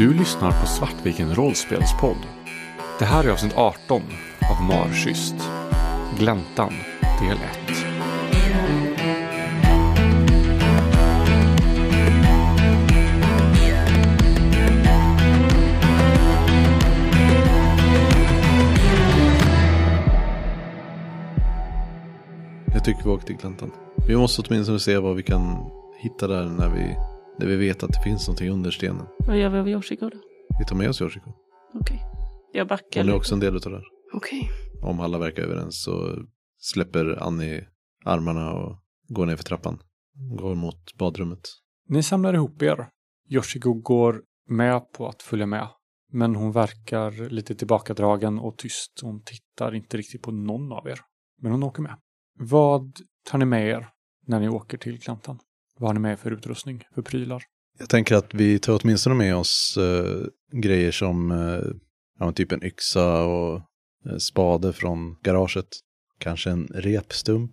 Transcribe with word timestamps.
Du 0.00 0.14
lyssnar 0.14 0.60
på 0.60 0.66
Svartviken 0.66 1.34
rollspelspodd. 1.34 2.16
Det 2.98 3.04
här 3.04 3.24
är 3.24 3.30
avsnitt 3.30 3.56
18 3.56 4.02
av 4.50 4.64
Marschyst. 4.64 5.34
Gläntan, 6.18 6.72
del 7.20 7.36
1. 7.36 7.40
Jag 22.74 22.84
tycker 22.84 23.04
vi 23.04 23.10
åker 23.10 23.26
till 23.26 23.36
Gläntan. 23.36 23.72
Vi 24.08 24.16
måste 24.16 24.42
åtminstone 24.42 24.80
se 24.80 24.98
vad 24.98 25.16
vi 25.16 25.22
kan 25.22 25.70
hitta 25.98 26.26
där 26.26 26.44
när 26.44 26.68
vi, 26.68 26.96
när 27.40 27.46
vi 27.46 27.56
vet 27.56 27.82
att 27.82 27.92
det 27.92 28.02
finns 28.04 28.26
någonting 28.28 28.50
under 28.50 28.70
stenen. 28.70 29.06
Vad 29.18 29.38
gör 29.38 29.48
vi 29.48 29.58
av 29.58 29.68
Yoshiko 29.68 30.08
då? 30.08 30.18
Vi 30.58 30.64
tar 30.64 30.76
med 30.76 30.88
oss 30.88 31.00
Yoshiko. 31.00 31.32
Okej. 31.74 32.02
Jag 32.52 32.68
backar 32.68 33.00
Hon 33.00 33.00
är 33.00 33.04
lite. 33.04 33.16
också 33.16 33.34
en 33.34 33.40
del 33.40 33.54
av 33.54 33.60
det 33.60 33.70
här. 33.70 33.84
Okej. 34.14 34.50
Om 34.82 35.00
alla 35.00 35.18
verkar 35.18 35.42
överens 35.42 35.82
så 35.82 36.24
släpper 36.58 37.22
Annie 37.22 37.66
armarna 38.04 38.52
och 38.52 38.76
går 39.08 39.26
ner 39.26 39.36
för 39.36 39.44
trappan. 39.44 39.78
Går 40.38 40.54
mot 40.54 40.94
badrummet. 40.98 41.40
Ni 41.88 42.02
samlar 42.02 42.34
ihop 42.34 42.62
er. 42.62 42.88
Yoshiko 43.28 43.74
går 43.74 44.22
med 44.48 44.92
på 44.92 45.08
att 45.08 45.22
följa 45.22 45.46
med. 45.46 45.68
Men 46.12 46.34
hon 46.36 46.52
verkar 46.52 47.28
lite 47.30 47.54
tillbakadragen 47.54 48.38
och 48.38 48.58
tyst. 48.58 49.00
Hon 49.02 49.22
tittar 49.24 49.74
inte 49.74 49.96
riktigt 49.96 50.22
på 50.22 50.30
någon 50.30 50.72
av 50.72 50.88
er. 50.88 51.00
Men 51.42 51.52
hon 51.52 51.62
åker 51.62 51.82
med. 51.82 51.96
Vad 52.38 52.92
tar 53.30 53.38
ni 53.38 53.44
med 53.44 53.68
er 53.68 53.88
när 54.26 54.40
ni 54.40 54.48
åker 54.48 54.78
till 54.78 54.98
Gläntan? 54.98 55.38
Vad 55.80 55.88
har 55.88 55.94
ni 55.94 56.00
med 56.00 56.18
för 56.18 56.30
utrustning, 56.30 56.84
för 56.94 57.02
prylar? 57.02 57.42
Jag 57.78 57.88
tänker 57.88 58.14
att 58.16 58.34
vi 58.34 58.58
tar 58.58 58.80
åtminstone 58.82 59.14
med 59.16 59.36
oss 59.36 59.76
eh, 59.80 60.26
grejer 60.60 60.92
som 60.92 61.30
eh, 61.30 61.60
ja, 62.18 62.32
typ 62.32 62.52
en 62.52 62.64
yxa 62.64 63.22
och 63.24 63.54
eh, 64.06 64.16
spade 64.18 64.72
från 64.72 65.16
garaget. 65.22 65.66
Kanske 66.18 66.50
en 66.50 66.66
repstump. 66.66 67.52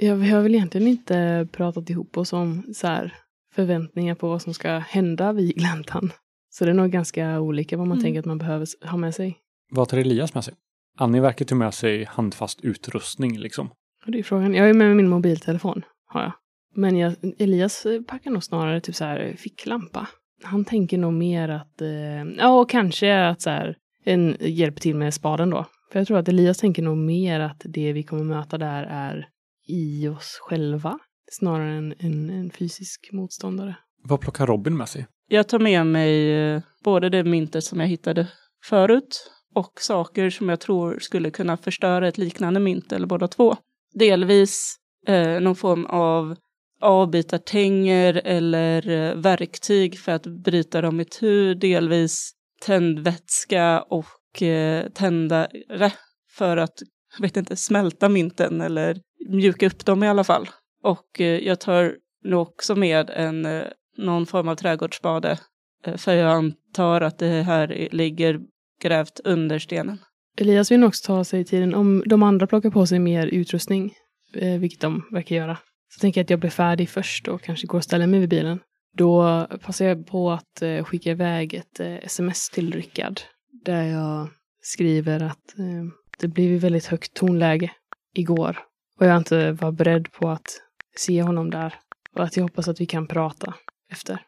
Ja, 0.00 0.14
vi 0.14 0.28
har 0.30 0.42
väl 0.42 0.54
egentligen 0.54 0.86
inte 0.88 1.48
pratat 1.52 1.90
ihop 1.90 2.16
oss 2.16 2.32
om 2.32 2.62
så 2.74 2.86
här, 2.86 3.14
förväntningar 3.54 4.14
på 4.14 4.28
vad 4.28 4.42
som 4.42 4.54
ska 4.54 4.78
hända 4.78 5.32
vid 5.32 5.54
gläntan. 5.56 6.10
Så 6.50 6.64
det 6.64 6.70
är 6.70 6.74
nog 6.74 6.90
ganska 6.90 7.40
olika 7.40 7.76
vad 7.76 7.86
man 7.86 7.98
Mm. 7.98 8.04
tänker 8.04 8.20
att 8.20 8.26
man 8.26 8.38
behöver 8.38 8.86
ha 8.90 8.96
med 8.96 9.14
sig. 9.14 9.38
Vad 9.70 9.88
tar 9.88 9.98
Elias 9.98 10.34
med 10.34 10.44
sig? 10.44 10.54
Annie 10.98 11.20
verkar 11.20 11.44
ta 11.44 11.54
med 11.54 11.74
sig 11.74 12.04
handfast 12.04 12.60
utrustning 12.60 13.38
liksom. 13.38 13.68
Och 14.06 14.12
det 14.12 14.18
är 14.18 14.22
frågan. 14.22 14.54
Jag 14.54 14.70
är 14.70 14.74
med 14.74 14.96
min 14.96 15.08
mobiltelefon, 15.08 15.82
har 16.06 16.22
jag. 16.22 16.32
Men 16.78 16.96
jag, 16.96 17.14
Elias 17.38 17.86
packar 18.06 18.30
nog 18.30 18.44
snarare 18.44 18.80
typ 18.80 18.94
så 18.94 19.04
här 19.04 19.34
ficklampa. 19.38 20.08
Han 20.42 20.64
tänker 20.64 20.98
nog 20.98 21.12
mer 21.12 21.48
att, 21.48 21.80
eh, 21.80 22.24
ja, 22.38 22.60
och 22.60 22.70
kanske 22.70 23.28
att 23.28 23.42
så 23.42 23.50
här, 23.50 23.76
en 24.04 24.36
hjälper 24.40 24.80
till 24.80 24.96
med 24.96 25.14
spaden 25.14 25.50
då. 25.50 25.66
För 25.92 25.98
jag 25.98 26.06
tror 26.06 26.18
att 26.18 26.28
Elias 26.28 26.58
tänker 26.58 26.82
nog 26.82 26.96
mer 26.96 27.40
att 27.40 27.62
det 27.64 27.92
vi 27.92 28.02
kommer 28.02 28.24
möta 28.24 28.58
där 28.58 28.82
är 28.90 29.28
i 29.68 30.08
oss 30.08 30.38
själva. 30.42 30.98
Snarare 31.30 31.70
än 31.78 31.94
en, 31.98 32.30
en 32.30 32.50
fysisk 32.50 33.08
motståndare. 33.12 33.76
Vad 34.04 34.20
plockar 34.20 34.46
Robin 34.46 34.76
med 34.76 34.88
sig? 34.88 35.06
Jag 35.28 35.48
tar 35.48 35.58
med 35.58 35.86
mig 35.86 36.32
eh, 36.32 36.62
både 36.84 37.08
det 37.08 37.24
myntet 37.24 37.64
som 37.64 37.80
jag 37.80 37.86
hittade 37.86 38.28
förut 38.64 39.30
och 39.54 39.72
saker 39.80 40.30
som 40.30 40.48
jag 40.48 40.60
tror 40.60 40.98
skulle 40.98 41.30
kunna 41.30 41.56
förstöra 41.56 42.08
ett 42.08 42.18
liknande 42.18 42.60
mynt 42.60 42.92
eller 42.92 43.06
båda 43.06 43.28
två. 43.28 43.56
Delvis 43.94 44.76
eh, 45.06 45.40
någon 45.40 45.56
form 45.56 45.86
av 45.86 46.36
avbitartänger 46.80 48.20
eller 48.24 48.88
eh, 48.88 49.14
verktyg 49.14 49.98
för 49.98 50.12
att 50.12 50.26
bryta 50.26 50.80
dem 50.80 51.00
i. 51.00 51.54
Delvis 51.54 52.32
tändvätska 52.60 53.82
och 53.82 54.42
eh, 54.42 54.88
tändare 54.88 55.92
för 56.30 56.56
att, 56.56 56.82
jag 57.16 57.22
vet 57.22 57.36
inte, 57.36 57.56
smälta 57.56 58.08
mynten 58.08 58.60
eller 58.60 59.00
mjuka 59.28 59.66
upp 59.66 59.84
dem 59.84 60.04
i 60.04 60.08
alla 60.08 60.24
fall. 60.24 60.48
Och 60.82 61.20
eh, 61.20 61.38
jag 61.38 61.60
tar 61.60 61.96
nog 62.24 62.40
också 62.40 62.74
med 62.74 63.10
en, 63.10 63.46
eh, 63.46 63.64
någon 63.96 64.26
form 64.26 64.48
av 64.48 64.54
trädgårdsspade. 64.54 65.38
Eh, 65.84 65.96
för 65.96 66.14
jag 66.14 66.30
antar 66.30 67.00
att 67.00 67.18
det 67.18 67.42
här 67.42 67.88
ligger 67.90 68.40
grävt 68.82 69.20
under 69.24 69.58
stenen. 69.58 69.98
Elias 70.40 70.70
vill 70.70 70.80
nog 70.80 70.88
också 70.88 71.06
ta 71.06 71.24
sig 71.24 71.44
tiden. 71.44 71.74
Om 71.74 72.02
de 72.06 72.22
andra 72.22 72.46
plockar 72.46 72.70
på 72.70 72.86
sig 72.86 72.98
mer 72.98 73.26
utrustning, 73.26 73.94
eh, 74.34 74.58
vilket 74.58 74.80
de 74.80 75.08
verkar 75.12 75.36
göra, 75.36 75.58
så 75.88 76.00
tänker 76.00 76.20
jag 76.20 76.24
att 76.24 76.30
jag 76.30 76.40
blir 76.40 76.50
färdig 76.50 76.88
först 76.88 77.28
och 77.28 77.42
kanske 77.42 77.66
går 77.66 77.78
och 77.78 77.84
ställer 77.84 78.06
mig 78.06 78.20
vid 78.20 78.28
bilen. 78.28 78.60
Då 78.96 79.46
passar 79.62 79.84
jag 79.84 80.06
på 80.06 80.30
att 80.30 80.62
eh, 80.62 80.84
skicka 80.84 81.10
iväg 81.10 81.54
ett 81.54 81.80
eh, 81.80 81.96
sms 81.96 82.50
till 82.50 82.72
Rickard. 82.72 83.20
Där 83.64 83.82
jag 83.82 84.28
skriver 84.62 85.22
att 85.22 85.58
eh, 85.58 85.84
det 86.18 86.28
blev 86.28 86.60
väldigt 86.60 86.86
högt 86.86 87.14
tonläge 87.14 87.70
igår. 88.14 88.58
Och 89.00 89.06
jag 89.06 89.16
inte 89.16 89.52
var 89.52 89.72
beredd 89.72 90.12
på 90.12 90.28
att 90.28 90.62
se 90.96 91.22
honom 91.22 91.50
där. 91.50 91.74
Och 92.14 92.24
att 92.24 92.36
jag 92.36 92.44
hoppas 92.44 92.68
att 92.68 92.80
vi 92.80 92.86
kan 92.86 93.06
prata 93.06 93.54
efter. 93.92 94.18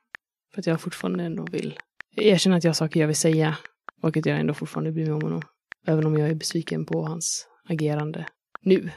För 0.54 0.60
att 0.60 0.66
jag 0.66 0.80
fortfarande 0.80 1.24
ändå 1.24 1.46
vill 1.50 1.78
erkänna 2.16 2.56
att 2.56 2.64
jag 2.64 2.68
har 2.68 2.74
saker 2.74 3.00
jag 3.00 3.06
vill 3.06 3.16
säga. 3.16 3.56
Och 4.02 4.16
att 4.16 4.26
jag 4.26 4.40
ändå 4.40 4.54
fortfarande 4.54 4.92
bryr 4.92 5.04
mig 5.04 5.14
om 5.14 5.22
honom. 5.22 5.42
Även 5.86 6.06
om 6.06 6.18
jag 6.18 6.28
är 6.28 6.34
besviken 6.34 6.86
på 6.86 7.02
hans 7.02 7.46
agerande 7.68 8.26
nu. 8.60 8.90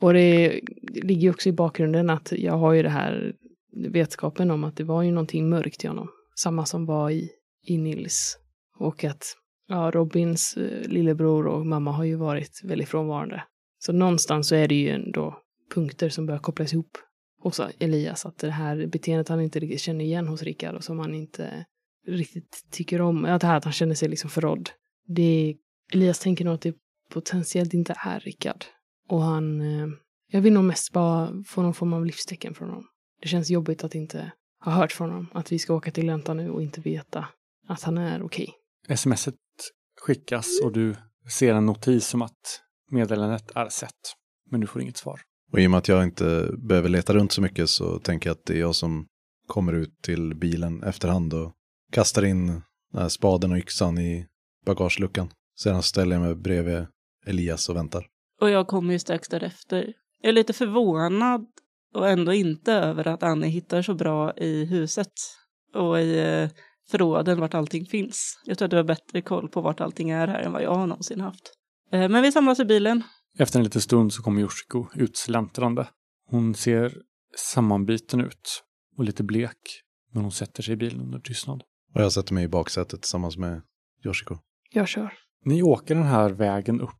Och 0.00 0.12
det 0.12 0.60
ligger 0.86 1.22
ju 1.22 1.30
också 1.30 1.48
i 1.48 1.52
bakgrunden 1.52 2.10
att 2.10 2.32
jag 2.32 2.52
har 2.52 2.72
ju 2.72 2.82
det 2.82 2.88
här 2.88 3.32
vetskapen 3.76 4.50
om 4.50 4.64
att 4.64 4.76
det 4.76 4.84
var 4.84 5.02
ju 5.02 5.10
någonting 5.10 5.48
mörkt 5.48 5.84
i 5.84 5.88
honom. 5.88 6.08
Samma 6.36 6.66
som 6.66 6.86
var 6.86 7.10
i, 7.10 7.30
i 7.66 7.78
Nils. 7.78 8.38
Och 8.78 9.04
att 9.04 9.36
ja, 9.68 9.90
Robins 9.94 10.56
eh, 10.56 10.88
lillebror 10.88 11.46
och 11.46 11.66
mamma 11.66 11.92
har 11.92 12.04
ju 12.04 12.16
varit 12.16 12.60
väldigt 12.64 12.88
frånvarande. 12.88 13.42
Så 13.78 13.92
någonstans 13.92 14.48
så 14.48 14.54
är 14.54 14.68
det 14.68 14.74
ju 14.74 14.88
ändå 14.88 15.38
punkter 15.74 16.08
som 16.08 16.26
börjar 16.26 16.40
kopplas 16.40 16.72
ihop 16.72 16.98
hos 17.38 17.60
Elias. 17.78 18.26
Att 18.26 18.38
det 18.38 18.50
här 18.50 18.86
beteendet 18.86 19.28
han 19.28 19.40
inte 19.40 19.58
riktigt 19.58 19.80
känner 19.80 20.04
igen 20.04 20.28
hos 20.28 20.42
Rickard 20.42 20.74
och 20.74 20.84
som 20.84 20.98
han 20.98 21.14
inte 21.14 21.64
riktigt 22.06 22.66
tycker 22.70 23.00
om. 23.00 23.24
Att 23.24 23.40
det 23.40 23.46
här 23.46 23.56
att 23.56 23.64
han 23.64 23.72
känner 23.72 23.94
sig 23.94 24.08
liksom 24.08 24.30
förrådd. 24.30 24.70
Det 25.06 25.56
Elias 25.92 26.18
tänker 26.18 26.44
nog 26.44 26.54
att 26.54 26.60
det 26.60 26.74
potentiellt 27.10 27.74
inte 27.74 27.94
är 27.98 28.20
Rickard. 28.20 28.64
Och 29.08 29.22
han... 29.22 29.60
Eh, 29.60 29.88
jag 30.28 30.40
vill 30.40 30.52
nog 30.52 30.64
mest 30.64 30.92
bara 30.92 31.42
få 31.46 31.62
någon 31.62 31.74
form 31.74 31.92
av 31.92 32.06
livstecken 32.06 32.54
från 32.54 32.68
honom. 32.68 32.84
Det 33.22 33.28
känns 33.28 33.50
jobbigt 33.50 33.84
att 33.84 33.94
inte 33.94 34.32
ha 34.64 34.72
hört 34.72 34.92
från 34.92 35.10
honom 35.10 35.26
att 35.32 35.52
vi 35.52 35.58
ska 35.58 35.74
åka 35.74 35.90
till 35.90 36.02
Glänta 36.02 36.34
nu 36.34 36.50
och 36.50 36.62
inte 36.62 36.80
veta 36.80 37.28
att 37.68 37.82
han 37.82 37.98
är 37.98 38.22
okej. 38.22 38.54
Smset 38.96 39.34
skickas 40.00 40.46
och 40.64 40.72
du 40.72 40.96
ser 41.30 41.54
en 41.54 41.66
notis 41.66 42.14
om 42.14 42.22
att 42.22 42.60
meddelandet 42.90 43.50
är 43.54 43.68
sett. 43.68 43.92
Men 44.50 44.60
du 44.60 44.66
får 44.66 44.82
inget 44.82 44.96
svar. 44.96 45.20
Och 45.52 45.60
i 45.60 45.66
och 45.66 45.70
med 45.70 45.78
att 45.78 45.88
jag 45.88 46.02
inte 46.04 46.50
behöver 46.58 46.88
leta 46.88 47.14
runt 47.14 47.32
så 47.32 47.42
mycket 47.42 47.70
så 47.70 47.98
tänker 47.98 48.30
jag 48.30 48.34
att 48.34 48.46
det 48.46 48.54
är 48.54 48.60
jag 48.60 48.74
som 48.74 49.06
kommer 49.46 49.72
ut 49.72 50.02
till 50.02 50.34
bilen 50.34 50.82
efterhand 50.82 51.34
och 51.34 51.52
kastar 51.92 52.24
in 52.24 52.62
spaden 53.08 53.52
och 53.52 53.58
yxan 53.58 53.98
i 53.98 54.26
bagageluckan. 54.66 55.30
Sedan 55.58 55.82
ställer 55.82 56.16
jag 56.16 56.22
mig 56.22 56.34
bredvid 56.34 56.86
Elias 57.26 57.68
och 57.68 57.76
väntar. 57.76 58.06
Och 58.40 58.50
jag 58.50 58.66
kommer 58.66 58.92
ju 58.92 58.98
strax 58.98 59.28
därefter. 59.28 59.92
Jag 60.20 60.28
är 60.28 60.32
lite 60.32 60.52
förvånad 60.52 61.46
och 61.94 62.08
ändå 62.08 62.32
inte 62.32 62.72
över 62.72 63.08
att 63.08 63.22
Annie 63.22 63.48
hittar 63.48 63.82
så 63.82 63.94
bra 63.94 64.32
i 64.36 64.64
huset 64.64 65.12
och 65.74 66.00
i 66.00 66.18
eh, 66.18 66.48
förråden 66.90 67.40
vart 67.40 67.54
allting 67.54 67.86
finns. 67.86 68.40
Jag 68.44 68.58
tror 68.58 68.66
att 68.66 68.70
du 68.70 68.76
har 68.76 68.84
bättre 68.84 69.22
koll 69.22 69.48
på 69.48 69.60
vart 69.60 69.80
allting 69.80 70.10
är 70.10 70.28
här 70.28 70.38
än 70.40 70.52
vad 70.52 70.62
jag 70.62 70.74
har 70.74 70.86
någonsin 70.86 71.20
haft. 71.20 71.52
Eh, 71.92 72.08
Men 72.08 72.22
vi 72.22 72.32
samlas 72.32 72.60
i 72.60 72.64
bilen. 72.64 73.02
Efter 73.38 73.58
en 73.58 73.64
liten 73.64 73.80
stund 73.80 74.12
så 74.12 74.22
kommer 74.22 74.40
Yoshiko 74.40 74.86
utsläntrande. 74.94 75.88
Hon 76.30 76.54
ser 76.54 76.94
sammanbiten 77.36 78.20
ut 78.20 78.62
och 78.96 79.04
lite 79.04 79.24
blek. 79.24 79.82
Men 80.12 80.22
hon 80.22 80.32
sätter 80.32 80.62
sig 80.62 80.74
i 80.74 80.76
bilen 80.76 81.00
under 81.00 81.18
tystnad. 81.18 81.62
Och 81.94 82.02
jag 82.02 82.12
sätter 82.12 82.34
mig 82.34 82.44
i 82.44 82.48
baksätet 82.48 83.02
tillsammans 83.02 83.36
med 83.36 83.62
Yoshiko. 84.04 84.36
Jag 84.70 84.88
kör. 84.88 85.12
Ni 85.44 85.62
åker 85.62 85.94
den 85.94 86.04
här 86.04 86.30
vägen 86.30 86.80
upp. 86.80 86.90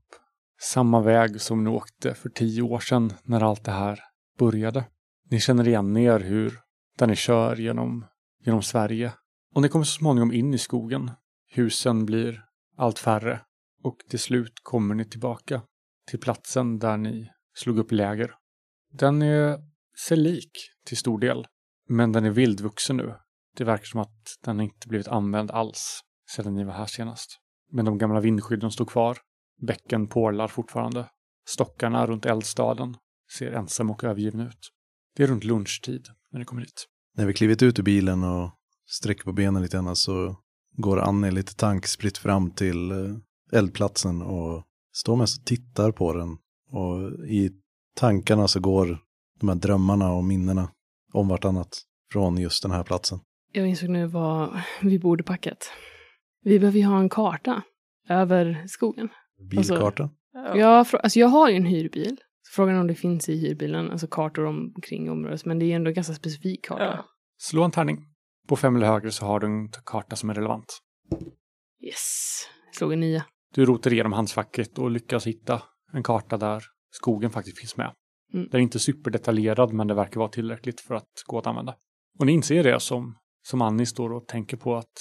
Samma 0.61 1.01
väg 1.01 1.41
som 1.41 1.65
ni 1.65 1.71
åkte 1.71 2.15
för 2.15 2.29
tio 2.29 2.63
år 2.63 2.81
sedan 2.81 3.13
när 3.25 3.41
allt 3.41 3.65
det 3.65 3.73
här 3.73 4.01
började. 4.39 4.85
Ni 5.31 5.41
känner 5.41 5.69
igen 5.69 5.97
er 5.97 6.21
hur, 6.21 6.61
där 6.99 7.07
ni 7.07 7.17
kör 7.17 7.57
genom, 7.57 8.07
genom 8.45 8.63
Sverige. 8.63 9.13
Och 9.55 9.63
ni 9.63 9.69
kommer 9.69 9.85
så 9.85 9.99
småningom 9.99 10.33
in 10.33 10.55
i 10.55 10.59
skogen. 10.59 11.11
Husen 11.51 12.07
blir 12.07 12.43
allt 12.77 12.99
färre. 12.99 13.41
Och 13.83 13.97
till 14.09 14.19
slut 14.19 14.53
kommer 14.63 14.95
ni 14.95 15.05
tillbaka 15.05 15.63
till 16.09 16.21
platsen 16.21 16.79
där 16.79 16.97
ni 16.97 17.31
slog 17.55 17.79
upp 17.79 17.93
läger. 17.93 18.35
Den 18.93 19.23
är 19.23 19.59
sig 20.07 20.17
lik 20.17 20.51
till 20.87 20.97
stor 20.97 21.19
del. 21.19 21.47
Men 21.89 22.13
den 22.13 22.25
är 22.25 22.31
vildvuxen 22.31 22.97
nu. 22.97 23.15
Det 23.57 23.65
verkar 23.65 23.85
som 23.85 24.01
att 24.01 24.39
den 24.45 24.61
inte 24.61 24.89
blivit 24.89 25.09
använd 25.09 25.51
alls 25.51 26.01
sedan 26.31 26.55
ni 26.55 26.65
var 26.65 26.73
här 26.73 26.87
senast. 26.87 27.39
Men 27.73 27.85
de 27.85 27.99
gamla 27.99 28.21
vindskydden 28.21 28.71
står 28.71 28.85
kvar. 28.85 29.19
Bäcken 29.63 30.07
porlar 30.07 30.49
fortfarande. 30.49 31.09
Stockarna 31.49 32.07
runt 32.07 32.27
eldstaden 32.27 32.97
ser 33.39 33.53
ensamma 33.53 33.93
och 33.93 34.05
övergivna 34.05 34.47
ut. 34.47 34.73
Det 35.17 35.23
är 35.23 35.27
runt 35.27 35.45
lunchtid 35.45 36.09
när 36.33 36.39
ni 36.39 36.45
kommer 36.45 36.63
hit. 36.63 36.87
När 37.17 37.27
vi 37.27 37.35
klivit 37.35 37.63
ut 37.63 37.79
ur 37.79 37.83
bilen 37.83 38.25
och 38.25 38.51
sträcker 38.87 39.25
på 39.25 39.33
benen 39.33 39.63
lite 39.63 39.77
grann 39.77 39.97
så 39.97 40.37
går 40.77 40.99
Annie 41.01 41.31
lite 41.31 41.55
tankspritt 41.55 42.19
fram 42.19 42.51
till 42.51 42.91
eh, 42.91 43.17
eldplatsen 43.53 44.23
och 44.23 44.65
står 44.93 45.17
mest 45.17 45.39
och 45.39 45.47
tittar 45.47 45.93
på 45.93 46.13
den. 46.13 46.39
Och 46.71 47.27
i 47.27 47.51
tankarna 47.97 48.49
så 48.49 48.61
går 48.61 48.99
de 49.41 49.49
här 49.49 49.57
drömmarna 49.57 50.13
och 50.13 50.25
minnena 50.25 50.71
om 51.13 51.29
vartannat 51.29 51.83
från 52.13 52.39
just 52.39 52.63
den 52.63 52.73
här 52.73 52.85
platsen. 52.85 53.19
Jag 53.53 53.67
insåg 53.67 53.91
nu 53.91 54.07
vad 54.07 54.61
vi 54.83 54.99
borde 54.99 55.23
packat. 55.23 55.71
Vi 56.43 56.59
behöver 56.59 56.79
ju 56.79 56.85
ha 56.85 56.99
en 56.99 57.09
karta 57.09 57.63
över 58.09 58.65
skogen. 58.69 59.09
Bilkarta. 59.51 60.11
Ja, 60.33 60.83
frå- 60.83 60.97
alltså 60.97 61.19
jag 61.19 61.29
har 61.29 61.51
ju 61.51 61.57
en 61.57 61.65
hyrbil. 61.65 62.17
Frågan 62.55 62.75
är 62.75 62.81
om 62.81 62.87
det 62.87 62.95
finns 62.95 63.29
i 63.29 63.37
hyrbilen, 63.37 63.91
alltså 63.91 64.07
kartor 64.07 64.45
omkring 64.45 65.11
området, 65.11 65.45
men 65.45 65.59
det 65.59 65.73
är 65.73 65.77
ändå 65.77 65.89
en 65.89 65.95
ganska 65.95 66.15
specifik 66.15 66.65
karta. 66.65 66.85
Ja. 66.85 67.05
Slå 67.39 67.63
en 67.63 67.71
tärning. 67.71 67.99
På 68.49 68.57
fem 68.57 68.77
eller 68.77 68.87
högre 68.87 69.11
så 69.11 69.27
har 69.27 69.41
du 69.41 69.47
en 69.47 69.69
karta 69.85 70.17
som 70.17 70.31
är 70.31 70.35
relevant. 70.35 70.79
Yes, 71.85 72.47
jag 72.67 72.75
slog 72.75 72.93
en 72.93 73.01
nia. 73.01 73.25
Du 73.55 73.65
rotar 73.65 73.93
igenom 73.93 74.13
handskfacket 74.13 74.79
och 74.79 74.91
lyckas 74.91 75.27
hitta 75.27 75.63
en 75.93 76.03
karta 76.03 76.37
där 76.37 76.65
skogen 76.91 77.31
faktiskt 77.31 77.59
finns 77.59 77.77
med. 77.77 77.93
Mm. 78.35 78.49
Den 78.51 78.59
är 78.59 78.63
inte 78.63 78.79
superdetaljerad 78.79 79.73
men 79.73 79.87
det 79.87 79.95
verkar 79.95 80.21
vara 80.21 80.29
tillräckligt 80.29 80.81
för 80.81 80.95
att 80.95 81.13
gå 81.27 81.39
att 81.39 81.47
använda. 81.47 81.75
Och 82.19 82.27
ni 82.27 82.33
inser 82.33 82.65
det 82.65 82.81
som, 82.81 83.17
som 83.43 83.63
Annie 83.63 83.87
står 83.87 84.13
och 84.13 84.27
tänker 84.27 84.57
på 84.57 84.77
att 84.77 84.93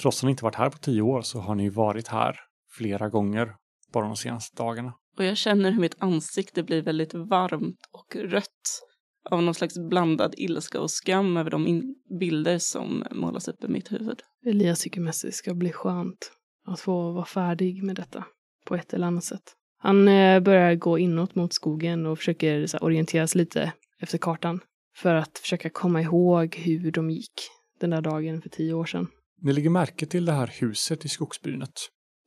trots 0.00 0.18
att 0.18 0.24
ni 0.24 0.30
inte 0.30 0.44
varit 0.44 0.54
här 0.54 0.70
på 0.70 0.78
tio 0.78 1.02
år 1.02 1.22
så 1.22 1.40
har 1.40 1.54
ni 1.54 1.68
varit 1.68 2.08
här 2.08 2.36
flera 2.76 3.08
gånger 3.08 3.54
bara 3.94 4.06
de 4.06 4.16
senaste 4.16 4.62
dagarna. 4.62 4.92
Och 5.18 5.24
jag 5.24 5.36
känner 5.36 5.70
hur 5.70 5.80
mitt 5.80 5.96
ansikte 5.98 6.62
blir 6.62 6.82
väldigt 6.82 7.14
varmt 7.14 7.78
och 7.92 8.16
rött 8.16 8.82
av 9.30 9.42
någon 9.42 9.54
slags 9.54 9.78
blandad 9.78 10.34
ilska 10.36 10.80
och 10.80 10.90
skam 10.90 11.36
över 11.36 11.50
de 11.50 11.94
bilder 12.20 12.58
som 12.58 13.04
målas 13.10 13.48
upp 13.48 13.64
i 13.64 13.68
mitt 13.68 13.92
huvud. 13.92 14.22
Elias 14.46 14.80
tycker 14.80 15.00
mest 15.00 15.22
det 15.22 15.32
ska 15.32 15.54
bli 15.54 15.72
skönt 15.72 16.32
att 16.66 16.80
få 16.80 17.12
vara 17.12 17.24
färdig 17.24 17.82
med 17.82 17.96
detta 17.96 18.24
på 18.66 18.74
ett 18.74 18.94
eller 18.94 19.06
annat 19.06 19.24
sätt. 19.24 19.52
Han 19.78 20.08
eh, 20.08 20.40
börjar 20.40 20.74
gå 20.74 20.98
inåt 20.98 21.34
mot 21.34 21.52
skogen 21.52 22.06
och 22.06 22.18
försöker 22.18 22.66
så 22.66 22.78
orienteras 22.78 23.34
lite 23.34 23.72
efter 24.00 24.18
kartan 24.18 24.60
för 24.96 25.14
att 25.14 25.38
försöka 25.38 25.70
komma 25.70 26.02
ihåg 26.02 26.56
hur 26.56 26.92
de 26.92 27.10
gick 27.10 27.32
den 27.80 27.90
där 27.90 28.00
dagen 28.00 28.42
för 28.42 28.48
tio 28.48 28.72
år 28.72 28.84
sedan. 28.84 29.06
Ni 29.42 29.52
lägger 29.52 29.70
märke 29.70 30.06
till 30.06 30.24
det 30.24 30.32
här 30.32 30.50
huset 30.60 31.04
i 31.04 31.08
skogsbrynet. 31.08 31.72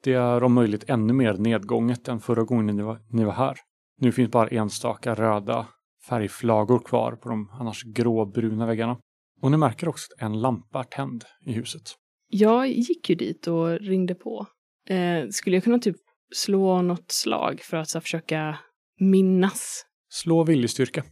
Det 0.03 0.13
är 0.13 0.43
om 0.43 0.53
möjligt 0.53 0.89
ännu 0.89 1.13
mer 1.13 1.33
nedgånget 1.33 2.07
än 2.07 2.19
förra 2.19 2.43
gången 2.43 2.75
ni 2.75 2.83
var, 2.83 2.99
ni 3.09 3.23
var 3.23 3.33
här. 3.33 3.57
Nu 3.97 4.11
finns 4.11 4.31
bara 4.31 4.47
enstaka 4.47 5.15
röda 5.15 5.67
färgflagor 6.07 6.79
kvar 6.79 7.11
på 7.11 7.29
de 7.29 7.49
annars 7.59 7.83
gråbruna 7.83 8.65
väggarna. 8.65 8.97
Och 9.41 9.51
ni 9.51 9.57
märker 9.57 9.87
också 9.87 10.07
att 10.13 10.21
en 10.21 10.41
lampa 10.41 10.79
är 10.79 10.83
tänd 10.83 11.23
i 11.45 11.51
huset. 11.51 11.81
Jag 12.29 12.67
gick 12.67 13.09
ju 13.09 13.15
dit 13.15 13.47
och 13.47 13.79
ringde 13.79 14.15
på. 14.15 14.47
Eh, 14.89 15.29
skulle 15.29 15.55
jag 15.55 15.63
kunna 15.63 15.79
typ 15.79 15.95
slå 16.35 16.81
något 16.81 17.11
slag 17.11 17.61
för 17.61 17.77
att 17.77 17.89
så 17.89 18.01
försöka 18.01 18.59
minnas? 18.99 19.85
Slå 20.09 20.43
viljestyrka. 20.43 21.03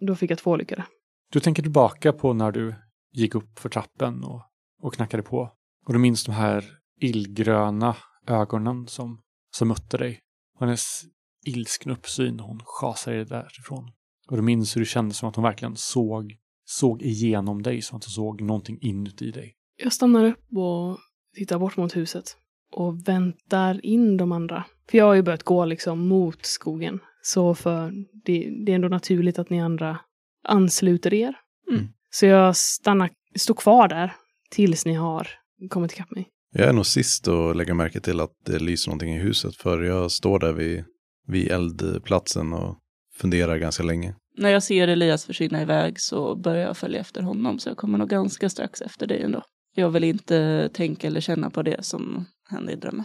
Då 0.00 0.14
fick 0.14 0.30
jag 0.30 0.38
två 0.38 0.56
lyckade. 0.56 0.84
Du 1.32 1.40
tänker 1.40 1.62
tillbaka 1.62 2.12
på 2.12 2.32
när 2.32 2.52
du 2.52 2.74
gick 3.12 3.34
upp 3.34 3.58
för 3.58 3.68
trappen 3.68 4.24
och, 4.24 4.42
och 4.82 4.94
knackade 4.94 5.22
på. 5.22 5.50
Och 5.86 5.92
du 5.92 5.98
minns 5.98 6.24
de 6.24 6.32
här 6.32 6.64
illgröna 7.00 7.96
ögonen 8.26 8.86
som, 8.86 9.20
som 9.56 9.68
mötte 9.68 9.96
dig. 9.96 10.20
Hennes 10.60 11.02
ilskna 11.46 11.92
uppsyn 11.92 12.40
hon 12.40 12.60
schasade 12.64 13.16
dig 13.16 13.26
därifrån. 13.26 13.92
Och 14.28 14.36
du 14.36 14.42
minns 14.42 14.76
hur 14.76 14.80
det 14.80 14.86
kändes 14.86 15.18
som 15.18 15.28
att 15.28 15.36
hon 15.36 15.42
verkligen 15.42 15.76
såg, 15.76 16.36
såg 16.64 17.02
igenom 17.02 17.62
dig, 17.62 17.82
som 17.82 17.96
att 17.96 18.04
hon 18.04 18.10
såg 18.10 18.42
någonting 18.42 18.78
inuti 18.80 19.30
dig. 19.30 19.54
Jag 19.82 19.92
stannar 19.92 20.24
upp 20.24 20.56
och 20.56 20.98
tittar 21.36 21.58
bort 21.58 21.76
mot 21.76 21.96
huset 21.96 22.36
och 22.72 23.08
väntar 23.08 23.86
in 23.86 24.16
de 24.16 24.32
andra. 24.32 24.64
För 24.90 24.98
jag 24.98 25.04
har 25.04 25.14
ju 25.14 25.22
börjat 25.22 25.42
gå 25.42 25.64
liksom 25.64 26.08
mot 26.08 26.46
skogen. 26.46 27.00
Så 27.22 27.54
för 27.54 27.92
det, 28.24 28.64
det 28.64 28.72
är 28.72 28.76
ändå 28.76 28.88
naturligt 28.88 29.38
att 29.38 29.50
ni 29.50 29.60
andra 29.60 29.98
ansluter 30.44 31.14
er. 31.14 31.34
Mm. 31.70 31.88
Så 32.10 32.26
jag 32.26 32.56
stannar, 32.56 33.10
står 33.34 33.54
kvar 33.54 33.88
där 33.88 34.12
tills 34.50 34.86
ni 34.86 34.94
har 34.94 35.28
kommit 35.70 35.92
ikapp 35.92 36.10
mig. 36.10 36.28
Jag 36.56 36.68
är 36.68 36.72
nog 36.72 36.86
sist 36.86 37.28
att 37.28 37.56
lägga 37.56 37.74
märke 37.74 38.00
till 38.00 38.20
att 38.20 38.30
det 38.46 38.58
lyser 38.58 38.90
någonting 38.90 39.14
i 39.14 39.18
huset. 39.18 39.56
För 39.56 39.82
jag 39.82 40.10
står 40.10 40.38
där 40.38 40.52
vid, 40.52 40.84
vid 41.26 41.50
eldplatsen 41.50 42.52
och 42.52 42.78
funderar 43.16 43.56
ganska 43.56 43.82
länge. 43.82 44.14
När 44.36 44.50
jag 44.50 44.62
ser 44.62 44.88
Elias 44.88 45.24
försvinna 45.24 45.62
iväg 45.62 46.00
så 46.00 46.36
börjar 46.36 46.66
jag 46.66 46.76
följa 46.76 47.00
efter 47.00 47.22
honom 47.22 47.58
så 47.58 47.68
jag 47.68 47.76
kommer 47.76 47.98
nog 47.98 48.08
ganska 48.08 48.48
strax 48.48 48.80
efter 48.80 49.06
dig 49.06 49.22
ändå. 49.22 49.42
Jag 49.74 49.90
vill 49.90 50.04
inte 50.04 50.68
tänka 50.72 51.06
eller 51.06 51.20
känna 51.20 51.50
på 51.50 51.62
det 51.62 51.84
som 51.84 52.24
hände 52.50 52.72
i 52.72 52.76
drömmen. 52.76 53.04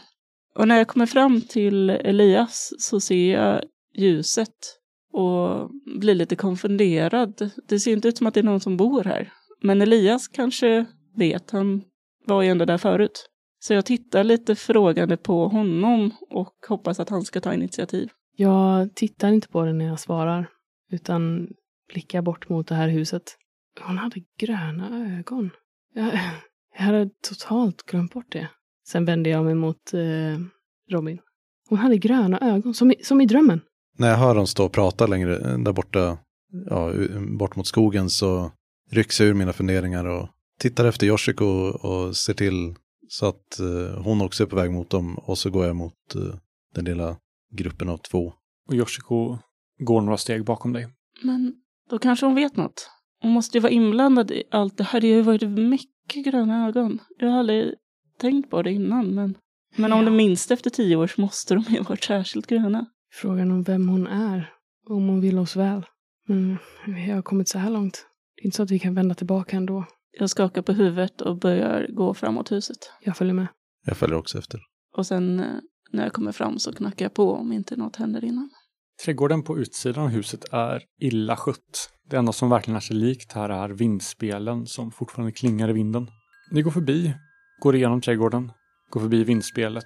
Och 0.56 0.68
när 0.68 0.78
jag 0.78 0.88
kommer 0.88 1.06
fram 1.06 1.42
till 1.42 1.90
Elias 1.90 2.74
så 2.78 3.00
ser 3.00 3.34
jag 3.34 3.64
ljuset 3.96 4.56
och 5.14 5.70
blir 6.00 6.16
lite 6.16 6.36
konfunderad. 6.36 7.52
Det 7.68 7.80
ser 7.80 7.92
inte 7.92 8.08
ut 8.08 8.18
som 8.18 8.28
att 8.28 8.34
det 8.34 8.40
är 8.40 8.44
någon 8.44 8.60
som 8.60 8.78
bor 8.78 9.04
här. 9.04 9.34
Men 9.62 9.82
Elias 9.82 10.28
kanske 10.28 10.86
vet, 11.16 11.52
han 11.52 11.82
var 12.26 12.42
ju 12.42 12.50
ändå 12.50 12.66
där 12.66 12.78
förut. 12.78 13.30
Så 13.60 13.74
jag 13.74 13.86
tittar 13.86 14.24
lite 14.24 14.56
frågande 14.56 15.18
på 15.18 15.48
honom 15.48 16.12
och 16.30 16.56
hoppas 16.68 17.00
att 17.00 17.10
han 17.10 17.22
ska 17.22 17.42
ta 17.42 17.54
initiativ. 17.54 18.10
Jag 18.36 18.96
tittar 18.96 19.32
inte 19.32 19.48
på 19.48 19.66
den 19.66 19.78
när 19.78 19.86
jag 19.86 20.00
svarar, 20.00 20.50
utan 20.92 21.48
blickar 21.94 22.22
bort 22.22 22.50
mot 22.50 22.68
det 22.68 22.76
här 22.76 22.88
huset. 22.88 23.24
Hon 23.82 23.98
hade 23.98 24.22
gröna 24.40 25.18
ögon. 25.20 25.50
Jag, 25.94 26.20
jag 26.78 26.84
hade 26.84 27.10
totalt 27.30 27.84
glömt 27.84 28.14
bort 28.14 28.32
det. 28.32 28.50
Sen 28.88 29.06
vände 29.06 29.30
jag 29.30 29.46
mig 29.46 29.56
mot 29.56 29.94
eh, 29.94 30.40
Robin. 30.92 31.20
Hon 31.70 31.78
hade 31.78 31.98
gröna 31.98 32.40
ögon, 32.40 32.74
som 32.74 32.92
i, 32.92 32.96
som 33.04 33.22
i 33.22 33.26
drömmen. 33.26 33.62
När 33.98 34.10
jag 34.10 34.18
hör 34.18 34.36
dem 34.36 34.48
stå 34.48 34.66
och 34.66 34.72
prata 34.72 35.08
längre 35.08 35.58
där 35.58 35.74
borta, 35.74 36.18
ja, 36.70 36.94
bort 37.38 37.56
mot 37.56 37.68
skogen 37.68 38.10
så 38.10 38.52
rycks 38.92 39.20
jag 39.20 39.30
ur 39.30 39.34
mina 39.34 39.54
funderingar 39.54 40.06
och 40.06 40.30
tittar 40.60 40.86
efter 40.86 41.08
Yoshiko 41.08 41.46
och, 41.46 41.86
och 41.86 42.18
ser 42.18 42.34
till 42.34 42.76
så 43.12 43.26
att 43.26 43.60
eh, 43.60 44.02
hon 44.04 44.22
också 44.22 44.44
är 44.44 44.48
på 44.48 44.56
väg 44.56 44.72
mot 44.72 44.90
dem 44.90 45.18
och 45.18 45.38
så 45.38 45.50
går 45.50 45.66
jag 45.66 45.76
mot 45.76 46.16
eh, 46.16 46.36
den 46.76 46.86
lilla 46.86 47.18
gruppen 47.52 47.90
av 47.90 47.98
två. 47.98 48.34
Och 48.68 48.74
Yoshiko 48.74 49.38
går 49.80 50.02
några 50.02 50.18
steg 50.18 50.46
bakom 50.46 50.74
dig. 50.74 50.88
Men 51.24 51.56
då 51.90 52.00
kanske 52.00 52.26
hon 52.26 52.36
vet 52.36 52.56
något. 52.58 52.90
Hon 53.22 53.32
måste 53.32 53.58
ju 53.58 53.62
vara 53.62 53.72
inblandad 53.72 54.32
i 54.32 54.44
allt 54.52 54.78
det 54.78 54.84
här. 54.84 55.02
Det 55.02 55.08
har 55.08 55.16
ju 55.16 55.22
varit 55.22 55.50
mycket 55.50 56.26
gröna 56.26 56.68
ögon. 56.68 57.00
Jag 57.18 57.30
har 57.30 57.40
aldrig 57.40 57.74
tänkt 58.20 58.50
på 58.50 58.62
det 58.62 58.72
innan. 58.72 59.16
Men, 59.16 59.38
men 59.76 59.94
om 59.94 60.20
Ja. 60.20 60.28
det 60.28 60.52
efter 60.54 60.70
tio 60.70 60.96
år 60.96 61.08
så 61.08 61.22
måste 61.22 61.54
de 61.54 61.64
ju 61.70 61.78
ha 61.78 61.90
varit 61.90 62.04
särskilt 62.04 62.48
gröna. 62.48 62.86
Frågan 63.14 63.52
om 63.52 63.64
vem 63.64 63.90
hon 63.90 64.08
är, 64.08 64.54
om 64.90 65.08
hon 65.08 65.22
vill 65.22 65.40
oss 65.40 65.56
väl. 65.56 65.86
Men 66.28 66.58
vi 66.88 67.12
har 67.12 67.22
kommit 67.22 67.50
så 67.50 67.60
här 67.60 67.70
långt. 67.70 68.06
Det 68.36 68.42
är 68.42 68.46
inte 68.46 68.58
så 68.58 68.64
att 68.64 68.72
vi 68.72 68.80
kan 68.80 68.96
vända 68.96 69.16
tillbaka 69.16 69.58
ändå. 69.58 69.86
Jag 70.20 70.30
skakar 70.30 70.62
på 70.62 70.72
huvudet 70.72 71.22
och 71.22 71.40
börjar 71.40 71.88
gå 71.90 72.14
framåt 72.14 72.52
huset. 72.52 72.78
Jag 73.02 73.18
följer 73.18 73.34
med. 73.34 73.48
Jag 73.86 73.98
följer 73.98 74.18
också 74.18 74.38
efter. 74.38 74.60
Och 74.98 75.06
sen 75.06 75.40
eh, 75.40 75.46
när 75.92 76.04
jag 76.04 76.14
kommer 76.14 76.32
fram 76.32 76.60
så 76.60 76.74
knackar 76.74 77.06
jag 77.06 77.14
på 77.14 77.34
om 77.34 77.52
inte 77.52 77.76
något 77.76 77.96
händer 77.96 78.26
innan. 78.26 78.50
Trädgården 79.06 79.44
på 79.44 79.58
utsidan 79.58 80.04
av 80.04 80.10
huset 80.10 80.54
är 80.54 80.84
illa 81.02 81.36
skött. 81.38 81.90
Det 82.10 82.18
enda 82.18 82.32
som 82.32 82.50
verkligen 82.50 82.76
är 82.76 82.80
sig 82.82 82.96
likt 82.96 83.32
här 83.32 83.50
är 83.50 83.70
vindspelen 83.70 84.66
som 84.66 84.92
fortfarande 84.92 85.32
klingar 85.32 85.70
i 85.70 85.74
vinden. 85.74 86.08
Ni 86.52 86.62
går 86.62 86.72
förbi, 86.72 87.14
går 87.62 87.76
igenom 87.76 88.02
trädgården, 88.02 88.52
går 88.90 89.02
förbi 89.02 89.24
vindspelet 89.24 89.86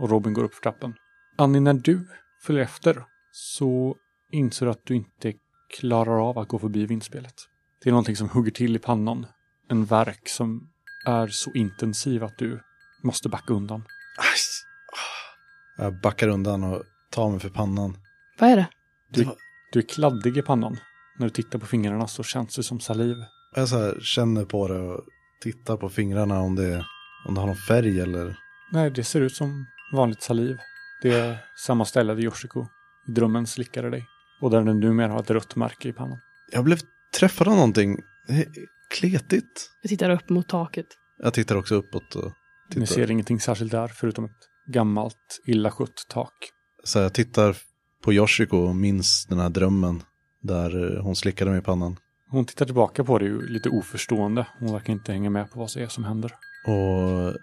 och 0.00 0.10
Robin 0.10 0.34
går 0.34 0.44
upp 0.44 0.54
för 0.54 0.62
trappen. 0.62 0.94
Annie, 1.38 1.60
när 1.60 1.74
du 1.74 2.08
följer 2.42 2.62
efter 2.62 3.04
så 3.32 3.96
inser 4.32 4.66
du 4.66 4.72
att 4.72 4.86
du 4.86 4.94
inte 4.94 5.32
klarar 5.78 6.28
av 6.28 6.38
att 6.38 6.48
gå 6.48 6.58
förbi 6.58 6.86
vindspelet. 6.86 7.34
Det 7.82 7.90
är 7.90 7.92
någonting 7.92 8.16
som 8.16 8.28
hugger 8.28 8.50
till 8.50 8.76
i 8.76 8.78
pannan. 8.78 9.26
En 9.70 9.84
verk 9.84 10.28
som 10.28 10.68
är 11.06 11.26
så 11.26 11.52
intensiv 11.52 12.24
att 12.24 12.38
du 12.38 12.60
måste 13.02 13.28
backa 13.28 13.54
undan. 13.54 13.84
Aj! 14.18 14.38
Jag 15.76 16.00
backar 16.00 16.28
undan 16.28 16.64
och 16.64 16.82
tar 17.10 17.30
mig 17.30 17.40
för 17.40 17.48
pannan. 17.48 17.96
Vad 18.38 18.50
är 18.50 18.56
det? 18.56 18.68
Du, 19.10 19.28
du 19.72 19.78
är 19.78 19.88
kladdig 19.88 20.36
i 20.36 20.42
pannan. 20.42 20.76
När 21.18 21.26
du 21.26 21.30
tittar 21.30 21.58
på 21.58 21.66
fingrarna 21.66 22.06
så 22.08 22.22
känns 22.22 22.56
det 22.56 22.62
som 22.62 22.80
saliv. 22.80 23.16
Jag 23.54 23.68
så 23.68 23.78
här 23.78 24.00
känner 24.00 24.44
på 24.44 24.68
det 24.68 24.78
och 24.78 25.04
tittar 25.42 25.76
på 25.76 25.88
fingrarna 25.88 26.40
om 26.40 26.56
det, 26.56 26.84
om 27.26 27.34
det 27.34 27.40
har 27.40 27.46
någon 27.46 27.56
färg 27.56 28.00
eller... 28.00 28.36
Nej, 28.72 28.90
det 28.90 29.04
ser 29.04 29.20
ut 29.20 29.34
som 29.34 29.66
vanligt 29.92 30.22
saliv. 30.22 30.58
Det 31.02 31.12
är 31.12 31.38
samma 31.56 31.84
ställe 31.84 32.14
där 32.14 32.22
Yoshiko 32.22 32.66
i 33.08 33.12
drömmen 33.12 33.46
slickade 33.46 33.90
dig. 33.90 34.06
Och 34.40 34.50
där 34.50 34.62
den 34.62 34.80
numera 34.80 35.12
har 35.12 35.20
ett 35.20 35.30
rött 35.30 35.56
märke 35.56 35.88
i 35.88 35.92
pannan. 35.92 36.18
Jag 36.52 36.64
blev 36.64 36.78
träffad 37.18 37.48
av 37.48 37.54
någonting. 37.54 37.98
Det 38.90 38.96
Kletigt. 38.96 39.70
Jag 39.82 39.90
tittar 39.90 40.10
upp 40.10 40.28
mot 40.28 40.48
taket. 40.48 40.86
Jag 41.22 41.34
tittar 41.34 41.56
också 41.56 41.74
uppåt 41.74 42.14
och 42.14 42.32
tittar. 42.70 42.80
Ni 42.80 42.86
ser 42.86 43.10
ingenting 43.10 43.40
särskilt 43.40 43.72
där 43.72 43.88
förutom 43.88 44.24
ett 44.24 44.72
gammalt, 44.72 45.40
illa 45.46 45.70
skött 45.70 46.06
tak. 46.08 46.32
Så 46.84 46.98
jag 46.98 47.14
tittar 47.14 47.56
på 48.04 48.12
Yoshiko 48.12 48.56
och 48.56 48.76
minns 48.76 49.26
den 49.26 49.38
här 49.38 49.48
drömmen. 49.48 50.02
Där 50.42 50.96
eh, 50.96 51.02
hon 51.02 51.16
slickade 51.16 51.50
mig 51.50 51.60
i 51.60 51.62
pannan. 51.62 51.96
Hon 52.30 52.44
tittar 52.44 52.64
tillbaka 52.66 53.04
på 53.04 53.18
dig 53.18 53.28
lite 53.28 53.68
oförstående. 53.68 54.46
Hon 54.58 54.72
verkar 54.72 54.92
inte 54.92 55.12
hänga 55.12 55.30
med 55.30 55.50
på 55.50 55.58
vad 55.58 55.70
det 55.74 55.82
är 55.82 55.88
som 55.88 56.04
händer. 56.04 56.32
Och 56.66 57.36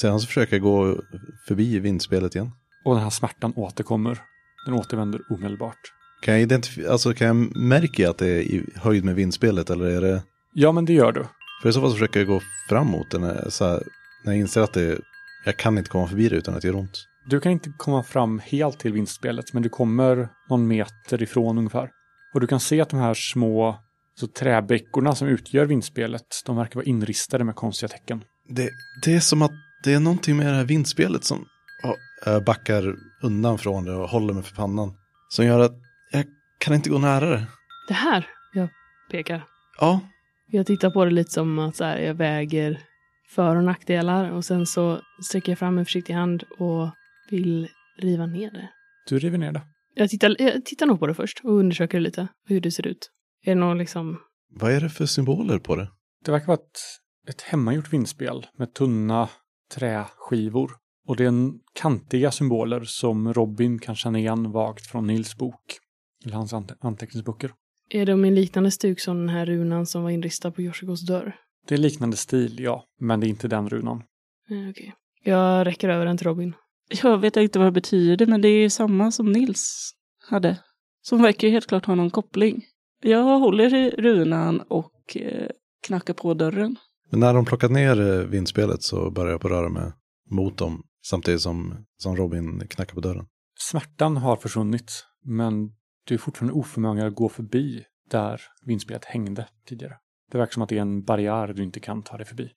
Sedan 0.00 0.20
så 0.20 0.26
försöker 0.26 0.56
jag 0.56 0.62
gå 0.62 1.02
förbi 1.48 1.78
vindspelet 1.78 2.34
igen. 2.34 2.50
Och 2.84 2.94
den 2.94 3.02
här 3.02 3.10
smärtan 3.10 3.52
återkommer. 3.56 4.18
Den 4.66 4.74
återvänder 4.74 5.20
omedelbart. 5.30 5.78
Kan 6.22 6.34
jag 6.34 6.42
identifiera, 6.42 6.92
alltså 6.92 7.14
kan 7.14 7.26
jag 7.26 7.56
märka 7.56 8.10
att 8.10 8.18
det 8.18 8.26
är 8.26 8.40
i 8.40 8.66
höjd 8.74 9.04
med 9.04 9.14
vindspelet 9.14 9.70
eller 9.70 9.84
är 9.84 10.00
det? 10.00 10.22
Ja, 10.54 10.72
men 10.72 10.84
det 10.84 10.92
gör 10.92 11.12
du. 11.12 11.24
För 11.62 11.68
i 11.68 11.72
så 11.72 11.80
fall 11.80 11.90
så 11.90 11.94
försöker 11.96 12.20
jag 12.20 12.26
gå 12.26 12.40
framåt 12.68 13.12
när, 13.20 13.34
jag- 13.34 13.52
så 13.52 13.68
här, 13.68 13.82
när 14.24 14.32
jag 14.32 14.40
inser 14.40 14.60
att 14.60 14.72
det, 14.72 14.98
jag 15.44 15.56
kan 15.56 15.78
inte 15.78 15.90
komma 15.90 16.08
förbi 16.08 16.28
det 16.28 16.36
utan 16.36 16.54
att 16.54 16.62
det 16.62 16.68
gör 16.68 16.76
ont. 16.76 17.06
Du 17.26 17.40
kan 17.40 17.52
inte 17.52 17.72
komma 17.76 18.02
fram 18.02 18.38
helt 18.44 18.78
till 18.78 18.92
vindspelet, 18.92 19.52
men 19.52 19.62
du 19.62 19.68
kommer 19.68 20.28
någon 20.50 20.66
meter 20.68 21.22
ifrån 21.22 21.58
ungefär. 21.58 21.90
Och 22.34 22.40
du 22.40 22.46
kan 22.46 22.60
se 22.60 22.80
att 22.80 22.88
de 22.88 23.00
här 23.00 23.14
små 23.14 23.78
så 24.20 24.26
träbrickorna 24.26 25.14
som 25.14 25.28
utgör 25.28 25.66
vindspelet, 25.66 26.22
de 26.46 26.56
verkar 26.56 26.74
vara 26.74 26.84
inristade 26.84 27.44
med 27.44 27.54
konstiga 27.56 27.88
tecken. 27.88 28.24
Det, 28.48 28.70
det 29.04 29.14
är 29.14 29.20
som 29.20 29.42
att 29.42 29.50
det 29.84 29.92
är 29.94 30.00
någonting 30.00 30.36
med 30.36 30.46
det 30.46 30.52
här 30.56 30.64
vindspelet 30.64 31.24
som 31.24 31.44
ja, 31.82 31.96
jag 32.24 32.44
backar 32.44 32.94
undan 33.22 33.58
från 33.58 33.84
det 33.84 33.92
och 33.94 34.08
håller 34.08 34.34
mig 34.34 34.42
för 34.42 34.54
pannan. 34.56 34.92
Som 35.28 35.46
gör 35.46 35.60
att 35.60 35.72
jag 36.12 36.24
kan 36.60 36.74
inte 36.74 36.90
gå 36.90 36.98
nära 36.98 37.30
det. 37.30 37.46
Det 37.88 37.94
här, 37.94 38.26
jag 38.52 38.68
pekar. 39.10 39.44
Ja, 39.80 40.00
Jag 40.46 40.66
tittar 40.66 40.90
på 40.90 41.04
det 41.04 41.10
lite 41.10 41.30
som 41.30 41.58
att 41.58 41.76
så 41.76 41.84
här, 41.84 41.98
jag 41.98 42.14
väger 42.14 42.80
för 43.28 43.56
och 43.56 43.64
nackdelar 43.64 44.30
och 44.30 44.44
sen 44.44 44.66
så 44.66 45.00
sträcker 45.22 45.52
jag 45.52 45.58
fram 45.58 45.78
en 45.78 45.84
försiktig 45.84 46.14
hand 46.14 46.42
och 46.58 46.90
vill 47.30 47.68
riva 47.98 48.26
ner 48.26 48.50
det. 48.50 48.68
Du 49.08 49.18
river 49.18 49.38
ner 49.38 49.52
det. 49.52 49.62
Jag 49.94 50.10
tittar, 50.10 50.36
jag 50.38 50.64
tittar 50.64 50.86
nog 50.86 50.98
på 50.98 51.06
det 51.06 51.14
först 51.14 51.40
och 51.44 51.52
undersöker 51.52 52.00
lite 52.00 52.28
hur 52.46 52.60
det 52.60 52.70
ser 52.70 52.86
ut. 52.86 53.10
Är 53.44 53.54
det 53.54 53.60
någon 53.60 53.78
liksom... 53.78 54.18
vad 54.50 54.72
är 54.72 54.80
det 54.80 54.90
för 54.90 55.06
symboler 55.06 55.58
på 55.58 55.76
det? 55.76 55.88
Det 56.24 56.30
verkar 56.30 56.46
vara 56.46 56.58
ett, 56.58 56.80
ett 57.28 57.42
hemmagjort 57.42 57.92
vindspel 57.92 58.46
med 58.58 58.74
tunna 58.74 59.28
träskivor. 59.74 60.70
Och 61.06 61.16
det 61.16 61.24
är 61.24 61.28
en 61.28 61.52
kantiga 61.74 62.30
symboler 62.30 62.84
som 62.84 63.34
Robin 63.34 63.78
kan 63.78 63.94
känna 63.94 64.18
igen 64.18 64.52
vagt 64.52 64.86
från 64.86 65.06
Nils 65.06 65.36
bok. 65.36 65.78
Eller 66.24 66.36
hans 66.36 66.52
ante- 66.52 66.76
anteckningsböcker. 66.80 67.50
Är 67.90 68.06
de 68.06 68.24
i 68.24 68.28
en 68.28 68.34
liknande 68.34 68.70
stuk 68.70 69.00
som 69.00 69.18
den 69.18 69.28
här 69.28 69.46
runan 69.46 69.86
som 69.86 70.02
var 70.02 70.10
inristad 70.10 70.50
på 70.50 70.62
Yoshikos 70.62 71.06
dörr? 71.06 71.36
Det 71.68 71.74
är 71.74 71.78
liknande 71.78 72.16
stil, 72.16 72.56
ja. 72.60 72.84
Men 73.00 73.20
det 73.20 73.26
är 73.26 73.28
inte 73.28 73.48
den 73.48 73.68
runan. 73.68 74.02
Eh, 74.50 74.70
Okej. 74.70 74.94
Jag 75.24 75.66
räcker 75.66 75.88
över 75.88 76.06
den 76.06 76.16
till 76.16 76.26
Robin. 76.26 76.54
Jag 77.02 77.18
vet 77.18 77.36
inte 77.36 77.58
vad 77.58 77.68
det 77.68 77.72
betyder, 77.72 78.26
men 78.26 78.40
det 78.40 78.48
är 78.48 78.68
samma 78.68 79.10
som 79.10 79.32
Nils 79.32 79.92
hade. 80.28 80.58
Som 81.02 81.22
verkar 81.22 81.48
helt 81.48 81.66
klart 81.66 81.86
ha 81.86 81.94
någon 81.94 82.10
koppling. 82.10 82.64
Jag 83.02 83.38
håller 83.38 83.74
i 83.74 83.90
runan 83.90 84.60
och 84.60 85.16
eh, 85.16 85.48
knackar 85.86 86.14
på 86.14 86.34
dörren. 86.34 86.76
Men 87.10 87.20
när 87.20 87.34
de 87.34 87.44
plockat 87.44 87.70
ner 87.70 88.00
eh, 88.00 88.26
vindspelet 88.26 88.82
så 88.82 89.10
börjar 89.10 89.30
jag 89.32 89.40
på 89.40 89.48
röra 89.48 89.68
mig 89.68 89.92
mot 90.30 90.58
dem. 90.58 90.82
Samtidigt 91.06 91.40
som, 91.40 91.84
som 91.96 92.16
Robin 92.16 92.68
knackar 92.68 92.94
på 92.94 93.00
dörren. 93.00 93.26
Smärtan 93.58 94.16
har 94.16 94.36
försvunnit, 94.36 95.04
men 95.24 95.70
du 96.04 96.14
är 96.14 96.18
fortfarande 96.18 96.52
oförmögen 96.52 97.06
att 97.06 97.14
gå 97.14 97.28
förbi 97.28 97.84
där 98.10 98.40
vindspelet 98.66 99.04
hängde 99.04 99.48
tidigare. 99.66 99.96
Det 100.32 100.38
verkar 100.38 100.52
som 100.52 100.62
att 100.62 100.68
det 100.68 100.76
är 100.76 100.82
en 100.82 101.04
barriär 101.04 101.52
du 101.52 101.62
inte 101.62 101.80
kan 101.80 102.02
ta 102.02 102.16
dig 102.16 102.26
förbi. 102.26 102.50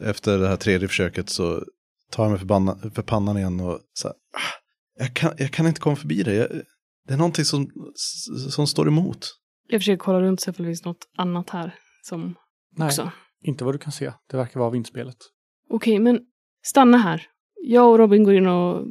Efter 0.00 0.38
det 0.38 0.48
här 0.48 0.56
tredje 0.56 0.88
försöket 0.88 1.28
så 1.28 1.64
tar 2.10 2.24
jag 2.24 2.30
mig 2.30 2.38
för, 2.38 2.46
banna, 2.46 2.76
för 2.94 3.02
pannan 3.02 3.36
igen 3.38 3.60
och 3.60 3.80
så 3.92 4.08
här, 4.08 4.14
ah, 4.14 4.54
jag, 4.98 5.14
kan, 5.14 5.32
jag 5.38 5.50
kan 5.50 5.66
inte 5.66 5.80
komma 5.80 5.96
förbi 5.96 6.22
det. 6.22 6.34
Jag, 6.34 6.48
det 7.06 7.14
är 7.14 7.18
någonting 7.18 7.44
som, 7.44 7.70
som 8.50 8.66
står 8.66 8.88
emot. 8.88 9.26
Jag 9.68 9.80
försöker 9.80 9.98
kolla 9.98 10.20
runt 10.20 10.40
så 10.40 10.50
det 10.50 10.64
finns 10.64 10.84
något 10.84 11.08
annat 11.16 11.50
här 11.50 11.74
som 12.02 12.34
Nej, 12.76 12.86
också. 12.86 13.10
inte 13.42 13.64
vad 13.64 13.74
du 13.74 13.78
kan 13.78 13.92
se. 13.92 14.12
Det 14.30 14.36
verkar 14.36 14.60
vara 14.60 14.70
vindspelet. 14.70 15.16
Okej, 15.70 15.98
men 15.98 16.20
stanna 16.62 16.98
här. 16.98 17.26
Jag 17.62 17.90
och 17.90 17.98
Robin 17.98 18.24
går 18.24 18.34
in 18.34 18.46
och 18.46 18.86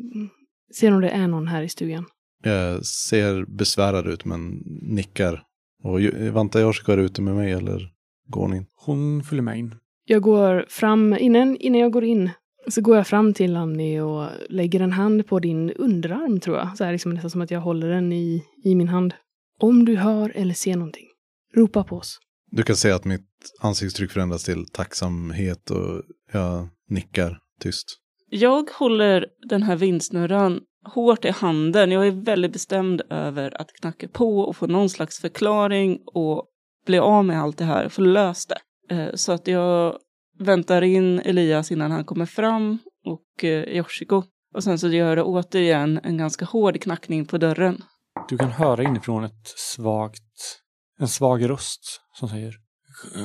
ser 0.76 0.94
om 0.94 1.02
det 1.02 1.10
är 1.10 1.28
någon 1.28 1.48
här 1.48 1.62
i 1.64 1.70
stugan. 1.70 2.06
Jag 2.44 2.86
ser 2.86 3.46
besvärad 3.46 4.08
ut 4.08 4.26
men 4.26 4.64
nickar. 4.82 5.44
Och 5.84 6.00
Vanta 6.34 6.62
Yoshiko 6.62 6.92
är 6.92 6.98
ute 6.98 7.22
med 7.22 7.36
mig 7.36 7.52
eller 7.52 7.90
går 8.28 8.42
hon 8.42 8.54
in? 8.54 8.66
Hon 8.76 9.24
följer 9.24 9.44
med 9.44 9.60
in. 9.60 9.76
Jag 10.06 10.22
går 10.22 10.66
fram, 10.70 11.18
innan, 11.20 11.58
innan 11.58 11.82
jag 11.82 11.92
går 11.92 12.04
in, 12.04 12.30
så 12.68 12.82
går 12.82 12.96
jag 12.96 13.08
fram 13.08 13.34
till 13.34 13.56
Annie 13.56 14.02
och 14.02 14.28
lägger 14.50 14.80
en 14.80 14.92
hand 14.92 15.28
på 15.28 15.40
din 15.40 15.72
underarm 15.72 16.40
tror 16.40 16.58
jag. 16.58 16.78
Så 16.78 16.84
här 16.84 16.92
liksom 16.92 17.14
nästan 17.14 17.30
som 17.30 17.42
att 17.42 17.52
jag 17.52 17.62
håller 17.62 17.90
den 17.90 18.14
i, 18.14 18.44
i 18.64 18.76
min 18.76 18.88
hand. 18.88 19.14
Om 19.60 19.86
du 19.86 19.96
hör 19.96 20.32
eller 20.36 20.54
ser 20.54 20.76
någonting, 20.76 21.08
ropa 21.56 21.84
på 21.84 21.98
oss. 21.98 22.20
Du 22.52 22.64
kan 22.64 22.76
se 22.76 22.92
att 22.92 23.06
mitt 23.06 23.30
ansiktstryck 23.62 24.12
förändras 24.12 24.44
till 24.44 24.66
tacksamhet 24.66 25.72
och 25.72 26.02
jag 26.32 26.68
nickar 26.90 27.40
tyst. 27.60 28.00
Jag 28.30 28.70
håller 28.70 29.28
den 29.50 29.64
här 29.64 29.76
vindsnurran 29.76 30.62
hårt 30.86 31.26
i 31.26 31.30
handen. 31.30 31.92
Jag 31.92 32.08
är 32.08 32.12
väldigt 32.12 32.54
bestämd 32.54 33.02
över 33.10 33.62
att 33.62 33.74
knacka 33.74 34.08
på 34.08 34.40
och 34.40 34.56
få 34.56 34.68
någon 34.68 34.90
slags 34.90 35.20
förklaring 35.20 36.00
och 36.06 36.46
bli 36.86 37.00
av 37.00 37.26
med 37.26 37.42
allt 37.42 37.58
det 37.58 37.66
här, 37.66 37.90
få 37.90 38.02
löst 38.02 38.50
det. 38.50 38.96
Eh, 38.96 39.10
Så 39.14 39.32
att 39.32 39.48
jag 39.48 39.98
väntar 40.40 40.82
in 40.82 41.20
Elias 41.20 41.72
innan 41.72 41.92
han 41.92 42.06
kommer 42.06 42.26
fram 42.26 42.80
och 43.06 43.44
eh, 43.44 43.64
Yoshiko. 43.64 44.24
Och 44.56 44.64
sen 44.64 44.80
så 44.80 44.88
gör 44.88 45.16
det 45.16 45.24
återigen 45.24 46.00
en 46.04 46.18
ganska 46.18 46.46
hård 46.46 46.82
knackning 46.82 47.26
på 47.26 47.38
dörren. 47.38 47.84
Du 48.30 48.38
kan 48.38 48.52
höra 48.52 48.84
inifrån 48.84 49.24
ett 49.24 49.48
svagt, 49.58 50.60
en 51.00 51.08
svag 51.08 51.50
röst 51.50 52.02
som 52.20 52.30
säger 52.30 52.54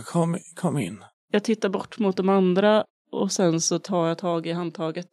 Kom, 0.04 0.38
kom 0.54 0.78
in. 0.78 1.04
Jag 1.30 1.44
tittar 1.44 1.68
bort 1.68 1.98
mot 1.98 2.16
de 2.16 2.28
andra 2.28 2.84
och 3.12 3.32
sen 3.32 3.60
så 3.60 3.78
tar 3.78 4.08
jag 4.08 4.18
tag 4.18 4.46
i 4.46 4.52
handtaget 4.52 5.10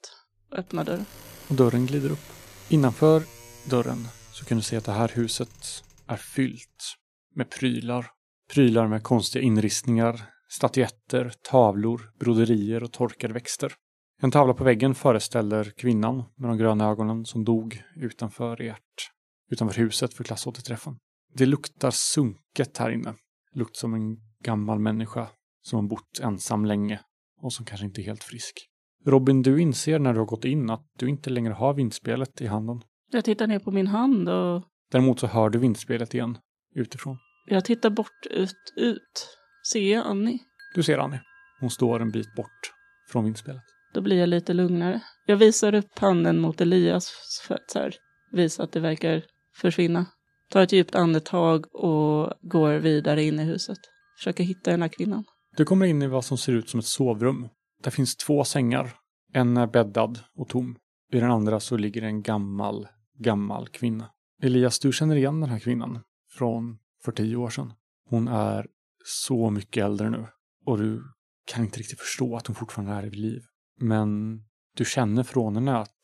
och 0.51 0.57
öppnar 0.57 0.83
dörren. 0.83 1.05
Och 1.49 1.55
dörren 1.55 1.85
glider 1.85 2.11
upp. 2.11 2.34
Innanför 2.69 3.23
dörren 3.69 4.07
så 4.33 4.45
kan 4.45 4.57
du 4.57 4.63
se 4.63 4.77
att 4.77 4.85
det 4.85 4.91
här 4.91 5.11
huset 5.15 5.83
är 6.07 6.17
fyllt 6.17 6.95
med 7.35 7.49
prylar. 7.49 8.05
Prylar 8.53 8.87
med 8.87 9.03
konstiga 9.03 9.43
inristningar, 9.43 10.21
statyetter, 10.49 11.33
tavlor, 11.41 12.11
broderier 12.19 12.83
och 12.83 12.91
torkade 12.91 13.33
växter. 13.33 13.73
En 14.21 14.31
tavla 14.31 14.53
på 14.53 14.63
väggen 14.63 14.95
föreställer 14.95 15.63
kvinnan 15.77 16.23
med 16.37 16.49
de 16.49 16.57
gröna 16.57 16.89
ögonen 16.89 17.25
som 17.25 17.45
dog 17.45 17.83
utanför 17.95 18.61
ert, 18.61 19.11
utanför 19.51 19.81
huset 19.81 20.13
för 20.13 20.23
klassåterträffen. 20.23 20.97
Det 21.33 21.45
luktar 21.45 21.91
sunket 21.91 22.77
här 22.77 22.89
inne. 22.89 23.13
Lukt 23.53 23.75
som 23.75 23.93
en 23.93 24.17
gammal 24.43 24.79
människa 24.79 25.27
som 25.61 25.79
har 25.79 25.89
bott 25.89 26.19
ensam 26.21 26.65
länge 26.65 26.99
och 27.41 27.53
som 27.53 27.65
kanske 27.65 27.85
inte 27.85 28.01
är 28.01 28.03
helt 28.03 28.23
frisk. 28.23 28.69
Robin, 29.05 29.41
du 29.41 29.61
inser 29.61 29.99
när 29.99 30.13
du 30.13 30.19
har 30.19 30.25
gått 30.25 30.45
in 30.45 30.69
att 30.69 30.85
du 30.99 31.09
inte 31.09 31.29
längre 31.29 31.53
har 31.53 31.73
vindspelet 31.73 32.41
i 32.41 32.47
handen. 32.47 32.81
Jag 33.11 33.25
tittar 33.25 33.47
ner 33.47 33.59
på 33.59 33.71
min 33.71 33.87
hand 33.87 34.29
och 34.29 34.63
Däremot 34.91 35.19
så 35.19 35.27
hör 35.27 35.49
du 35.49 35.59
vindspelet 35.59 36.13
igen 36.13 36.37
utifrån. 36.75 37.17
jag 37.47 37.65
tittar 37.65 37.89
bort 37.89 38.25
ut, 38.31 38.73
ut. 38.75 39.37
Ser 39.71 39.93
jag 39.93 40.05
Annie? 40.05 40.39
Du 40.75 40.83
ser 40.83 40.97
Annie. 40.97 41.19
Hon 41.59 41.69
står 41.69 41.99
en 41.99 42.11
bit 42.11 42.35
bort 42.35 42.71
från 43.11 43.23
vindspelet. 43.23 43.63
Då 43.93 44.01
blir 44.01 44.19
jag 44.19 44.29
lite 44.29 44.53
lugnare. 44.53 45.01
Jag 45.25 45.37
visar 45.37 45.75
upp 45.75 45.99
handen 45.99 46.39
mot 46.39 46.61
Elias 46.61 47.11
för 47.47 47.55
att 47.55 47.71
så 47.71 47.79
här, 47.79 47.95
visa 48.31 48.63
att 48.63 48.71
det 48.71 48.79
verkar 48.79 49.23
försvinna. 49.55 50.05
Tar 50.51 50.61
ett 50.61 50.71
djupt 50.71 50.95
andetag 50.95 51.75
och 51.75 52.33
går 52.41 52.73
vidare 52.73 53.23
in 53.23 53.39
i 53.39 53.43
huset. 53.43 53.77
Försöker 54.17 54.43
hitta 54.43 54.71
den 54.71 54.81
här 54.81 54.89
kvinnan. 54.89 55.23
Du 55.57 55.65
kommer 55.65 55.85
in 55.85 56.01
i 56.01 56.07
vad 56.07 56.25
som 56.25 56.37
ser 56.37 56.53
ut 56.53 56.69
som 56.69 56.79
ett 56.79 56.85
sovrum. 56.85 57.49
Där 57.85 57.91
finns 57.91 58.15
två 58.15 58.43
sängar. 58.43 58.93
En 59.33 59.57
är 59.57 59.67
bäddad 59.67 60.19
och 60.35 60.49
tom. 60.49 60.77
I 61.11 61.19
den 61.19 61.31
andra 61.31 61.59
så 61.59 61.77
ligger 61.77 62.01
en 62.01 62.21
gammal, 62.21 62.87
gammal 63.19 63.67
kvinna. 63.67 64.09
Elias, 64.43 64.79
du 64.79 64.93
känner 64.93 65.15
igen 65.15 65.41
den 65.41 65.49
här 65.49 65.59
kvinnan 65.59 65.99
från 66.31 66.77
för 67.03 67.11
tio 67.11 67.35
år 67.35 67.49
sedan. 67.49 67.73
Hon 68.09 68.27
är 68.27 68.67
så 69.05 69.49
mycket 69.49 69.83
äldre 69.83 70.09
nu 70.09 70.27
och 70.65 70.77
du 70.77 71.03
kan 71.45 71.63
inte 71.63 71.79
riktigt 71.79 71.99
förstå 71.99 72.35
att 72.35 72.47
hon 72.47 72.55
fortfarande 72.55 72.93
är 72.93 73.03
vid 73.03 73.19
liv. 73.19 73.41
Men 73.81 74.39
du 74.75 74.85
känner 74.85 75.23
från 75.23 75.55
henne 75.55 75.77
att 75.77 76.01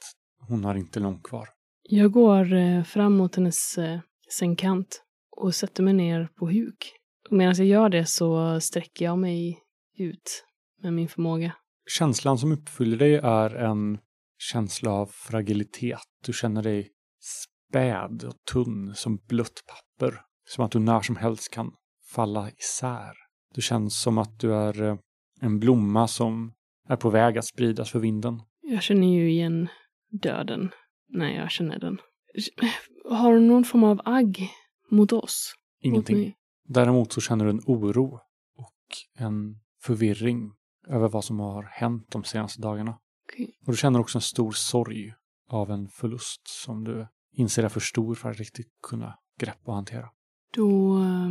hon 0.48 0.64
har 0.64 0.76
inte 0.76 1.00
långt 1.00 1.24
kvar. 1.24 1.50
Jag 1.84 2.12
går 2.12 2.54
eh, 2.54 2.84
fram 2.84 3.14
mot 3.14 3.36
hennes 3.36 3.78
eh, 3.78 4.00
sängkant 4.40 5.04
och 5.32 5.56
sätter 5.56 5.84
mig 5.84 5.94
ner 5.94 6.30
på 6.36 6.50
huk. 6.50 6.94
Och 7.30 7.38
medan 7.38 7.56
jag 7.58 7.68
gör 7.68 7.90
det 7.90 8.06
så 8.06 8.60
sträcker 8.62 9.06
jag 9.06 9.18
mig 9.18 9.60
ut 9.98 10.46
med 10.82 10.94
min 10.94 11.08
förmåga. 11.08 11.54
Känslan 11.90 12.38
som 12.38 12.52
uppfyller 12.52 12.98
dig 12.98 13.16
är 13.16 13.56
en 13.56 14.00
känsla 14.38 14.92
av 14.92 15.06
fragilitet. 15.06 16.00
Du 16.26 16.34
känner 16.34 16.64
dig 16.64 16.92
späd 17.20 18.24
och 18.24 18.36
tunn 18.52 18.96
som 18.96 19.18
blött 19.28 19.64
papper. 19.68 20.22
Som 20.50 20.66
att 20.66 20.72
du 20.72 20.80
när 20.80 21.02
som 21.02 21.16
helst 21.16 21.54
kan 21.54 21.72
falla 22.14 22.50
isär. 22.50 23.14
Du 23.56 23.62
känns 23.62 24.02
som 24.02 24.18
att 24.18 24.40
du 24.40 24.54
är 24.54 24.84
eh, 24.84 24.98
en 25.42 25.60
blomma 25.60 26.08
som 26.08 26.54
är 26.88 26.96
på 26.96 27.10
väg 27.10 27.38
att 27.38 27.46
spridas 27.46 27.92
för 27.92 28.00
vinden. 28.00 28.42
Jag 28.62 28.84
känner 28.84 29.08
ju 29.08 29.32
igen 29.32 29.68
döden 30.10 30.72
när 31.10 31.30
jag 31.30 31.52
känner 31.52 31.80
den. 31.80 31.98
Har 33.10 33.34
hon 33.34 33.48
någon 33.48 33.64
form 33.64 33.84
av 33.84 34.02
agg 34.06 34.50
mot 34.90 35.14
oss? 35.14 35.54
Mot 35.84 35.86
Ingenting. 35.86 36.18
mig? 36.18 36.36
Däremot 36.68 37.14
så 37.14 37.22
känner 37.22 37.46
du 37.46 37.52
en 37.52 37.62
oro 37.66 38.20
och 38.58 39.22
en 39.24 39.56
förvirring 39.84 40.52
över 40.88 41.10
vad 41.10 41.24
som 41.24 41.40
har 41.40 41.64
hänt 41.64 42.12
de 42.12 42.24
senaste 42.24 42.62
dagarna. 42.62 42.98
Okej. 43.30 43.58
Och 43.66 43.72
du 43.72 43.78
känner 43.78 44.00
också 44.00 44.18
en 44.18 44.22
stor 44.22 44.52
sorg 44.52 45.14
av 45.50 45.72
en 45.72 45.88
förlust 45.88 46.42
som 46.48 46.84
du 46.84 47.08
inser 47.34 47.64
är 47.64 47.70
för 47.70 47.80
stor 47.80 48.16
för 48.16 48.30
att 48.30 48.38
riktigt 48.38 48.72
kunna 48.82 49.18
greppa 49.40 49.72
och 49.72 49.76
hantera. 49.76 50.10
Då 50.54 50.98
eh, 50.98 51.30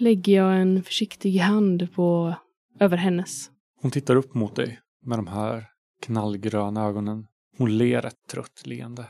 lägger 0.00 0.36
jag 0.36 0.60
en 0.60 0.82
försiktig 0.82 1.38
hand 1.38 1.92
på 1.94 2.34
över 2.80 2.96
hennes. 2.96 3.50
Hon 3.80 3.90
tittar 3.90 4.16
upp 4.16 4.34
mot 4.34 4.56
dig 4.56 4.80
med 5.02 5.18
de 5.18 5.26
här 5.26 5.66
knallgröna 6.02 6.84
ögonen. 6.84 7.26
Hon 7.58 7.78
ler 7.78 8.06
ett 8.06 8.26
trött 8.30 8.66
leende. 8.66 9.06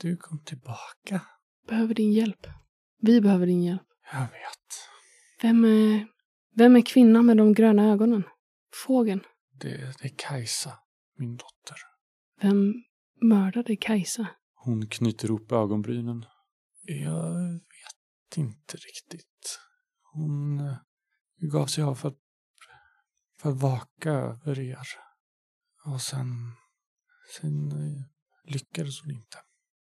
Du 0.00 0.16
kom 0.16 0.38
tillbaka. 0.38 1.20
Behöver 1.68 1.94
din 1.94 2.12
hjälp. 2.12 2.46
Vi 3.00 3.20
behöver 3.20 3.46
din 3.46 3.62
hjälp. 3.62 3.82
Jag 4.12 4.20
vet. 4.20 4.88
Vem 5.42 5.64
är, 5.64 6.06
vem 6.54 6.76
är 6.76 6.80
kvinnan 6.80 7.26
med 7.26 7.36
de 7.36 7.54
gröna 7.54 7.92
ögonen? 7.92 8.24
Fågeln. 8.86 9.20
Det, 9.52 9.76
det 9.76 10.04
är 10.04 10.14
Kajsa, 10.16 10.78
min 11.16 11.36
dotter. 11.36 11.76
Vem 12.40 12.74
mördade 13.22 13.76
Kajsa? 13.76 14.26
Hon 14.54 14.86
knyter 14.86 15.28
ihop 15.28 15.52
ögonbrynen. 15.52 16.24
Jag 16.82 17.52
vet 17.52 18.36
inte 18.36 18.76
riktigt. 18.76 19.60
Hon 20.02 20.60
eh, 20.60 20.76
gav 21.36 21.66
sig 21.66 21.84
av 21.84 21.94
för 21.94 22.08
att, 22.08 22.18
för 23.40 23.50
att 23.50 23.62
vaka 23.62 24.10
över 24.10 24.60
er. 24.60 24.86
Och 25.84 26.00
sen, 26.00 26.52
sen 27.40 27.72
eh, 27.72 28.04
lyckades 28.52 29.02
hon 29.02 29.10
inte. 29.10 29.38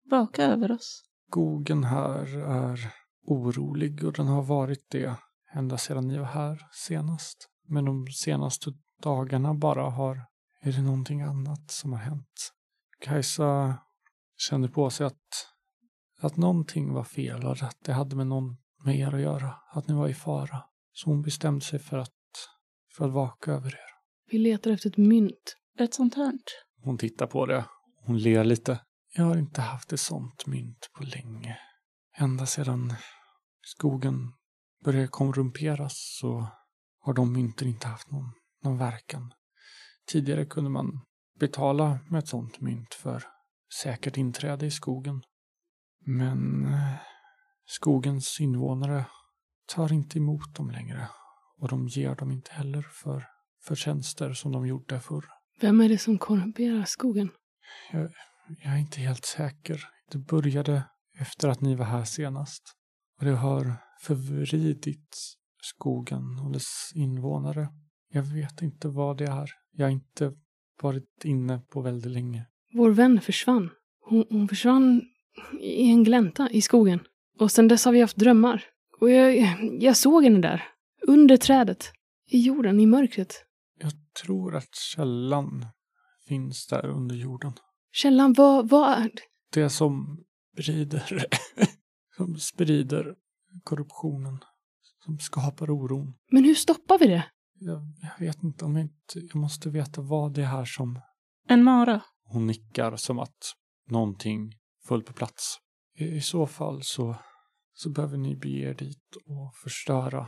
Vaka 0.09 0.43
över 0.43 0.71
oss. 0.71 1.03
Skogen 1.29 1.83
här 1.83 2.37
är 2.37 2.93
orolig 3.25 4.03
och 4.03 4.13
den 4.13 4.27
har 4.27 4.43
varit 4.43 4.85
det 4.89 5.15
ända 5.53 5.77
sedan 5.77 6.07
ni 6.07 6.17
var 6.17 6.25
här 6.25 6.67
senast. 6.71 7.49
Men 7.69 7.85
de 7.85 8.07
senaste 8.07 8.73
dagarna 9.01 9.53
bara 9.53 9.89
har, 9.89 10.25
är 10.61 10.71
det 10.71 10.81
någonting 10.81 11.21
annat 11.21 11.71
som 11.71 11.93
har 11.93 11.99
hänt. 11.99 12.53
Kajsa 12.99 13.77
kände 14.37 14.67
på 14.67 14.89
sig 14.89 15.05
att, 15.05 15.47
att 16.19 16.37
någonting 16.37 16.93
var 16.93 17.03
fel 17.03 17.45
och 17.45 17.63
att 17.63 17.77
det 17.83 17.93
hade 17.93 18.15
med 18.15 18.27
någon 18.27 18.57
med 18.85 18.99
er 18.99 19.15
att 19.15 19.21
göra. 19.21 19.55
Att 19.71 19.87
ni 19.87 19.93
var 19.93 20.07
i 20.07 20.13
fara. 20.13 20.63
Så 20.93 21.09
hon 21.09 21.21
bestämde 21.21 21.61
sig 21.61 21.79
för 21.79 21.97
att, 21.97 22.09
för 22.97 23.05
att 23.05 23.13
vaka 23.13 23.51
över 23.51 23.67
er. 23.67 23.89
Vi 24.31 24.37
letar 24.37 24.71
efter 24.71 24.89
ett 24.89 24.97
mynt. 24.97 25.55
Ett 25.79 25.93
sånt 25.93 26.15
här. 26.15 26.33
Hon 26.83 26.97
tittar 26.97 27.27
på 27.27 27.45
det. 27.45 27.65
Hon 28.05 28.17
ler 28.17 28.43
lite. 28.43 28.81
Jag 29.15 29.23
har 29.23 29.37
inte 29.37 29.61
haft 29.61 29.93
ett 29.93 29.99
sånt 29.99 30.47
mynt 30.47 30.89
på 30.97 31.03
länge. 31.03 31.57
Ända 32.17 32.45
sedan 32.45 32.93
skogen 33.61 34.33
började 34.83 35.07
korrumperas 35.07 36.17
så 36.19 36.47
har 36.99 37.13
de 37.13 37.33
mynten 37.33 37.67
inte 37.67 37.87
haft 37.87 38.11
någon, 38.11 38.31
någon 38.63 38.77
verkan. 38.77 39.33
Tidigare 40.11 40.45
kunde 40.45 40.69
man 40.69 41.05
betala 41.39 41.99
med 42.09 42.19
ett 42.19 42.27
sånt 42.27 42.61
mynt 42.61 42.93
för 42.93 43.23
säkert 43.83 44.17
inträde 44.17 44.65
i 44.65 44.71
skogen. 44.71 45.21
Men 46.05 46.65
eh, 46.65 46.95
skogens 47.65 48.39
invånare 48.39 49.05
tar 49.75 49.93
inte 49.93 50.17
emot 50.17 50.55
dem 50.55 50.69
längre 50.71 51.09
och 51.57 51.67
de 51.67 51.87
ger 51.87 52.15
dem 52.15 52.31
inte 52.31 52.51
heller 52.51 52.81
för, 52.81 53.27
för 53.63 53.75
tjänster 53.75 54.33
som 54.33 54.51
de 54.51 54.67
gjorde 54.67 54.99
förr. 54.99 55.25
Vem 55.61 55.81
är 55.81 55.89
det 55.89 55.97
som 55.97 56.17
korrumperar 56.17 56.85
skogen? 56.85 57.29
Jag, 57.91 58.11
jag 58.63 58.73
är 58.73 58.77
inte 58.77 59.01
helt 59.01 59.25
säker. 59.25 59.83
Det 60.11 60.17
började 60.17 60.83
efter 61.19 61.47
att 61.49 61.61
ni 61.61 61.75
var 61.75 61.85
här 61.85 62.03
senast. 62.03 62.63
Och 63.19 63.25
det 63.25 63.35
har 63.35 63.75
förvridit 64.01 65.17
skogen 65.61 66.39
och 66.45 66.51
dess 66.51 66.91
invånare. 66.95 67.67
Jag 68.11 68.23
vet 68.23 68.61
inte 68.61 68.87
vad 68.87 69.17
det 69.17 69.25
är. 69.25 69.49
Jag 69.71 69.85
har 69.85 69.91
inte 69.91 70.33
varit 70.81 71.25
inne 71.25 71.59
på 71.59 71.81
väldigt 71.81 72.11
länge. 72.11 72.45
Vår 72.73 72.91
vän 72.91 73.21
försvann. 73.21 73.69
Hon, 74.01 74.25
hon 74.29 74.47
försvann 74.47 75.01
i 75.59 75.89
en 75.89 76.03
glänta 76.03 76.49
i 76.49 76.61
skogen. 76.61 76.99
Och 77.39 77.51
sen 77.51 77.67
dess 77.67 77.85
har 77.85 77.91
vi 77.91 78.01
haft 78.01 78.17
drömmar. 78.17 78.63
Och 78.99 79.09
jag, 79.09 79.37
jag 79.83 79.97
såg 79.97 80.23
henne 80.23 80.39
där. 80.39 80.63
Under 81.07 81.37
trädet. 81.37 81.91
I 82.27 82.41
jorden, 82.41 82.79
i 82.79 82.85
mörkret. 82.85 83.45
Jag 83.81 83.91
tror 84.23 84.55
att 84.55 84.75
källan 84.75 85.65
finns 86.27 86.67
där 86.67 86.85
under 86.85 87.15
jorden. 87.15 87.53
Källan, 87.91 88.33
vad, 88.33 88.69
vad 88.69 88.91
är... 88.91 89.11
Det 89.53 89.69
som 89.69 90.23
sprider, 90.53 91.25
som 92.17 92.35
sprider 92.35 93.15
korruptionen. 93.63 94.39
Som 95.09 95.19
skapar 95.19 95.69
oron. 95.71 96.13
Men 96.31 96.43
hur 96.43 96.55
stoppar 96.55 96.99
vi 96.99 97.07
det? 97.07 97.25
Jag, 97.59 97.81
jag 98.01 98.25
vet 98.25 98.43
inte 98.43 98.65
om 98.65 98.75
jag 98.75 98.85
inte, 98.85 99.19
jag 99.33 99.35
måste 99.35 99.69
veta 99.69 100.01
vad 100.01 100.33
det 100.33 100.41
är 100.41 100.45
här 100.45 100.65
som 100.65 101.01
En 101.47 101.63
mara. 101.63 102.01
Hon 102.23 102.47
nickar 102.47 102.95
som 102.95 103.19
att 103.19 103.53
någonting 103.87 104.53
föll 104.87 105.03
på 105.03 105.13
plats. 105.13 105.57
I, 105.97 106.05
i 106.05 106.21
så 106.21 106.47
fall 106.47 106.83
så, 106.83 107.15
så 107.73 107.89
behöver 107.89 108.17
ni 108.17 108.35
bege 108.35 108.69
er 108.69 108.73
dit 108.73 109.15
och 109.25 109.55
förstöra 109.63 110.27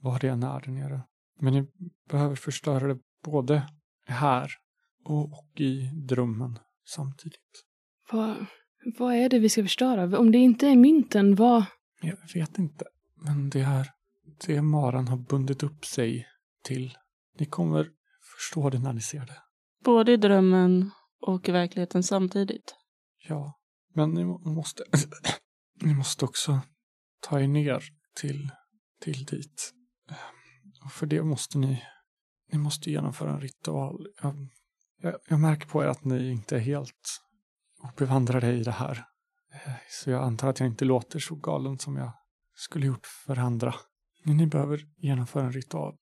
vad 0.00 0.20
det 0.20 0.28
än 0.28 0.42
är 0.42 0.60
där 0.60 0.72
nere. 0.72 1.02
Men 1.40 1.52
ni 1.52 1.66
behöver 2.08 2.36
förstöra 2.36 2.94
det 2.94 3.00
både 3.24 3.62
här 4.06 4.50
och, 5.04 5.32
och 5.32 5.60
i 5.60 5.90
drömmen 6.08 6.58
samtidigt. 6.86 7.64
Vad, 8.12 8.46
vad 8.98 9.14
är 9.14 9.28
det 9.28 9.38
vi 9.38 9.48
ska 9.48 9.62
förstöra? 9.62 10.18
Om 10.18 10.32
det 10.32 10.38
inte 10.38 10.68
är 10.68 10.76
mynten, 10.76 11.34
vad... 11.34 11.64
Jag 12.00 12.16
vet 12.34 12.58
inte, 12.58 12.84
men 13.16 13.50
det 13.50 13.60
är 13.60 13.97
det 14.46 14.62
maran 14.62 15.08
har 15.08 15.16
bundit 15.16 15.62
upp 15.62 15.84
sig 15.84 16.26
till. 16.64 16.98
Ni 17.38 17.46
kommer 17.46 17.90
förstå 18.36 18.70
det 18.70 18.78
när 18.78 18.92
ni 18.92 19.00
ser 19.00 19.26
det. 19.26 19.42
Både 19.84 20.12
i 20.12 20.16
drömmen 20.16 20.90
och 21.20 21.48
i 21.48 21.52
verkligheten 21.52 22.02
samtidigt. 22.02 22.74
Ja, 23.28 23.58
men 23.94 24.10
ni 24.10 24.24
må- 24.24 24.38
måste, 24.38 24.82
ni 25.82 25.94
måste 25.94 26.24
också 26.24 26.60
ta 27.20 27.40
er 27.40 27.46
ner 27.48 27.84
till, 28.20 28.50
till 29.00 29.24
dit. 29.24 29.74
Och 30.84 30.92
för 30.92 31.06
det 31.06 31.22
måste 31.22 31.58
ni, 31.58 31.82
ni 32.52 32.58
måste 32.58 32.90
genomföra 32.90 33.30
en 33.32 33.40
ritual. 33.40 34.06
Jag, 34.22 34.36
jag, 35.02 35.14
jag 35.28 35.40
märker 35.40 35.66
på 35.68 35.82
er 35.84 35.86
att 35.88 36.04
ni 36.04 36.30
inte 36.30 36.56
är 36.56 36.60
helt 36.60 37.20
obevandrade 37.82 38.52
i 38.52 38.62
det 38.62 38.70
här. 38.70 39.04
Eh, 39.52 39.72
Så 39.90 40.10
jag 40.10 40.24
antar 40.24 40.48
att 40.48 40.60
jag 40.60 40.66
inte 40.68 40.84
låter 40.84 41.18
så 41.18 41.34
galen 41.34 41.78
som 41.78 41.96
jag 41.96 42.12
skulle 42.54 42.86
gjort 42.86 43.06
för 43.06 43.36
andra. 43.38 43.74
Men 44.28 44.36
ni 44.36 44.46
behöver 44.46 44.80
genomföra 44.96 45.44
en 45.44 45.52
ritual. 45.52 45.96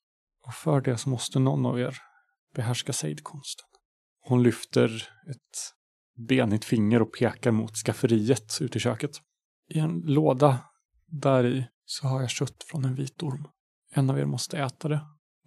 Och 0.46 0.54
för 0.54 0.80
det 0.80 0.98
så 0.98 1.08
måste 1.08 1.38
någon 1.38 1.66
av 1.66 1.80
er 1.80 1.96
behärska 2.54 2.92
sejdkonsten. 2.92 3.66
Hon 4.20 4.42
lyfter 4.42 5.08
ett 5.30 5.72
benigt 6.28 6.64
finger 6.64 7.02
och 7.02 7.12
pekar 7.12 7.50
mot 7.50 7.76
skafferiet 7.76 8.58
ute 8.60 8.78
i 8.78 8.80
köket. 8.80 9.10
I 9.68 9.78
en 9.78 10.00
låda 10.00 10.58
där 11.06 11.46
i 11.46 11.66
så 11.84 12.06
har 12.06 12.20
jag 12.20 12.30
kött 12.30 12.64
från 12.70 12.84
en 12.84 12.94
vitorm. 12.94 13.48
En 13.92 14.10
av 14.10 14.18
er 14.18 14.24
måste 14.24 14.58
äta 14.58 14.88
det 14.88 15.00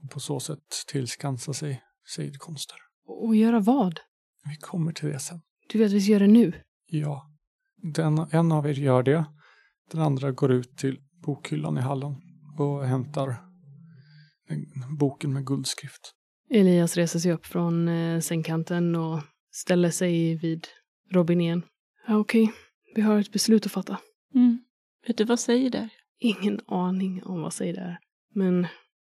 och 0.03 0.11
på 0.11 0.19
så 0.19 0.39
sätt 0.39 0.83
tillskansa 0.87 1.53
sig 1.53 1.81
sejdkonster. 2.15 2.77
Och 3.05 3.35
göra 3.35 3.59
vad? 3.59 3.99
Vi 4.49 4.55
kommer 4.55 4.91
till 4.91 5.09
det 5.09 5.19
sen. 5.19 5.41
Du 5.69 5.79
vet, 5.79 5.91
vi 5.91 6.01
ska 6.01 6.11
göra 6.11 6.23
det 6.23 6.33
nu. 6.33 6.53
Ja, 6.85 7.31
den, 7.77 8.27
en 8.31 8.51
av 8.51 8.67
er 8.67 8.73
gör 8.73 9.03
det. 9.03 9.25
Den 9.91 10.01
andra 10.01 10.31
går 10.31 10.51
ut 10.51 10.77
till 10.77 10.99
bokhyllan 11.25 11.77
i 11.77 11.81
hallen 11.81 12.28
och 12.59 12.85
hämtar 12.85 13.35
en- 14.47 14.97
boken 14.97 15.33
med 15.33 15.45
guldskrift. 15.45 16.13
Elias 16.49 16.97
reser 16.97 17.19
sig 17.19 17.31
upp 17.31 17.45
från 17.45 17.87
eh, 17.87 18.19
sängkanten 18.19 18.95
och 18.95 19.21
ställer 19.51 19.89
sig 19.91 20.35
vid 20.35 20.67
Robin 21.11 21.41
igen. 21.41 21.63
Ja, 22.07 22.17
okej. 22.17 22.51
Vi 22.95 23.01
har 23.01 23.19
ett 23.19 23.31
beslut 23.31 23.65
att 23.65 23.71
fatta. 23.71 23.97
Mm. 24.35 24.59
Vet 25.07 25.17
du 25.17 25.23
vad 25.23 25.39
säger 25.39 25.69
där? 25.69 25.89
Ingen 26.19 26.59
aning 26.67 27.23
om 27.23 27.41
vad 27.41 27.53
säger 27.53 27.73
det 27.73 27.79
är. 27.81 27.97
Men 28.35 28.67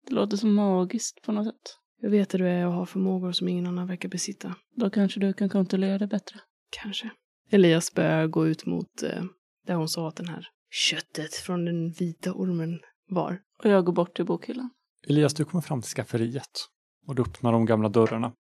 Det 0.08 0.14
låter 0.14 0.38
så 0.38 0.48
magiskt 0.48 1.22
på 1.22 1.32
något 1.32 1.46
sätt. 1.46 1.78
jag 2.02 2.10
vet 2.10 2.34
att 2.34 2.38
du 2.40 2.48
är 2.48 2.68
och 2.68 2.74
har 2.74 2.86
förmågor 2.86 3.32
som 3.32 3.48
ingen 3.48 3.68
annan 3.68 3.88
verkar 3.88 4.10
besitta. 4.10 4.56
Då 4.76 4.90
kanske 4.90 5.20
du 5.20 5.34
kan 5.34 5.50
kontrollera 5.50 5.98
det 5.98 6.08
bättre. 6.08 6.40
Kanske. 6.70 7.10
Elias 7.52 7.94
börjar 7.94 8.28
gå 8.28 8.48
ut 8.48 8.66
mot 8.66 9.04
eh, 9.04 9.24
där 9.68 9.76
hon 9.76 9.90
sa 9.90 10.08
att 10.08 10.16
den 10.16 10.28
här 10.28 10.48
köttet 10.72 11.34
från 11.36 11.66
den 11.66 11.92
vita 11.92 12.32
ormen 12.34 12.80
var. 13.10 13.40
Och 13.64 13.70
jag 13.70 13.86
går 13.86 13.94
bort 13.94 14.16
till 14.16 14.26
bokhyllan. 14.26 14.70
Elias, 15.08 15.34
du 15.34 15.46
kommer 15.46 15.62
fram 15.62 15.82
till 15.82 15.92
skafferiet 15.92 16.68
och 17.08 17.16
du 17.16 17.22
öppnar 17.22 17.52
de 17.52 17.66
gamla 17.66 17.90
dörrarna. 17.90 18.34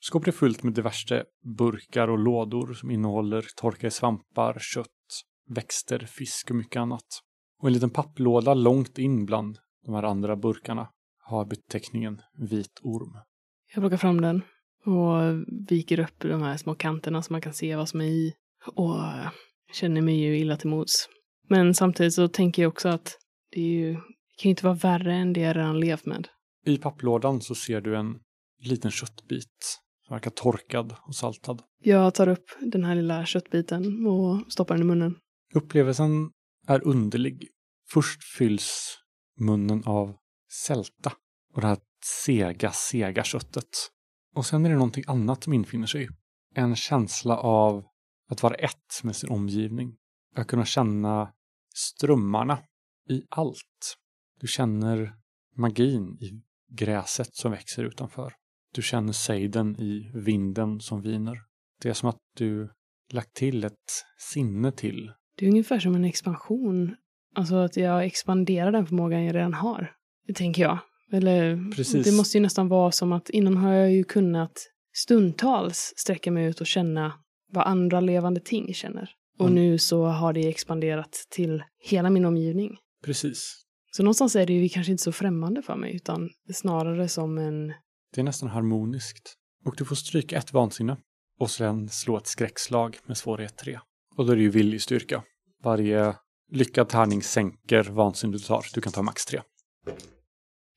Skåpet 0.00 0.28
är 0.28 0.32
fullt 0.32 0.62
med 0.62 0.72
diverse 0.72 1.24
burkar 1.58 2.08
och 2.08 2.18
lådor 2.18 2.72
som 2.74 2.90
innehåller 2.90 3.44
torkade 3.56 3.90
svampar, 3.90 4.58
kött, 4.60 4.88
växter, 5.48 5.98
fisk 5.98 6.50
och 6.50 6.56
mycket 6.56 6.80
annat. 6.80 7.06
Och 7.60 7.68
en 7.68 7.72
liten 7.72 7.90
papplåda 7.90 8.54
långt 8.54 8.98
in 8.98 9.24
bland 9.24 9.58
de 9.86 9.94
här 9.94 10.02
andra 10.02 10.36
burkarna 10.36 10.88
har 11.18 11.44
beteckningen 11.44 12.20
vit 12.50 12.80
orm. 12.82 13.18
Jag 13.74 13.82
plockar 13.82 13.96
fram 13.96 14.20
den 14.20 14.42
och 14.84 15.44
viker 15.68 15.98
upp 15.98 16.18
de 16.18 16.42
här 16.42 16.56
små 16.56 16.74
kanterna 16.74 17.22
så 17.22 17.32
man 17.32 17.40
kan 17.40 17.54
se 17.54 17.76
vad 17.76 17.88
som 17.88 18.00
är 18.00 18.04
i. 18.04 18.34
Och 18.74 18.96
känner 19.72 20.00
mig 20.00 20.20
ju 20.20 20.38
illa 20.38 20.56
till 20.56 20.70
mods. 20.70 21.08
Men 21.48 21.74
samtidigt 21.74 22.14
så 22.14 22.28
tänker 22.28 22.62
jag 22.62 22.68
också 22.68 22.88
att 22.88 23.18
det, 23.54 23.60
ju, 23.60 23.92
det 23.92 23.98
kan 24.38 24.48
ju 24.48 24.50
inte 24.50 24.64
vara 24.64 24.74
värre 24.74 25.14
än 25.14 25.32
det 25.32 25.40
jag 25.40 25.56
redan 25.56 25.80
levt 25.80 26.06
med. 26.06 26.28
I 26.66 26.78
papplådan 26.78 27.40
så 27.40 27.54
ser 27.54 27.80
du 27.80 27.96
en, 27.96 28.18
liten 28.58 28.90
köttbit. 28.90 29.80
Som 30.06 30.14
verkar 30.14 30.30
torkad 30.30 30.94
och 31.06 31.14
saltad. 31.14 31.62
Jag 31.82 32.14
tar 32.14 32.28
upp 32.28 32.44
den 32.60 32.84
här 32.84 32.94
lilla 32.94 33.26
köttbiten 33.26 34.06
och 34.06 34.52
stoppar 34.52 34.74
den 34.74 34.82
i 34.82 34.86
munnen. 34.86 35.16
Upplevelsen 35.54 36.30
är 36.66 36.86
underlig. 36.86 37.48
Först 37.92 38.24
fylls 38.38 38.98
munnen 39.40 39.82
av 39.86 40.16
sälta 40.66 41.12
och 41.54 41.60
det 41.60 41.66
här 41.66 41.78
sega, 42.24 42.72
sega 42.72 43.24
köttet. 43.24 43.68
Och 44.34 44.46
sen 44.46 44.64
är 44.64 44.68
det 44.68 44.74
någonting 44.74 45.04
annat 45.06 45.44
som 45.44 45.52
infinner 45.52 45.86
sig. 45.86 46.08
En 46.54 46.76
känsla 46.76 47.38
av 47.38 47.84
att 48.30 48.42
vara 48.42 48.54
ett 48.54 49.02
med 49.02 49.16
sin 49.16 49.30
omgivning. 49.30 49.96
Att 50.36 50.46
kunna 50.46 50.64
känna 50.64 51.32
strömmarna 51.74 52.58
i 53.10 53.22
allt. 53.28 53.94
Du 54.40 54.46
känner 54.46 55.12
magin 55.56 56.18
i 56.20 56.42
gräset 56.72 57.34
som 57.34 57.50
växer 57.52 57.84
utanför. 57.84 58.32
Du 58.74 58.82
känner 58.82 59.12
sejden 59.12 59.80
i 59.80 60.10
vinden 60.14 60.80
som 60.80 61.02
viner. 61.02 61.38
Det 61.82 61.88
är 61.88 61.92
som 61.92 62.08
att 62.08 62.18
du 62.36 62.70
lagt 63.12 63.34
till 63.34 63.64
ett 63.64 64.04
sinne 64.18 64.72
till. 64.72 65.12
Det 65.36 65.46
är 65.46 65.50
ungefär 65.50 65.78
som 65.78 65.94
en 65.94 66.04
expansion. 66.04 66.96
Alltså 67.34 67.54
att 67.56 67.76
jag 67.76 68.04
expanderar 68.04 68.72
den 68.72 68.86
förmågan 68.86 69.24
jag 69.24 69.34
redan 69.34 69.54
har. 69.54 69.92
Det 70.26 70.32
tänker 70.34 70.62
jag. 70.62 70.78
Eller 71.12 71.70
Precis. 71.76 72.04
det 72.04 72.12
måste 72.16 72.38
ju 72.38 72.42
nästan 72.42 72.68
vara 72.68 72.92
som 72.92 73.12
att 73.12 73.30
innan 73.30 73.56
har 73.56 73.72
jag 73.72 73.92
ju 73.92 74.04
kunnat 74.04 74.52
stundtals 74.92 75.92
sträcka 75.96 76.30
mig 76.30 76.46
ut 76.46 76.60
och 76.60 76.66
känna 76.66 77.12
vad 77.52 77.66
andra 77.66 78.00
levande 78.00 78.40
ting 78.40 78.74
känner. 78.74 79.10
Och 79.38 79.46
Mm. 79.48 79.54
nu 79.54 79.78
så 79.78 80.04
har 80.06 80.32
det 80.32 80.48
expanderat 80.48 81.26
till 81.30 81.62
hela 81.78 82.10
min 82.10 82.24
omgivning. 82.24 82.76
Precis. 83.04 83.64
Så 83.92 84.02
någonstans 84.02 84.36
är 84.36 84.46
det 84.46 84.52
ju 84.52 84.68
kanske 84.68 84.92
inte 84.92 85.02
så 85.04 85.12
främmande 85.12 85.62
för 85.62 85.76
mig, 85.76 85.96
utan 85.96 86.30
snarare 86.54 87.08
som 87.08 87.38
en... 87.38 87.68
Det 88.12 88.20
är 88.20 88.22
nästan 88.22 88.48
harmoniskt. 88.48 89.34
Och 89.64 89.74
du 89.76 89.84
får 89.84 89.96
stryka 89.96 90.38
ett 90.38 90.52
vansinne. 90.52 90.96
Och 91.40 91.50
sen 91.50 91.88
slå 91.88 92.16
ett 92.16 92.26
skräckslag 92.26 92.98
med 93.06 93.16
svårighet 93.16 93.56
3. 93.56 93.80
Och 94.16 94.26
då 94.26 94.32
är 94.32 94.36
det 94.36 94.42
ju 94.42 94.50
viljestyrka. 94.50 95.22
Varje 95.62 96.16
lyckad 96.50 96.88
tärning 96.88 97.22
sänker 97.22 97.82
vansinne 97.82 98.32
du 98.32 98.38
tar. 98.38 98.66
Du 98.74 98.80
kan 98.80 98.92
ta 98.92 99.02
max 99.02 99.26
3. 99.26 99.42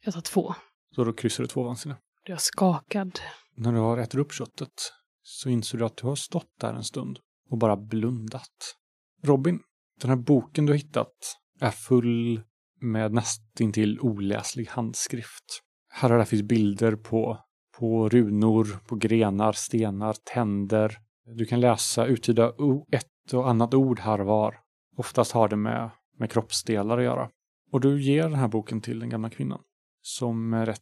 Jag 0.05 0.13
tar 0.13 0.21
två. 0.21 0.55
Så 0.95 1.03
då 1.03 1.13
kryssar 1.13 1.43
du 1.43 1.47
två 1.47 1.63
vansinne. 1.63 1.95
Då 2.25 2.31
är 2.31 2.33
jag 2.33 2.41
skakad. 2.41 3.19
När 3.55 3.71
du 3.71 3.77
har 3.77 3.97
ätit 3.97 4.19
upp 4.19 4.33
köttet 4.33 4.93
så 5.23 5.49
inser 5.49 5.77
du 5.77 5.85
att 5.85 5.97
du 5.97 6.07
har 6.07 6.15
stått 6.15 6.59
där 6.59 6.73
en 6.73 6.83
stund 6.83 7.19
och 7.49 7.57
bara 7.57 7.77
blundat. 7.77 8.75
Robin, 9.23 9.59
den 10.01 10.09
här 10.09 10.17
boken 10.17 10.65
du 10.65 10.73
har 10.73 10.77
hittat 10.77 11.37
är 11.59 11.71
full 11.71 12.41
med 12.81 13.13
nästintill 13.13 13.99
oläslig 13.99 14.67
handskrift. 14.67 15.61
Här 15.89 16.11
och 16.11 16.17
där 16.17 16.25
finns 16.25 16.43
bilder 16.43 16.95
på, 16.95 17.39
på 17.77 18.09
runor, 18.09 18.79
på 18.87 18.95
grenar, 18.95 19.51
stenar, 19.51 20.15
tänder. 20.33 20.97
Du 21.25 21.45
kan 21.45 21.59
läsa, 21.59 22.05
uttyda 22.05 22.53
ett 22.91 23.33
och 23.33 23.49
annat 23.49 23.73
ord 23.73 23.99
här 23.99 24.21
och 24.21 24.27
var. 24.27 24.59
Oftast 24.97 25.31
har 25.31 25.47
det 25.47 25.55
med, 25.55 25.89
med 26.17 26.31
kroppsdelar 26.31 26.97
att 26.97 27.03
göra. 27.03 27.29
Och 27.71 27.81
du 27.81 28.01
ger 28.01 28.23
den 28.23 28.39
här 28.39 28.47
boken 28.47 28.81
till 28.81 28.99
den 28.99 29.09
gamla 29.09 29.29
kvinnan. 29.29 29.61
Som 30.01 30.49
med 30.49 30.67
rätt 30.67 30.81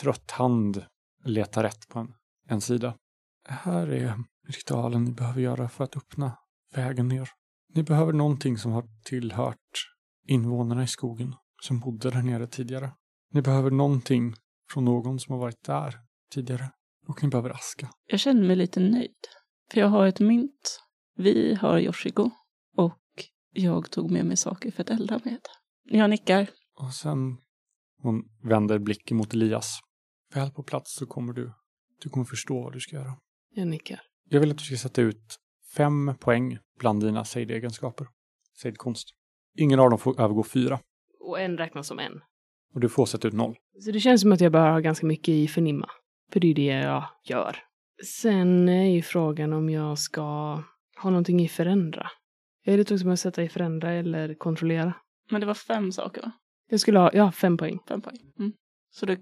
trött 0.00 0.30
hand 0.30 0.84
letar 1.24 1.62
rätt 1.62 1.88
på 1.88 1.98
en, 1.98 2.14
en 2.48 2.60
sida. 2.60 2.94
Här 3.48 3.86
är 3.86 4.14
ritualen 4.48 5.04
ni 5.04 5.12
behöver 5.12 5.40
göra 5.40 5.68
för 5.68 5.84
att 5.84 5.96
öppna 5.96 6.38
vägen 6.74 7.08
ner. 7.08 7.28
Ni 7.74 7.82
behöver 7.82 8.12
någonting 8.12 8.58
som 8.58 8.72
har 8.72 8.84
tillhört 9.04 9.58
invånarna 10.26 10.82
i 10.84 10.86
skogen 10.86 11.34
som 11.62 11.80
bodde 11.80 12.10
där 12.10 12.22
nere 12.22 12.46
tidigare. 12.46 12.92
Ni 13.32 13.42
behöver 13.42 13.70
någonting 13.70 14.34
från 14.70 14.84
någon 14.84 15.20
som 15.20 15.32
har 15.32 15.40
varit 15.40 15.64
där 15.64 15.94
tidigare. 16.32 16.70
Och 17.06 17.22
ni 17.22 17.28
behöver 17.28 17.50
aska. 17.50 17.90
Jag 18.06 18.20
känner 18.20 18.46
mig 18.46 18.56
lite 18.56 18.80
nöjd. 18.80 19.16
För 19.72 19.80
jag 19.80 19.88
har 19.88 20.06
ett 20.06 20.20
mynt. 20.20 20.80
Vi 21.16 21.54
har 21.54 21.78
Yoshiko. 21.78 22.30
Och 22.76 23.24
jag 23.52 23.90
tog 23.90 24.10
med 24.10 24.26
mig 24.26 24.36
saker 24.36 24.70
för 24.70 24.82
att 24.82 24.90
elda 24.90 25.20
med. 25.24 25.40
Jag 25.84 26.10
nickar. 26.10 26.50
Och 26.74 26.94
sen 26.94 27.36
hon 28.02 28.24
vänder 28.42 28.78
blicken 28.78 29.16
mot 29.16 29.34
Elias. 29.34 29.78
Väl 30.34 30.50
på 30.50 30.62
plats 30.62 30.94
så 30.94 31.06
kommer 31.06 31.32
du, 31.32 31.52
du 32.02 32.08
kommer 32.08 32.26
förstå 32.26 32.62
vad 32.62 32.72
du 32.72 32.80
ska 32.80 32.96
göra. 32.96 33.16
Jag 33.50 33.68
nickar. 33.68 34.00
Jag 34.28 34.40
vill 34.40 34.50
att 34.50 34.58
du 34.58 34.64
ska 34.64 34.76
sätta 34.76 35.02
ut 35.02 35.38
fem 35.76 36.14
poäng 36.20 36.58
bland 36.78 37.02
dina 37.02 37.24
sejd-egenskaper. 37.24 38.06
Sejd-konst. 38.62 39.08
Ingen 39.58 39.80
av 39.80 39.90
dem 39.90 39.98
får 39.98 40.20
övergå 40.20 40.42
fyra. 40.42 40.78
Och 41.20 41.40
en 41.40 41.58
räknas 41.58 41.86
som 41.86 41.98
en. 41.98 42.20
Och 42.74 42.80
du 42.80 42.88
får 42.88 43.06
sätta 43.06 43.28
ut 43.28 43.34
noll. 43.34 43.56
Så 43.80 43.90
det 43.90 44.00
känns 44.00 44.20
som 44.20 44.32
att 44.32 44.40
jag 44.40 44.52
bör 44.52 44.70
ha 44.70 44.80
ganska 44.80 45.06
mycket 45.06 45.28
i 45.28 45.48
förnimma. 45.48 45.90
För 46.32 46.40
det 46.40 46.50
är 46.50 46.54
det 46.54 46.62
jag 46.62 47.04
gör. 47.24 47.56
Sen 48.04 48.68
är 48.68 48.94
ju 48.94 49.02
frågan 49.02 49.52
om 49.52 49.70
jag 49.70 49.98
ska 49.98 50.22
ha 50.96 51.10
någonting 51.10 51.40
i 51.40 51.48
förändra. 51.48 52.10
Jag 52.64 52.74
är 52.74 52.78
lite 52.78 52.94
också 52.94 53.06
med 53.06 53.12
att 53.12 53.20
sätta 53.20 53.42
i 53.42 53.48
förändra 53.48 53.92
eller 53.92 54.34
kontrollera. 54.34 54.94
Men 55.30 55.40
det 55.40 55.46
var 55.46 55.54
fem 55.54 55.92
saker 55.92 56.22
va? 56.22 56.32
Jag 56.68 56.80
skulle 56.80 56.98
ha, 56.98 57.10
ja, 57.12 57.32
fem 57.32 57.56
poäng. 57.56 57.78
Fem 57.88 58.00
poäng. 58.00 58.18
Mm. 58.38 58.52
Så 58.90 59.06
du 59.06 59.18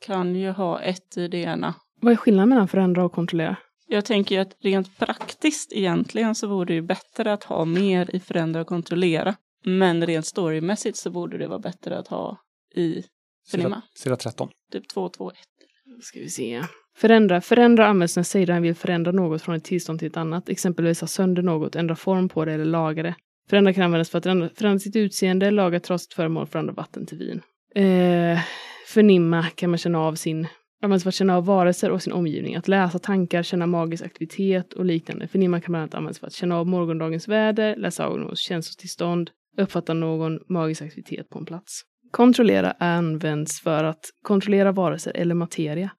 kan 0.00 0.34
ju 0.36 0.50
ha 0.50 0.80
ett 0.80 1.16
i 1.16 1.28
det 1.28 1.38
ena. 1.38 1.74
Vad 2.00 2.12
är 2.12 2.16
skillnaden 2.16 2.48
mellan 2.48 2.68
förändra 2.68 3.04
och 3.04 3.12
kontrollera? 3.12 3.56
Jag 3.92 4.04
tänker 4.04 4.34
ju 4.34 4.40
att 4.40 4.56
rent 4.60 4.98
praktiskt 4.98 5.72
egentligen 5.72 6.34
så 6.34 6.46
vore 6.46 6.66
det 6.66 6.74
ju 6.74 6.82
bättre 6.82 7.32
att 7.32 7.44
ha 7.44 7.64
mer 7.64 8.16
i 8.16 8.20
förändra 8.20 8.60
och 8.60 8.66
kontrollera. 8.66 9.34
Men 9.64 10.06
rent 10.06 10.26
storymässigt 10.26 10.96
så 10.96 11.10
borde 11.10 11.38
det 11.38 11.48
vara 11.48 11.58
bättre 11.58 11.98
att 11.98 12.08
ha 12.08 12.38
i 12.74 13.02
förnimma. 13.50 13.82
sida 13.94 14.16
13. 14.16 14.48
Typ 14.72 14.88
2, 14.88 15.08
2, 15.08 15.30
1. 15.30 15.36
Då 15.84 16.00
ska 16.00 16.20
vi 16.20 16.28
se. 16.28 16.62
Förändra. 16.96 17.40
Förändra 17.40 17.86
används 17.86 18.16
när 18.16 18.22
säljaren 18.22 18.62
vill 18.62 18.74
förändra 18.74 19.12
något 19.12 19.42
från 19.42 19.54
ett 19.54 19.64
tillstånd 19.64 19.98
till 19.98 20.08
ett 20.08 20.16
annat. 20.16 20.48
Exempelvis 20.48 21.00
ha 21.00 21.08
sönder 21.08 21.42
något, 21.42 21.76
ändra 21.76 21.96
form 21.96 22.28
på 22.28 22.44
det 22.44 22.52
eller 22.52 22.64
laga 22.64 23.02
det. 23.02 23.14
Förändra 23.48 23.72
kan 23.72 23.82
användas 23.82 24.10
för 24.10 24.18
att 24.18 24.26
ändra, 24.26 24.48
förändra 24.54 24.78
sitt 24.78 24.96
utseende, 24.96 25.50
laga 25.50 25.80
trasigt 25.80 26.14
föremål, 26.14 26.46
förändra 26.46 26.74
vatten 26.74 27.06
till 27.06 27.18
vin. 27.18 27.40
Eh, 27.74 28.40
förnimma 28.86 29.46
kan 29.54 29.70
man 29.70 29.78
känna 29.78 29.98
av 29.98 30.14
sin 30.14 30.46
används 30.82 31.02
för 31.04 31.08
att 31.08 31.14
känna 31.14 31.36
av 31.36 31.44
varelser 31.44 31.90
och 31.90 32.02
sin 32.02 32.12
omgivning. 32.12 32.56
Att 32.56 32.68
läsa 32.68 32.98
tankar, 32.98 33.42
känna 33.42 33.66
magisk 33.66 34.04
aktivitet 34.04 34.72
och 34.72 34.84
liknande. 34.84 35.28
Förnimma 35.28 35.60
kan 35.60 35.72
bland 35.72 35.82
annat 35.82 35.94
användas 35.94 36.18
för 36.18 36.26
att 36.26 36.32
känna 36.32 36.58
av 36.58 36.66
morgondagens 36.66 37.28
väder, 37.28 37.76
läsa 37.76 38.06
av 38.06 38.18
någons 38.18 38.40
känslotillstånd, 38.40 39.30
uppfatta 39.56 39.94
någon 39.94 40.38
magisk 40.48 40.82
aktivitet 40.82 41.28
på 41.28 41.38
en 41.38 41.44
plats. 41.44 41.82
Kontrollera 42.10 42.70
används 42.78 43.60
för 43.60 43.84
att 43.84 44.04
kontrollera 44.22 44.72
varelser 44.72 45.12
eller 45.14 45.34
materia. 45.34 45.90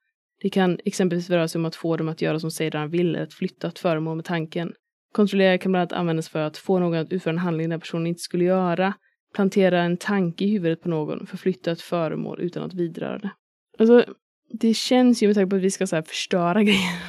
Det 0.41 0.49
kan 0.49 0.79
exempelvis 0.85 1.29
röra 1.29 1.47
sig 1.47 1.59
om 1.59 1.65
att 1.65 1.75
få 1.75 1.97
dem 1.97 2.09
att 2.09 2.21
göra 2.21 2.39
som 2.39 2.51
säljaren 2.51 2.89
vill 2.89 3.09
eller 3.09 3.23
att 3.23 3.33
flytta 3.33 3.67
ett 3.67 3.79
föremål 3.79 4.15
med 4.15 4.25
tanken. 4.25 4.73
Kontrollera 5.13 5.57
kan 5.57 5.71
bland 5.71 5.81
annat 5.81 5.99
användas 5.99 6.29
för 6.29 6.39
att 6.39 6.57
få 6.57 6.79
någon 6.79 6.99
att 6.99 7.11
utföra 7.11 7.31
en 7.31 7.37
handling 7.37 7.69
den 7.69 7.79
personen 7.79 8.07
inte 8.07 8.21
skulle 8.21 8.43
göra, 8.43 8.93
plantera 9.35 9.81
en 9.81 9.97
tanke 9.97 10.45
i 10.45 10.51
huvudet 10.51 10.81
på 10.81 10.89
någon, 10.89 11.27
förflytta 11.27 11.71
ett 11.71 11.81
föremål 11.81 12.41
utan 12.41 12.63
att 12.63 12.73
vidröra 12.73 13.17
det. 13.17 13.31
Alltså, 13.79 14.05
det 14.53 14.73
känns 14.73 15.23
ju 15.23 15.27
med 15.27 15.35
tanke 15.35 15.49
på 15.49 15.55
att 15.55 15.61
vi 15.61 15.71
ska 15.71 15.87
så 15.87 15.95
här 15.95 16.03
förstöra 16.03 16.63
grejer. 16.63 17.01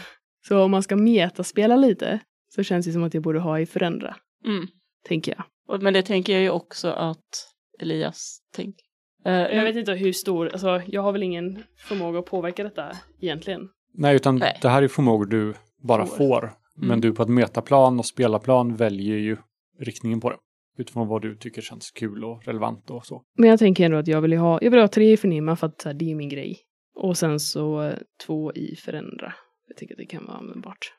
Så 0.49 0.63
om 0.65 0.71
man 0.71 0.83
ska 0.83 0.97
metaspela 0.97 1.77
lite 1.77 2.19
så 2.55 2.63
känns 2.63 2.87
det 2.87 2.93
som 2.93 3.03
att 3.05 3.15
jag 3.15 3.23
borde 3.23 3.39
ha 3.41 3.61
i 3.61 3.67
förändra, 3.67 4.17
Mm. 4.45 4.67
tänker 5.09 5.35
jag. 5.37 5.83
Men 5.83 5.95
det 5.95 6.03
tänker 6.03 6.33
jag 6.33 6.43
ju 6.43 6.51
också 6.51 6.89
att 6.91 7.49
Elias 7.81 8.39
tänker. 8.55 8.85
Eh, 9.25 9.33
Jag 9.33 9.65
vet 9.65 9.77
inte 9.77 9.93
hur 9.93 10.13
stor, 10.13 10.49
alltså 10.49 10.83
jag 10.87 11.03
har 11.03 11.13
väl 11.13 11.23
ingen 11.23 11.63
förmåga 11.77 12.19
att 12.19 12.27
påverka 12.27 12.63
detta 12.65 12.97
egentligen. 13.21 13.69
Nej, 13.95 14.17
utan 14.17 14.37
Nej. 14.37 14.59
det 14.63 14.69
här 14.69 14.83
är 14.83 14.89
förmågor 14.89 15.27
du 15.27 15.55
bara 15.83 16.07
Får. 16.07 16.17
får. 16.17 16.51
Men 16.77 16.89
Mm. 16.91 17.01
du 17.01 17.13
på 17.13 17.23
ett 17.23 17.29
metaplan 17.29 17.99
och 17.99 18.07
spelarplan 18.07 18.77
väljer 18.77 19.17
ju 19.17 19.37
riktningen 19.81 20.21
på 20.21 20.31
det. 20.31 20.37
Utifrån 20.79 21.09
vad 21.09 21.23
du 21.23 21.37
tycker 21.37 21.63
känns 21.63 21.91
kul 21.91 22.25
och 22.25 22.45
relevant 22.47 22.91
och 22.91 23.07
så. 23.07 23.23
Men 23.39 23.49
jag 23.51 23.59
tänker 23.59 23.85
ändå 23.85 23.97
att 23.97 24.07
jag 24.09 24.21
vill 24.21 24.33
ha, 24.33 24.59
jag 24.63 24.71
vill 24.71 24.81
ha 24.81 24.89
tre 24.89 25.17
förnimma 25.17 25.57
för 25.57 25.67
att 25.67 25.81
så 25.81 25.89
här, 25.89 25.95
det 25.95 26.11
är 26.11 26.15
min 26.15 26.29
grej. 26.29 26.59
Och 26.95 27.19
sen 27.19 27.41
så 27.41 27.83
eh, 27.83 27.99
två 28.27 28.53
i 28.53 28.77
förändra. 28.77 29.35
Jag 29.69 29.77
tycker 29.77 29.95
att 29.95 29.99
det 29.99 30.07
kan 30.07 30.27
vara 30.27 30.37
användbart. 30.37 30.95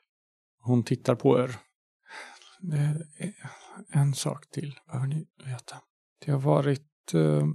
Hon 0.58 0.84
tittar 0.84 1.14
på 1.14 1.40
er. 1.40 1.56
Det 2.60 2.76
är 3.18 3.34
en 3.88 4.14
sak 4.14 4.50
till 4.50 4.78
behöver 4.86 5.06
ni 5.06 5.26
veta. 5.44 5.76
Det 6.24 6.32
har 6.32 6.40
varit 6.40 7.14
eh, 7.14 7.46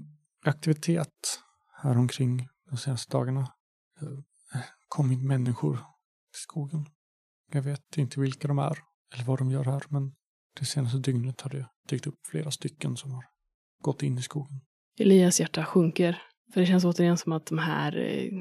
aktivitet 0.46 1.40
här 1.84 1.98
omkring 1.98 2.48
de 2.70 2.78
senaste 2.78 3.18
dagarna. 3.18 3.54
Det 4.00 4.06
har 4.06 4.64
kommit 4.88 5.24
människor 5.24 5.76
till 5.76 6.42
skogen. 6.42 6.86
Jag 7.52 7.62
vet 7.62 7.98
inte 7.98 8.20
vilka 8.20 8.48
de 8.48 8.60
är 8.60 8.78
eller 9.14 9.26
vad 9.26 9.40
de 9.40 9.52
gör 9.52 9.64
här, 9.64 9.84
men 9.90 10.16
det 10.60 10.66
senaste 10.66 10.98
dygnet 10.98 11.42
har 11.42 11.50
det 11.50 11.66
dykt 11.90 12.08
upp 12.08 12.20
flera 12.28 12.52
stycken 12.52 12.98
som 12.98 13.12
har 13.12 13.26
gått 13.82 14.04
in 14.04 14.18
i 14.18 14.22
skogen. 14.22 14.62
Elias 15.00 15.40
hjärta 15.40 15.66
sjunker. 15.66 16.22
För 16.54 16.62
det 16.62 16.66
känns 16.66 16.86
återigen 16.86 17.18
som 17.18 17.32
att 17.32 17.46
de 17.46 17.58
här 17.58 17.98
eh, 17.98 18.32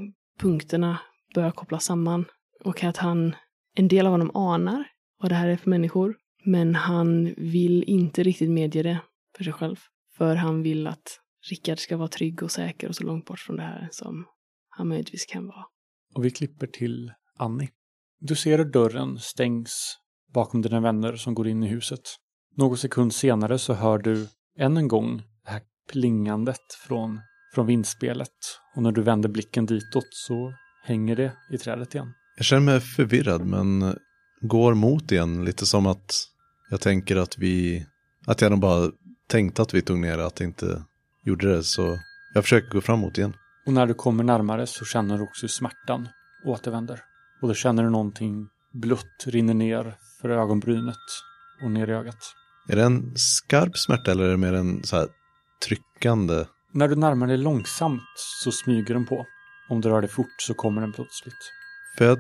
punkterna 0.41 1.01
börjar 1.35 1.51
kopplas 1.51 1.85
samman. 1.85 2.25
Och 2.65 2.85
att 2.85 2.97
han, 2.97 3.37
en 3.75 3.89
del 3.89 4.07
av 4.07 4.13
honom 4.13 4.31
anar 4.35 4.85
vad 5.21 5.31
det 5.31 5.35
här 5.35 5.49
är 5.49 5.57
för 5.57 5.71
människor. 5.71 6.17
Men 6.45 6.75
han 6.75 7.35
vill 7.37 7.85
inte 7.85 8.23
riktigt 8.23 8.51
medge 8.51 8.83
det 8.83 8.99
för 9.37 9.45
sig 9.45 9.53
själv. 9.53 9.77
För 10.17 10.35
han 10.37 10.63
vill 10.63 10.87
att 10.87 11.21
Rickard 11.51 11.79
ska 11.79 11.97
vara 11.97 12.09
trygg 12.09 12.43
och 12.43 12.51
säker 12.51 12.89
och 12.89 12.97
så 12.97 13.05
långt 13.05 13.25
bort 13.25 13.39
från 13.39 13.57
det 13.57 13.63
här 13.63 13.89
som 13.93 14.27
han 14.69 14.89
möjligtvis 14.89 15.27
kan 15.27 15.47
vara. 15.47 15.65
Och 16.15 16.25
vi 16.25 16.31
klipper 16.31 16.67
till 16.67 17.13
Annie. 17.37 17.69
Du 18.21 18.37
ser 18.37 18.59
hur 18.59 18.65
dörren 18.65 19.19
stängs 19.19 19.99
bakom 20.33 20.63
dina 20.63 20.81
vänner 20.81 21.17
som 21.17 21.35
går 21.35 21.49
in 21.49 21.63
i 21.63 21.69
huset. 21.69 22.01
Någon 22.57 22.77
sekund 22.77 23.15
senare 23.15 23.59
så 23.59 23.75
hör 23.75 23.99
du 23.99 24.29
än 24.59 24.77
en 24.77 24.89
gång 24.89 25.17
det 25.17 25.51
här 25.51 25.63
plingandet 25.93 26.73
från, 26.87 27.21
från 27.55 27.67
vindspelet. 27.67 28.61
Och 28.75 28.83
när 28.83 28.93
du 28.93 29.03
vänder 29.03 29.29
blicken 29.29 29.67
ditåt 29.67 30.09
så 30.11 30.53
hänger 30.85 31.17
det 31.17 31.33
i 31.51 31.59
trädet 31.59 31.95
igen. 31.95 32.13
Jag 32.37 32.45
känner 32.45 32.63
mig 32.63 32.81
förvirrad 32.81 33.47
men 33.47 33.99
går 34.41 34.75
mot 34.75 35.13
igen 35.13 35.45
lite 35.45 35.67
som 35.67 35.87
att 35.87 36.15
jag 36.71 36.81
tänker 36.81 37.17
att 37.17 37.39
vi, 37.39 37.87
att 38.27 38.41
jag 38.41 38.51
nog 38.51 38.61
bara 38.61 38.91
tänkte 39.29 39.63
att 39.63 39.75
vi 39.75 39.83
tog 39.83 39.99
ner 39.99 40.17
det, 40.17 40.27
att 40.27 40.41
jag 40.41 40.49
inte 40.49 40.83
gjorde 41.25 41.57
det. 41.57 41.63
Så 41.63 41.99
jag 42.35 42.45
försöker 42.45 42.69
gå 42.71 42.81
framåt 42.81 43.19
igen. 43.19 43.35
Och 43.67 43.73
när 43.73 43.87
du 43.87 43.95
kommer 43.95 44.25
närmare 44.25 44.67
så 44.67 44.85
känner 44.85 45.19
du 45.19 45.23
också 45.23 45.45
hur 45.45 45.49
smärtan 45.49 46.09
återvänder. 46.45 47.01
Och 47.43 47.49
då 47.49 47.55
känner 47.55 47.83
du 47.83 47.91
någonting 47.91 48.49
blött 48.73 49.25
rinner 49.27 49.55
ner 49.55 49.95
för 50.21 50.29
ögonbrynet 50.29 50.97
och 51.63 51.71
ner 51.71 51.89
i 51.89 51.93
ögat. 51.93 52.19
Är 52.69 52.77
det 52.77 52.83
en 52.83 53.13
skarp 53.17 53.79
smärta 53.79 54.11
eller 54.11 54.25
är 54.25 54.31
det 54.31 54.37
mer 54.37 54.53
en 54.53 54.85
så 54.85 54.97
här 54.97 55.09
tryckande? 55.67 56.45
När 56.73 56.89
du 56.89 56.97
närmar 56.97 57.27
dig 57.27 57.37
långsamt 57.37 58.03
så 58.43 58.53
smyger 58.53 58.95
den 58.95 59.07
på. 59.07 59.27
Om 59.69 59.81
du 59.81 59.89
rör 59.89 60.01
dig 60.01 60.11
fort 60.11 60.43
så 60.43 60.55
kommer 60.55 60.81
den 60.81 60.93
plötsligt. 60.93 61.53
För 61.99 62.05
jag 62.05 62.19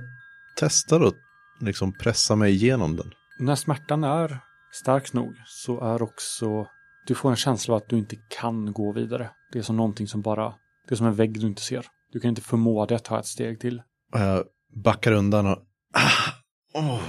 testar 0.56 1.00
att 1.00 1.14
liksom 1.60 1.92
pressa 1.92 2.36
mig 2.36 2.52
igenom 2.52 2.96
den. 2.96 3.12
När 3.38 3.54
smärtan 3.54 4.04
är 4.04 4.40
stark 4.72 5.12
nog 5.12 5.34
så 5.46 5.80
är 5.80 6.02
också... 6.02 6.66
Du 7.06 7.14
får 7.14 7.30
en 7.30 7.36
känsla 7.36 7.74
av 7.74 7.82
att 7.82 7.88
du 7.88 7.98
inte 7.98 8.16
kan 8.30 8.72
gå 8.72 8.92
vidare. 8.92 9.30
Det 9.52 9.58
är 9.58 9.62
som 9.62 9.76
någonting 9.76 10.06
som 10.06 10.22
bara... 10.22 10.54
Det 10.88 10.94
är 10.94 10.96
som 10.96 11.06
en 11.06 11.14
vägg 11.14 11.40
du 11.40 11.46
inte 11.46 11.62
ser. 11.62 11.86
Du 12.12 12.20
kan 12.20 12.28
inte 12.28 12.42
förmå 12.42 12.86
dig 12.86 12.96
att 12.96 13.04
ta 13.04 13.18
ett 13.18 13.26
steg 13.26 13.60
till. 13.60 13.82
Jag 14.12 14.44
backar 14.84 15.12
undan 15.12 15.46
och... 15.46 15.58
Ah, 15.94 16.32
oh, 16.74 17.02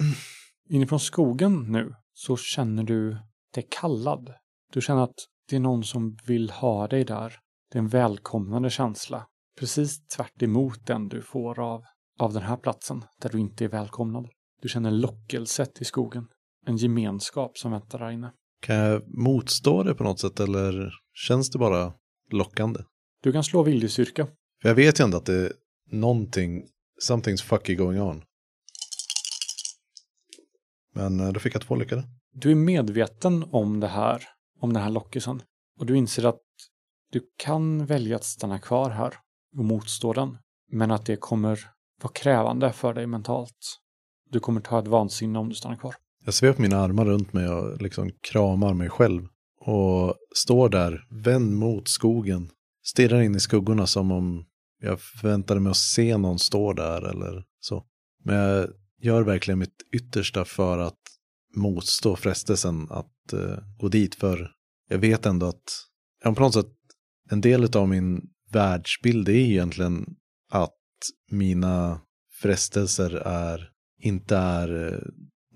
mm. 0.00 0.12
Inifrån 0.68 1.00
skogen 1.00 1.72
nu 1.72 1.94
så 2.14 2.36
känner 2.36 2.82
du 2.82 3.16
dig 3.54 3.68
kallad. 3.80 4.34
Du 4.72 4.80
känner 4.80 5.02
att 5.02 5.14
det 5.48 5.56
är 5.56 5.60
någon 5.60 5.84
som 5.84 6.16
vill 6.26 6.50
ha 6.50 6.88
dig 6.88 7.04
där. 7.04 7.38
Det 7.72 7.78
är 7.78 7.82
en 7.82 7.88
välkomnande 7.88 8.70
känsla. 8.70 9.26
Precis 9.58 10.06
tvärt 10.06 10.42
emot 10.42 10.86
den 10.86 11.08
du 11.08 11.22
får 11.22 11.60
av, 11.60 11.82
av 12.18 12.32
den 12.32 12.42
här 12.42 12.56
platsen, 12.56 13.04
där 13.20 13.30
du 13.30 13.38
inte 13.38 13.64
är 13.64 13.68
välkomnad. 13.68 14.28
Du 14.62 14.68
känner 14.68 14.90
lockelset 14.90 15.80
i 15.80 15.84
skogen. 15.84 16.28
En 16.66 16.76
gemenskap 16.76 17.58
som 17.58 17.70
väntar 17.72 17.98
där 17.98 18.10
inne. 18.10 18.32
Kan 18.60 18.76
jag 18.76 19.02
motstå 19.18 19.82
det 19.82 19.94
på 19.94 20.04
något 20.04 20.20
sätt 20.20 20.40
eller 20.40 20.92
känns 21.14 21.50
det 21.50 21.58
bara 21.58 21.92
lockande? 22.30 22.80
Du 23.22 23.32
kan 23.32 23.44
slå 23.44 23.62
viljestyrka. 23.62 24.26
För 24.62 24.68
jag 24.68 24.76
vet 24.76 25.00
ju 25.00 25.04
ändå 25.04 25.16
att 25.16 25.26
det 25.26 25.34
är 25.34 25.52
någonting, 25.90 26.62
something's 27.08 27.42
fucky 27.42 27.74
going 27.74 28.00
on. 28.00 28.22
Men 30.94 31.20
eh, 31.20 31.32
då 31.32 31.40
fick 31.40 31.54
jag 31.54 31.62
två 31.62 31.76
lyckade. 31.76 32.04
Du 32.32 32.50
är 32.50 32.54
medveten 32.54 33.44
om 33.50 33.80
det 33.80 33.88
här, 33.88 34.22
om 34.62 34.72
den 34.72 34.82
här 34.82 34.90
lockelsen. 34.90 35.42
Och 35.78 35.86
du 35.86 35.96
inser 35.96 36.24
att 36.24 36.40
du 37.12 37.20
kan 37.36 37.86
välja 37.86 38.16
att 38.16 38.24
stanna 38.24 38.58
kvar 38.58 38.90
här 38.90 39.14
och 39.58 39.64
motstå 39.64 40.12
den. 40.12 40.38
Men 40.72 40.90
att 40.90 41.06
det 41.06 41.16
kommer 41.16 41.60
vara 42.02 42.12
krävande 42.12 42.72
för 42.72 42.94
dig 42.94 43.06
mentalt. 43.06 43.78
Du 44.30 44.40
kommer 44.40 44.60
ta 44.60 44.78
ett 44.78 44.86
vansinne 44.86 45.38
om 45.38 45.48
du 45.48 45.54
stannar 45.54 45.76
kvar. 45.76 45.94
Jag 46.24 46.34
sveper 46.34 46.62
mina 46.62 46.76
armar 46.76 47.04
runt 47.04 47.32
mig 47.32 47.48
och 47.48 47.82
liksom 47.82 48.10
kramar 48.30 48.74
mig 48.74 48.88
själv. 48.88 49.22
Och 49.60 50.14
står 50.34 50.68
där, 50.68 51.06
vänd 51.10 51.56
mot 51.56 51.88
skogen. 51.88 52.50
Stirrar 52.84 53.20
in 53.20 53.34
i 53.34 53.40
skuggorna 53.40 53.86
som 53.86 54.12
om 54.12 54.44
jag 54.80 55.00
förväntade 55.00 55.60
mig 55.60 55.70
att 55.70 55.76
se 55.76 56.16
någon 56.16 56.38
stå 56.38 56.72
där 56.72 57.02
eller 57.02 57.44
så. 57.60 57.84
Men 58.24 58.36
jag 58.36 58.68
gör 59.00 59.22
verkligen 59.22 59.58
mitt 59.58 59.76
yttersta 59.92 60.44
för 60.44 60.78
att 60.78 60.98
motstå 61.54 62.16
frestelsen 62.16 62.86
att 62.90 63.32
uh, 63.34 63.58
gå 63.78 63.88
dit. 63.88 64.14
För 64.14 64.50
jag 64.88 64.98
vet 64.98 65.26
ändå 65.26 65.46
att, 65.46 65.86
ja, 66.24 66.34
på 66.34 66.40
något 66.40 66.54
sätt, 66.54 66.72
en 67.30 67.40
del 67.40 67.76
av 67.76 67.88
min 67.88 68.22
världsbild 68.50 69.28
är 69.28 69.32
egentligen 69.32 70.06
att 70.50 70.78
mina 71.30 72.00
frestelser 72.40 73.14
är, 73.26 73.70
inte 74.00 74.36
är 74.36 74.72
uh, 74.72 75.00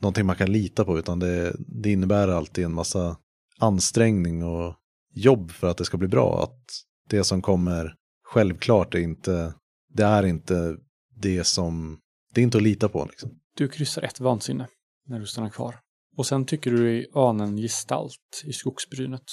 någonting 0.00 0.26
man 0.26 0.36
kan 0.36 0.52
lita 0.52 0.84
på, 0.84 0.98
utan 0.98 1.18
det, 1.18 1.56
det 1.58 1.92
innebär 1.92 2.28
alltid 2.28 2.64
en 2.64 2.74
massa 2.74 3.16
ansträngning 3.58 4.44
och 4.44 4.74
jobb 5.14 5.50
för 5.50 5.66
att 5.66 5.76
det 5.76 5.84
ska 5.84 5.96
bli 5.96 6.08
bra. 6.08 6.42
Att 6.42 6.64
det 7.08 7.24
som 7.24 7.42
kommer 7.42 7.94
självklart 8.22 8.94
är 8.94 8.98
inte, 8.98 9.54
det 9.94 10.04
är 10.04 10.26
inte 10.26 10.76
det 11.16 11.44
som, 11.44 11.98
det 12.34 12.40
är 12.40 12.42
inte 12.42 12.58
att 12.58 12.64
lita 12.64 12.88
på 12.88 13.06
liksom. 13.10 13.30
Du 13.56 13.68
kryssar 13.68 14.02
ett 14.02 14.20
vansinne 14.20 14.68
när 15.06 15.20
du 15.20 15.26
stannar 15.26 15.50
kvar. 15.50 15.74
Och 16.16 16.26
sen 16.26 16.46
tycker 16.46 16.70
du 16.70 16.84
dig 16.84 17.06
ana 17.12 17.44
en 17.44 17.56
gestalt 17.56 18.42
i 18.44 18.52
skogsbrynet. 18.52 19.24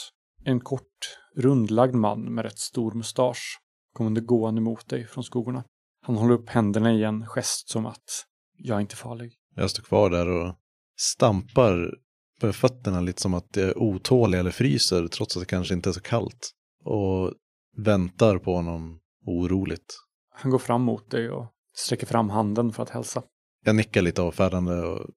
En 0.46 0.60
kort, 0.60 1.18
rundlagd 1.36 1.96
man 1.96 2.34
med 2.34 2.46
rätt 2.46 2.60
stor 2.60 2.92
mustasch 2.92 3.60
kommer 3.94 4.22
gående 4.22 4.62
mot 4.62 4.90
dig 4.90 5.08
från 5.08 5.24
skogarna. 5.24 5.64
Han 6.02 6.16
håller 6.16 6.34
upp 6.34 6.50
händerna 6.50 6.94
i 6.94 7.04
en 7.04 7.26
gest 7.26 7.70
som 7.70 7.86
att 7.86 8.26
jag 8.58 8.78
är 8.78 8.82
inte 8.82 8.96
farlig. 8.96 9.34
Jag 9.56 9.70
står 9.70 9.84
kvar 9.84 10.10
där 10.10 10.28
och 10.28 10.56
stampar 11.00 11.94
på 12.42 12.54
fötterna 12.54 13.02
lite 13.02 13.22
som 13.22 13.34
att 13.34 13.56
jag 13.56 13.66
är 13.66 13.78
otålig 13.78 14.40
eller 14.40 14.52
fryser 14.52 15.08
trots 15.08 15.38
att 15.38 15.42
det 15.42 15.46
kanske 15.46 15.74
inte 15.74 15.90
är 15.90 15.94
så 15.94 16.02
kallt. 16.02 16.52
Och 16.84 17.34
väntar 17.78 18.38
på 18.38 18.56
honom 18.56 19.00
oroligt. 19.26 20.00
Han 20.36 20.52
går 20.52 20.60
fram 20.60 20.82
mot 20.82 21.12
dig 21.12 21.30
och 21.30 21.46
sträcker 21.76 22.08
fram 22.08 22.30
handen 22.30 22.72
för 22.72 22.84
att 22.84 22.90
hälsa. 22.90 23.24
Jag 23.66 23.76
nickar 23.76 24.02
lite 24.02 24.22
avfärdande 24.22 24.74
och 24.74 25.10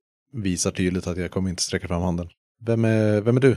visar 0.43 0.71
tydligt 0.71 1.07
att 1.07 1.17
jag 1.17 1.31
kommer 1.31 1.51
inte 1.51 1.63
sträcka 1.63 1.89
fram 1.89 2.03
handen. 2.03 2.29
Vem 2.61 2.85
är, 2.85 3.21
vem 3.21 3.37
är 3.37 3.41
du? 3.41 3.57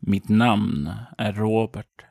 Mitt 0.00 0.28
namn 0.28 0.90
är 1.18 1.32
Robert. 1.32 2.04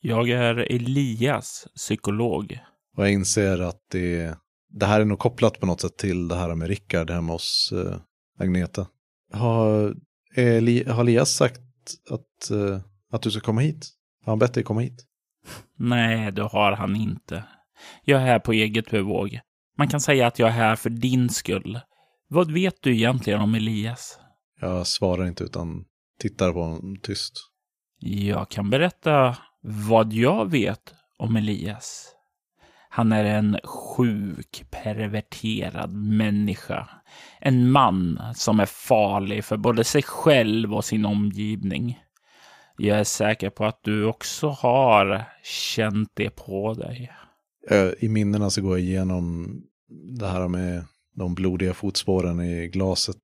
Jag 0.00 0.28
är 0.28 0.56
Elias, 0.74 1.66
psykolog. 1.76 2.58
Och 2.96 3.04
jag 3.04 3.12
inser 3.12 3.58
att 3.58 3.80
det, 3.90 4.34
det 4.68 4.86
här 4.86 5.00
är 5.00 5.04
nog 5.04 5.18
kopplat 5.18 5.60
på 5.60 5.66
något 5.66 5.80
sätt 5.80 5.96
till 5.96 6.28
det 6.28 6.34
här 6.34 6.54
med 6.54 6.68
Rickard 6.68 7.10
hemma 7.10 7.32
hos 7.32 7.72
uh, 7.74 7.96
Agneta. 8.38 8.86
Har, 9.32 9.94
Eli, 10.34 10.84
har 10.88 11.00
Elias 11.00 11.30
sagt 11.30 11.60
att, 12.10 12.50
uh, 12.50 12.78
att 13.12 13.22
du 13.22 13.30
ska 13.30 13.40
komma 13.40 13.60
hit? 13.60 13.88
Har 14.24 14.32
han 14.32 14.38
bett 14.38 14.54
dig 14.54 14.62
komma 14.62 14.80
hit? 14.80 15.06
Nej, 15.78 16.32
det 16.32 16.42
har 16.42 16.72
han 16.72 16.96
inte. 16.96 17.44
Jag 18.04 18.22
är 18.22 18.26
här 18.26 18.38
på 18.38 18.52
eget 18.52 18.90
bevåg. 18.90 19.40
Man 19.78 19.88
kan 19.88 20.00
säga 20.00 20.26
att 20.26 20.38
jag 20.38 20.48
är 20.48 20.52
här 20.52 20.76
för 20.76 20.90
din 20.90 21.28
skull. 21.28 21.80
Vad 22.32 22.50
vet 22.50 22.82
du 22.82 22.94
egentligen 22.94 23.40
om 23.40 23.54
Elias? 23.54 24.18
Jag 24.60 24.86
svarar 24.86 25.26
inte 25.26 25.44
utan 25.44 25.84
tittar 26.18 26.52
på 26.52 26.62
honom 26.62 26.96
tyst. 27.02 27.32
Jag 28.00 28.48
kan 28.48 28.70
berätta 28.70 29.36
vad 29.62 30.12
jag 30.12 30.50
vet 30.50 30.94
om 31.18 31.36
Elias. 31.36 32.12
Han 32.88 33.12
är 33.12 33.24
en 33.24 33.58
sjuk, 33.64 34.64
perverterad 34.70 35.92
människa. 35.92 36.88
En 37.40 37.70
man 37.70 38.20
som 38.34 38.60
är 38.60 38.66
farlig 38.66 39.44
för 39.44 39.56
både 39.56 39.84
sig 39.84 40.02
själv 40.02 40.74
och 40.74 40.84
sin 40.84 41.04
omgivning. 41.04 42.00
Jag 42.76 42.98
är 42.98 43.04
säker 43.04 43.50
på 43.50 43.64
att 43.64 43.80
du 43.82 44.04
också 44.04 44.48
har 44.48 45.24
känt 45.42 46.10
det 46.14 46.30
på 46.30 46.74
dig. 46.74 47.12
I 47.98 48.08
minnena 48.08 48.50
så 48.50 48.62
går 48.62 48.78
jag 48.78 48.86
igenom 48.86 49.46
det 50.18 50.26
här 50.26 50.48
med 50.48 50.84
de 51.20 51.34
blodiga 51.34 51.74
fotspåren 51.74 52.40
i 52.40 52.68
glaset 52.68 53.22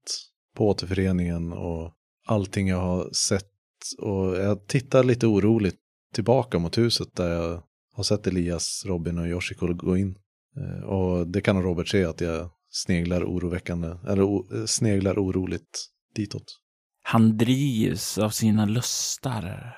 på 0.57 0.69
återföreningen 0.69 1.53
och 1.53 1.93
allting 2.27 2.69
jag 2.69 2.81
har 2.81 3.11
sett. 3.13 3.53
Och 3.99 4.37
jag 4.37 4.67
tittar 4.67 5.05
lite 5.05 5.27
oroligt 5.27 5.79
tillbaka 6.15 6.59
mot 6.59 6.79
huset 6.79 7.09
där 7.17 7.29
jag 7.29 7.63
har 7.95 8.05
sett 8.05 8.27
Elias, 8.27 8.83
Robin 8.87 9.19
och 9.19 9.27
Yoshiko 9.27 9.75
gå 9.75 9.97
in. 9.97 10.17
Eh, 10.57 10.85
och 10.85 11.27
det 11.27 11.41
kan 11.41 11.63
Robert 11.63 11.89
se 11.89 12.05
att 12.05 12.21
jag 12.21 12.51
sneglar 12.71 13.25
oroväckande, 13.25 13.89
eller 14.09 14.67
sneglar 14.67 15.19
oroligt 15.19 15.87
ditåt. 16.15 16.61
Han 17.03 17.37
drivs 17.37 18.19
av 18.19 18.31
sina 18.31 18.67
lustar. 18.67 19.77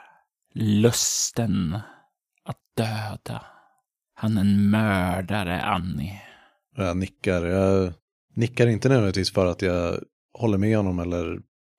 Lusten 0.55 1.81
att 2.45 2.61
döda. 2.77 3.45
Han 4.15 4.37
är 4.37 4.41
en 4.41 4.71
mördare, 4.71 5.63
Annie. 5.63 6.23
Jag 6.77 6.97
nickar. 6.97 7.45
Jag 7.45 7.93
nickar 8.39 8.67
inte 8.67 8.89
nödvändigtvis 8.89 9.33
för 9.33 9.47
att 9.47 9.63
jag 9.63 10.01
håller 10.39 10.59
med 10.59 10.77
honom 10.77 10.99
eller 10.99 11.39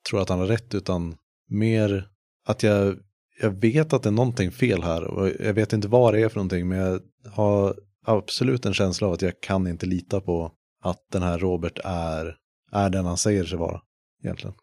tror 0.10 0.22
att 0.22 0.30
han 0.30 0.40
har 0.40 0.48
rätt, 0.48 0.76
utan 0.76 1.16
mer 1.50 2.08
att 2.46 2.64
jag, 2.64 2.96
jag 3.42 3.52
vet 3.52 3.94
att 3.94 4.04
det 4.04 4.10
är 4.10 4.12
någonting 4.12 4.52
fel 4.52 4.84
här. 4.84 5.04
Och 5.04 5.30
jag 5.40 5.54
vet 5.54 5.74
inte 5.74 5.88
vad 5.88 6.14
det 6.14 6.22
är 6.22 6.30
för 6.30 6.36
någonting, 6.36 6.68
men 6.68 6.78
jag 6.78 7.02
har 7.32 7.76
absolut 8.06 8.66
en 8.66 8.74
känsla 8.74 9.08
av 9.08 9.14
att 9.14 9.22
jag 9.22 9.42
kan 9.42 9.68
inte 9.68 9.86
lita 9.86 10.22
på 10.22 10.52
att 10.84 11.00
den 11.12 11.24
här 11.24 11.40
Robert 11.40 11.80
är, 11.84 12.36
är 12.72 12.90
den 12.90 13.06
han 13.06 13.18
säger 13.18 13.44
sig 13.44 13.58
vara, 13.58 13.82
egentligen. 14.24 14.56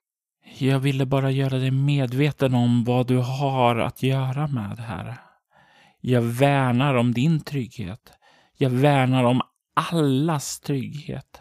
Jag 0.59 0.79
ville 0.79 1.07
bara 1.07 1.31
göra 1.31 1.59
dig 1.59 1.71
medveten 1.71 2.55
om 2.55 2.85
vad 2.85 3.07
du 3.07 3.17
har 3.17 3.77
att 3.77 4.03
göra 4.03 4.47
med 4.47 4.79
här. 4.79 5.17
Jag 6.01 6.23
värnar 6.23 6.95
om 6.95 7.13
din 7.13 7.41
trygghet. 7.41 8.13
Jag 8.59 8.71
värnar 8.71 9.25
om 9.25 9.41
allas 9.75 10.61
trygghet. 10.61 11.41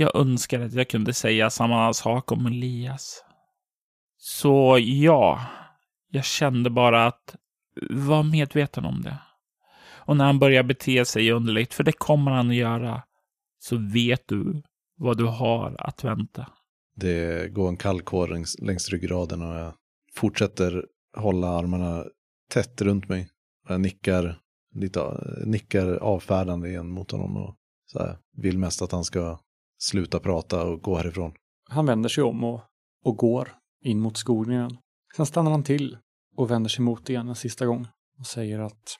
Jag 0.00 0.16
önskar 0.16 0.60
att 0.60 0.72
jag 0.72 0.88
kunde 0.88 1.14
säga 1.14 1.50
samma 1.50 1.92
sak 1.92 2.32
om 2.32 2.46
Elias. 2.46 3.24
Så 4.16 4.78
ja, 4.80 5.46
jag 6.10 6.24
kände 6.24 6.70
bara 6.70 7.06
att 7.06 7.36
var 7.90 8.22
medveten 8.22 8.84
om 8.84 9.02
det. 9.02 9.18
Och 9.90 10.16
när 10.16 10.24
han 10.24 10.38
börjar 10.38 10.62
bete 10.62 11.04
sig 11.04 11.32
underligt, 11.32 11.74
för 11.74 11.84
det 11.84 11.92
kommer 11.92 12.30
han 12.30 12.50
att 12.50 12.56
göra, 12.56 13.02
så 13.58 13.76
vet 13.76 14.28
du 14.28 14.62
vad 14.96 15.18
du 15.18 15.24
har 15.24 15.76
att 15.78 16.04
vänta. 16.04 16.46
Det 16.96 17.48
går 17.52 17.68
en 17.68 17.76
kall 17.76 18.02
kår 18.02 18.28
längs, 18.28 18.58
längs 18.58 18.88
ryggraden 18.88 19.42
och 19.42 19.54
jag 19.54 19.74
fortsätter 20.14 20.86
hålla 21.16 21.48
armarna 21.48 22.04
tätt 22.52 22.82
runt 22.82 23.08
mig. 23.08 23.28
Jag 23.68 23.80
nickar, 23.80 24.38
lite, 24.74 25.00
nickar 25.46 25.92
avfärdande 25.92 26.68
igen 26.68 26.88
mot 26.88 27.10
honom 27.10 27.36
och 27.36 27.56
så 27.86 27.98
här, 27.98 28.18
vill 28.36 28.58
mest 28.58 28.82
att 28.82 28.92
han 28.92 29.04
ska 29.04 29.38
sluta 29.82 30.20
prata 30.20 30.64
och 30.64 30.82
gå 30.82 30.96
härifrån. 30.96 31.32
Han 31.68 31.86
vänder 31.86 32.08
sig 32.08 32.24
om 32.24 32.44
och, 32.44 32.60
och 33.04 33.16
går 33.16 33.56
in 33.84 34.00
mot 34.00 34.16
skogen 34.16 34.52
igen. 34.52 34.76
Sen 35.16 35.26
stannar 35.26 35.50
han 35.50 35.64
till 35.64 35.98
och 36.36 36.50
vänder 36.50 36.70
sig 36.70 36.84
mot 36.84 37.10
igen 37.10 37.28
en 37.28 37.34
sista 37.34 37.66
gång 37.66 37.88
och 38.18 38.26
säger 38.26 38.58
att 38.58 38.96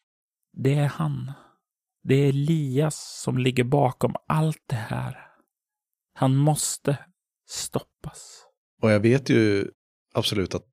Det 0.57 0.75
är 0.75 0.87
han. 0.87 1.33
Det 2.03 2.15
är 2.15 2.29
Elias 2.29 3.21
som 3.23 3.39
ligger 3.39 3.65
bakom 3.65 4.15
allt 4.27 4.63
det 4.67 4.77
här. 4.77 5.17
Han 6.15 6.37
måste 6.37 6.99
stoppas. 7.49 8.47
Och 8.83 8.91
jag 8.91 9.01
vet 9.01 9.31
ju 9.31 9.71
absolut 10.15 10.55
att 10.55 10.69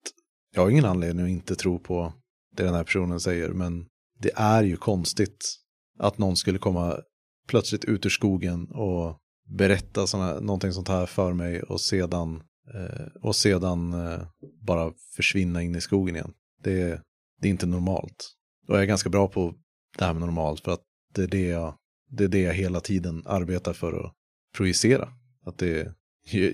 jag 0.54 0.62
har 0.62 0.70
ingen 0.70 0.86
anledning 0.86 1.26
att 1.26 1.32
inte 1.32 1.56
tro 1.56 1.80
på 1.80 2.14
det 2.56 2.64
den 2.64 2.74
här 2.74 2.84
personen 2.84 3.20
säger, 3.20 3.50
men 3.50 3.88
det 4.20 4.32
är 4.36 4.64
ju 4.64 4.78
konstigt 4.78 5.58
att 6.00 6.18
någon 6.18 6.36
skulle 6.36 6.60
komma 6.60 7.00
plötsligt 7.48 7.86
ut 7.86 8.06
ur 8.06 8.10
skogen 8.10 8.68
och 8.72 9.18
berätta 9.48 10.08
såna, 10.08 10.40
någonting 10.40 10.72
sånt 10.72 10.88
här 10.88 11.06
för 11.06 11.34
mig 11.34 11.62
och 11.62 11.82
sedan, 11.82 12.44
eh, 12.74 13.08
och 13.22 13.36
sedan 13.36 13.94
eh, 13.94 14.28
bara 14.62 14.94
försvinna 15.16 15.62
in 15.62 15.76
i 15.76 15.82
skogen 15.82 16.16
igen. 16.16 16.34
Det, 16.64 17.02
det 17.42 17.48
är 17.48 17.52
inte 17.52 17.66
normalt. 17.66 18.34
Och 18.68 18.76
jag 18.76 18.82
är 18.82 18.86
ganska 18.86 19.10
bra 19.10 19.28
på 19.28 19.54
det 19.98 20.06
här 20.06 20.14
med 20.14 20.22
normalt 20.22 20.60
för 20.60 20.72
att 20.72 20.84
det 21.14 21.24
är 21.24 21.28
det 21.28 21.48
jag, 21.48 21.76
det 22.10 22.24
är 22.24 22.28
det 22.28 22.42
jag 22.42 22.54
hela 22.54 22.80
tiden 22.80 23.24
arbetar 23.26 23.74
för 23.74 24.06
att 24.06 24.14
projicera. 24.58 25.10
Att 25.46 25.58
det, 25.58 25.94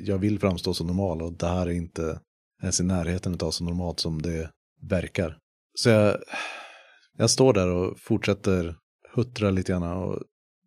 jag 0.03 0.17
vill 0.17 0.39
framstå 0.39 0.73
som 0.73 0.88
normal 0.88 1.21
och 1.21 1.38
det 1.38 1.47
här 1.47 1.67
är 1.67 1.71
inte 1.71 2.19
ens 2.62 2.79
i 2.79 2.84
närheten 2.84 3.38
av 3.41 3.51
så 3.51 3.63
normalt 3.63 3.99
som 3.99 4.21
det 4.21 4.49
verkar. 4.82 5.38
Så 5.75 5.89
jag, 5.89 6.17
jag 7.17 7.29
står 7.29 7.53
där 7.53 7.67
och 7.67 7.99
fortsätter 7.99 8.75
huttra 9.13 9.49
lite 9.49 9.71
grann 9.71 9.84
och 9.84 10.23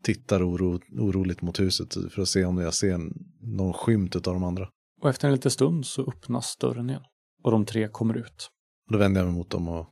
tittar 0.07 0.49
oro, 0.51 0.81
oroligt 0.99 1.43
mot 1.43 1.61
huset 1.61 1.95
för 2.13 2.23
att 2.23 2.29
se 2.29 2.45
om 2.45 2.59
jag 2.59 2.75
ser 2.75 3.01
någon 3.41 3.73
skymt 3.73 4.17
av 4.17 4.23
de 4.23 4.45
andra. 4.45 4.69
och 5.03 5.11
efter 5.11 5.29
en 5.29 5.35
liten 5.35 5.51
stund 5.51 5.87
så 5.87 6.03
öppnas 6.09 6.57
dörren 6.57 6.91
igen 6.91 7.03
och 7.43 7.51
de 7.51 7.65
tre 7.65 7.89
kommer 7.89 8.15
ut. 8.17 8.51
Då 8.91 8.99
vänder 8.99 9.21
jag 9.21 9.27
mig 9.27 9.37
mot 9.37 9.51
dem 9.51 9.69
och 9.69 9.91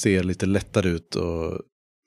ser 0.00 0.22
lite 0.22 0.46
lättare 0.46 0.88
ut 0.88 1.16
och, 1.16 1.60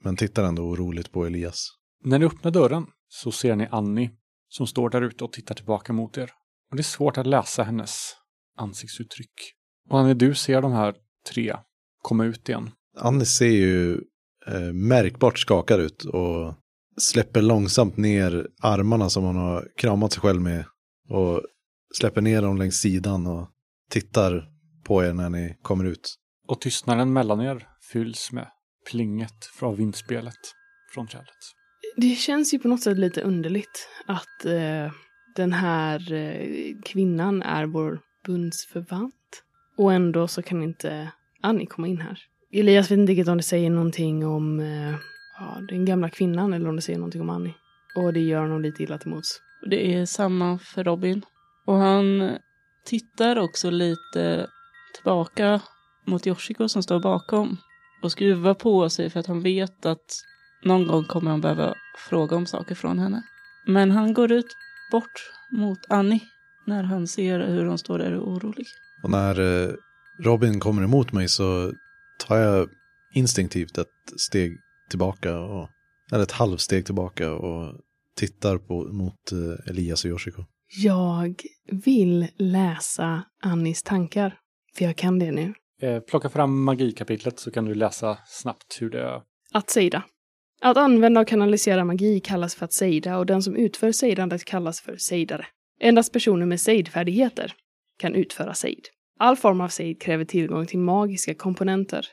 men 0.03 0.15
tittar 0.15 0.43
ändå 0.43 0.63
oroligt 0.63 1.11
på 1.11 1.25
Elias. 1.25 1.67
När 2.03 2.19
ni 2.19 2.25
öppnar 2.25 2.51
dörren 2.51 2.85
så 3.07 3.31
ser 3.31 3.55
ni 3.55 3.67
Annie 3.71 4.11
som 4.49 4.67
står 4.67 4.89
där 4.89 5.01
ute 5.01 5.23
och 5.23 5.33
tittar 5.33 5.55
tillbaka 5.55 5.93
mot 5.93 6.17
er. 6.17 6.31
Och 6.71 6.75
det 6.75 6.81
är 6.81 6.83
svårt 6.83 7.17
att 7.17 7.27
läsa 7.27 7.63
hennes 7.63 8.11
ansiktsuttryck. 8.57 9.33
Och 9.89 10.03
när 10.03 10.13
du 10.13 10.35
ser 10.35 10.61
de 10.61 10.71
här 10.71 10.95
tre 11.33 11.57
komma 12.01 12.25
ut 12.25 12.49
igen 12.49 12.71
Annie 12.97 13.25
ser 13.25 13.45
ju 13.45 13.93
eh, 14.47 14.73
märkbart 14.73 15.39
skakad 15.39 15.79
ut 15.79 16.05
och 16.05 16.53
släpper 16.97 17.41
långsamt 17.41 17.97
ner 17.97 18.47
armarna 18.61 19.09
som 19.09 19.23
hon 19.23 19.35
har 19.35 19.67
kramat 19.77 20.13
sig 20.13 20.21
själv 20.21 20.41
med 20.41 20.65
och 21.09 21.41
släpper 21.93 22.21
ner 22.21 22.41
dem 22.41 22.57
längs 22.57 22.75
sidan 22.75 23.27
och 23.27 23.49
tittar 23.89 24.49
på 24.83 25.03
er 25.03 25.13
när 25.13 25.29
ni 25.29 25.57
kommer 25.61 25.85
ut. 25.85 26.15
och 26.47 26.61
tystnaden 26.61 27.13
mellan 27.13 27.41
er 27.41 27.67
fylls 27.91 28.31
med 28.31 28.47
plinget 28.91 29.45
från 29.59 29.75
vindspelet 29.75 30.39
från 30.93 31.07
trädet. 31.07 31.27
Det 31.97 32.15
känns 32.15 32.53
ju 32.53 32.59
på 32.59 32.67
något 32.67 32.81
sätt 32.81 32.97
lite 32.97 33.21
underligt 33.21 33.89
att 34.05 34.45
eh, 34.45 34.91
den 35.35 35.53
här 35.53 36.13
eh, 36.13 36.75
kvinnan 36.85 37.41
är 37.41 37.65
vår 37.65 37.99
bundsförvant. 38.25 39.43
Och 39.77 39.93
ändå 39.93 40.27
så 40.27 40.41
kan 40.41 40.63
inte 40.63 41.11
Annie 41.41 41.65
komma 41.65 41.87
in 41.87 42.01
här. 42.01 42.19
Elias 42.51 42.91
vet 42.91 42.97
inte 42.99 43.11
riktigt 43.11 43.27
om 43.27 43.37
det 43.37 43.43
säger 43.43 43.69
någonting 43.69 44.25
om 44.25 44.59
eh, 44.59 44.95
ja, 45.39 45.61
den 45.69 45.85
gamla 45.85 46.09
kvinnan 46.09 46.53
eller 46.53 46.69
om 46.69 46.75
det 46.75 46.81
säger 46.81 46.99
någonting 46.99 47.21
om 47.21 47.29
Annie. 47.29 47.53
Och 47.95 48.13
det 48.13 48.19
gör 48.19 48.41
honom 48.41 48.61
lite 48.61 48.83
illa 48.83 48.97
till 48.97 49.09
mods. 49.09 49.39
Det 49.69 49.93
är 49.93 50.05
samma 50.05 50.59
för 50.59 50.83
Robin. 50.83 51.25
Och 51.65 51.75
han 51.75 52.37
tittar 52.85 53.39
också 53.39 53.69
lite 53.69 54.47
tillbaka 54.95 55.61
mot 56.07 56.27
Yoshiko 56.27 56.69
som 56.69 56.83
står 56.83 56.99
bakom. 56.99 57.57
Och 58.01 58.11
skruvar 58.11 58.53
på 58.53 58.89
sig 58.89 59.09
för 59.09 59.19
att 59.19 59.27
han 59.27 59.41
vet 59.43 59.85
att 59.85 60.23
någon 60.63 60.87
gång 60.87 61.03
kommer 61.03 61.31
han 61.31 61.41
behöva 61.41 61.73
fråga 62.09 62.35
om 62.35 62.45
saker 62.45 62.75
från 62.75 62.99
henne. 62.99 63.23
Men 63.67 63.91
han 63.91 64.13
går 64.13 64.31
ut 64.31 64.55
bort 64.91 65.31
mot 65.51 65.79
Annie 65.89 66.23
när 66.65 66.83
han 66.83 67.07
ser 67.07 67.39
hur 67.39 67.65
hon 67.65 67.77
står 67.77 67.99
där 67.99 68.13
och 68.13 68.27
är 68.27 68.35
orolig. 68.35 68.67
Och 69.03 69.09
när 69.09 69.39
eh, 69.39 69.73
Robin 70.19 70.59
kommer 70.59 70.83
emot 70.83 71.11
mig 71.11 71.29
så 71.29 71.73
tar 72.27 72.37
jag 72.37 72.69
instinktivt 73.13 73.77
ett 73.77 73.87
steg 74.17 74.59
tillbaka, 74.89 75.39
och, 75.39 75.69
eller 76.11 76.23
ett 76.23 76.31
halvsteg 76.31 76.85
tillbaka 76.85 77.31
och 77.33 77.81
tittar 78.15 78.57
på, 78.57 78.83
mot 78.83 79.31
eh, 79.31 79.69
Elias 79.69 80.05
och 80.05 80.09
Yoshiko. 80.09 80.43
Jag 80.77 81.41
vill 81.71 82.27
läsa 82.37 83.23
Annies 83.43 83.83
tankar. 83.83 84.39
För 84.75 84.85
jag 84.85 84.95
kan 84.95 85.19
det 85.19 85.31
nu. 85.31 85.53
Eh, 85.81 85.99
plocka 85.99 86.29
fram 86.29 86.63
magikapitlet 86.63 87.39
så 87.39 87.51
kan 87.51 87.65
du 87.65 87.75
läsa 87.75 88.17
snabbt 88.25 88.77
hur 88.81 88.89
det 88.89 89.21
Att 89.53 89.69
sejda. 89.69 90.03
Att 90.61 90.77
använda 90.77 91.21
och 91.21 91.27
kanalisera 91.27 91.85
magi 91.85 92.19
kallas 92.19 92.55
för 92.55 92.65
att 92.65 92.73
sejda 92.73 93.17
och 93.17 93.25
den 93.25 93.43
som 93.43 93.55
utför 93.55 93.91
sejdandet 93.91 94.45
kallas 94.45 94.81
för 94.81 94.97
sejdare. 94.97 95.45
Endast 95.79 96.13
personer 96.13 96.45
med 96.45 96.61
sejdfärdigheter 96.61 97.53
kan 97.99 98.15
utföra 98.15 98.53
sejd. 98.53 98.87
All 99.19 99.35
form 99.35 99.61
av 99.61 99.67
sejd 99.67 100.01
kräver 100.01 100.25
tillgång 100.25 100.65
till 100.65 100.79
magiska 100.79 101.33
komponenter. 101.33 102.07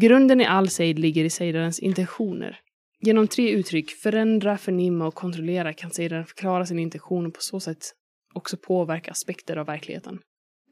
Grunden 0.00 0.40
i 0.40 0.46
all 0.46 0.68
sejd 0.68 0.98
ligger 0.98 1.24
i 1.24 1.30
sejdarens 1.30 1.78
intentioner. 1.78 2.60
Genom 3.00 3.28
tre 3.28 3.50
uttryck, 3.50 3.90
förändra, 3.90 4.58
förnimma 4.58 5.06
och 5.06 5.14
kontrollera, 5.14 5.72
kan 5.72 5.90
sejdaren 5.90 6.26
förklara 6.26 6.66
sin 6.66 6.78
intention 6.78 7.26
och 7.26 7.34
på 7.34 7.40
så 7.40 7.60
sätt 7.60 7.78
också 8.34 8.56
påverka 8.56 9.10
aspekter 9.10 9.56
av 9.56 9.66
verkligheten. 9.66 10.18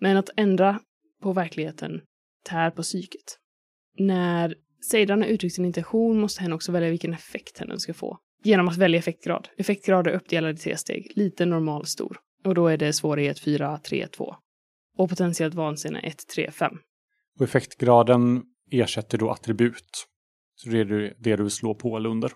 Men 0.00 0.16
att 0.16 0.30
ändra 0.36 0.80
på 1.22 1.32
verkligheten 1.32 2.00
tär 2.44 2.70
på 2.70 2.82
psyket. 2.82 3.38
När 3.98 4.54
sejdaren 4.90 5.22
har 5.22 5.28
uttryckt 5.28 5.54
sin 5.54 5.64
intention 5.64 6.20
måste 6.20 6.42
hen 6.42 6.52
också 6.52 6.72
välja 6.72 6.90
vilken 6.90 7.12
effekt 7.12 7.58
hen 7.58 7.80
ska 7.80 7.94
få. 7.94 8.18
Genom 8.44 8.68
att 8.68 8.76
välja 8.76 8.98
effektgrad. 8.98 9.48
Effektgrad 9.58 10.06
är 10.06 10.12
uppdelad 10.12 10.54
i 10.54 10.58
tre 10.58 10.76
steg. 10.76 11.12
Liten, 11.14 11.50
normal, 11.50 11.86
stor. 11.86 12.18
Och 12.44 12.54
då 12.54 12.68
är 12.68 12.76
det 12.76 12.92
svårighet 12.92 13.40
4, 13.40 13.78
3, 13.78 14.06
2. 14.06 14.34
Och 14.96 15.08
potentiellt 15.08 15.54
vansinne 15.54 16.00
1, 16.00 16.26
3, 16.34 16.50
5. 16.50 16.78
Och 17.38 17.44
effektgraden 17.44 18.42
ersätter 18.70 19.18
då 19.18 19.30
attribut. 19.30 20.06
Så 20.54 20.68
det 20.68 20.78
är 20.78 20.84
det 20.84 21.14
det 21.18 21.36
du 21.36 21.42
vill 21.42 21.50
slå 21.50 21.74
på 21.74 21.96
eller 21.96 22.10
under. 22.10 22.32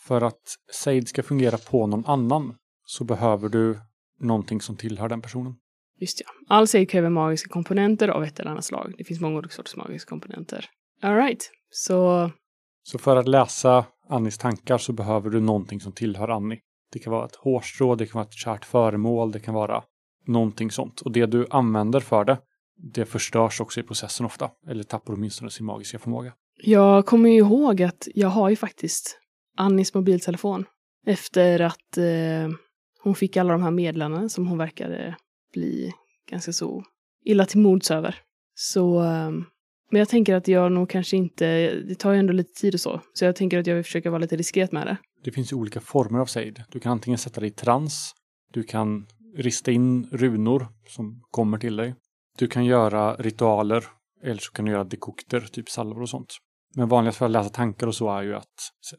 För 0.00 0.20
att 0.20 0.42
Seid 0.72 1.08
ska 1.08 1.22
fungera 1.22 1.58
på 1.58 1.86
någon 1.86 2.06
annan 2.06 2.54
så 2.84 3.04
behöver 3.04 3.48
du 3.48 3.78
någonting 4.20 4.60
som 4.60 4.76
tillhör 4.76 5.08
den 5.08 5.22
personen. 5.22 5.54
Just 6.00 6.20
ja. 6.20 6.26
All 6.48 6.68
sejd 6.68 6.90
kräver 6.90 7.10
magiska 7.10 7.48
komponenter 7.48 8.08
av 8.08 8.24
ett 8.24 8.40
eller 8.40 8.50
annat 8.50 8.64
slag. 8.64 8.94
Det 8.98 9.04
finns 9.04 9.20
många 9.20 9.38
olika 9.38 9.54
sorters 9.54 9.76
magiska 9.76 10.08
komponenter. 10.08 10.66
Alright, 11.02 11.50
så 11.70 12.30
Så 12.82 12.98
för 12.98 13.16
att 13.16 13.28
läsa 13.28 13.86
Annis 14.08 14.38
tankar 14.38 14.78
så 14.78 14.92
behöver 14.92 15.30
du 15.30 15.40
någonting 15.40 15.80
som 15.80 15.92
tillhör 15.92 16.28
Annie. 16.28 16.60
Det 16.92 16.98
kan 16.98 17.12
vara 17.12 17.26
ett 17.26 17.36
hårstrå, 17.36 17.94
det 17.94 18.06
kan 18.06 18.18
vara 18.18 18.26
ett 18.26 18.34
kärt 18.34 18.64
föremål, 18.64 19.32
det 19.32 19.40
kan 19.40 19.54
vara 19.54 19.82
någonting 20.26 20.70
sånt. 20.70 21.00
Och 21.00 21.12
det 21.12 21.26
du 21.26 21.46
använder 21.50 22.00
för 22.00 22.24
det, 22.24 22.38
det 22.78 23.04
förstörs 23.04 23.60
också 23.60 23.80
i 23.80 23.82
processen 23.82 24.26
ofta. 24.26 24.50
Eller 24.68 24.82
tappar 24.82 25.12
åtminstone 25.12 25.50
sin 25.50 25.66
magiska 25.66 25.98
förmåga. 25.98 26.32
Jag 26.62 27.06
kommer 27.06 27.30
ju 27.30 27.36
ihåg 27.36 27.82
att 27.82 28.08
jag 28.14 28.28
har 28.28 28.50
ju 28.50 28.56
faktiskt 28.56 29.18
Annis 29.56 29.94
mobiltelefon. 29.94 30.64
Efter 31.06 31.60
att 31.60 31.98
eh, 31.98 32.56
hon 33.02 33.14
fick 33.14 33.36
alla 33.36 33.52
de 33.52 33.62
här 33.62 33.70
meddelandena 33.70 34.28
som 34.28 34.46
hon 34.46 34.58
verkade 34.58 35.16
bli 35.52 35.92
ganska 36.30 36.52
så 36.52 36.84
illa 37.24 37.46
till 37.46 37.60
mods 37.60 37.90
över. 37.90 38.16
Så, 38.54 39.02
eh, 39.04 39.30
men 39.90 39.98
jag 39.98 40.08
tänker 40.08 40.34
att 40.34 40.48
jag 40.48 40.72
nog 40.72 40.90
kanske 40.90 41.16
inte, 41.16 41.74
det 41.74 41.94
tar 41.94 42.12
ju 42.12 42.18
ändå 42.18 42.32
lite 42.32 42.60
tid 42.60 42.74
och 42.74 42.80
så. 42.80 43.00
Så 43.12 43.24
jag 43.24 43.36
tänker 43.36 43.58
att 43.58 43.66
jag 43.66 43.74
vill 43.74 43.84
försöka 43.84 44.10
vara 44.10 44.18
lite 44.18 44.36
diskret 44.36 44.72
med 44.72 44.86
det. 44.86 44.96
Det 45.24 45.30
finns 45.30 45.52
ju 45.52 45.56
olika 45.56 45.80
former 45.80 46.18
av 46.18 46.26
sejd. 46.26 46.62
Du 46.68 46.80
kan 46.80 46.92
antingen 46.92 47.18
sätta 47.18 47.40
dig 47.40 47.48
i 47.48 47.52
trans, 47.52 48.14
du 48.52 48.62
kan 48.62 49.06
rista 49.36 49.70
in 49.70 50.08
runor 50.12 50.66
som 50.86 51.22
kommer 51.30 51.58
till 51.58 51.76
dig. 51.76 51.94
Du 52.38 52.46
kan 52.46 52.64
göra 52.64 53.14
ritualer, 53.14 53.84
eller 54.22 54.40
så 54.40 54.52
kan 54.52 54.64
du 54.64 54.70
göra 54.70 54.84
dekokter, 54.84 55.40
typ 55.40 55.68
salvor 55.70 56.02
och 56.02 56.08
sånt. 56.08 56.34
Men 56.74 56.88
vanligast 56.88 57.18
för 57.18 57.24
att 57.24 57.30
läsa 57.30 57.48
tankar 57.50 57.86
och 57.86 57.94
så 57.94 58.10
är 58.10 58.22
ju 58.22 58.34
att 58.34 58.54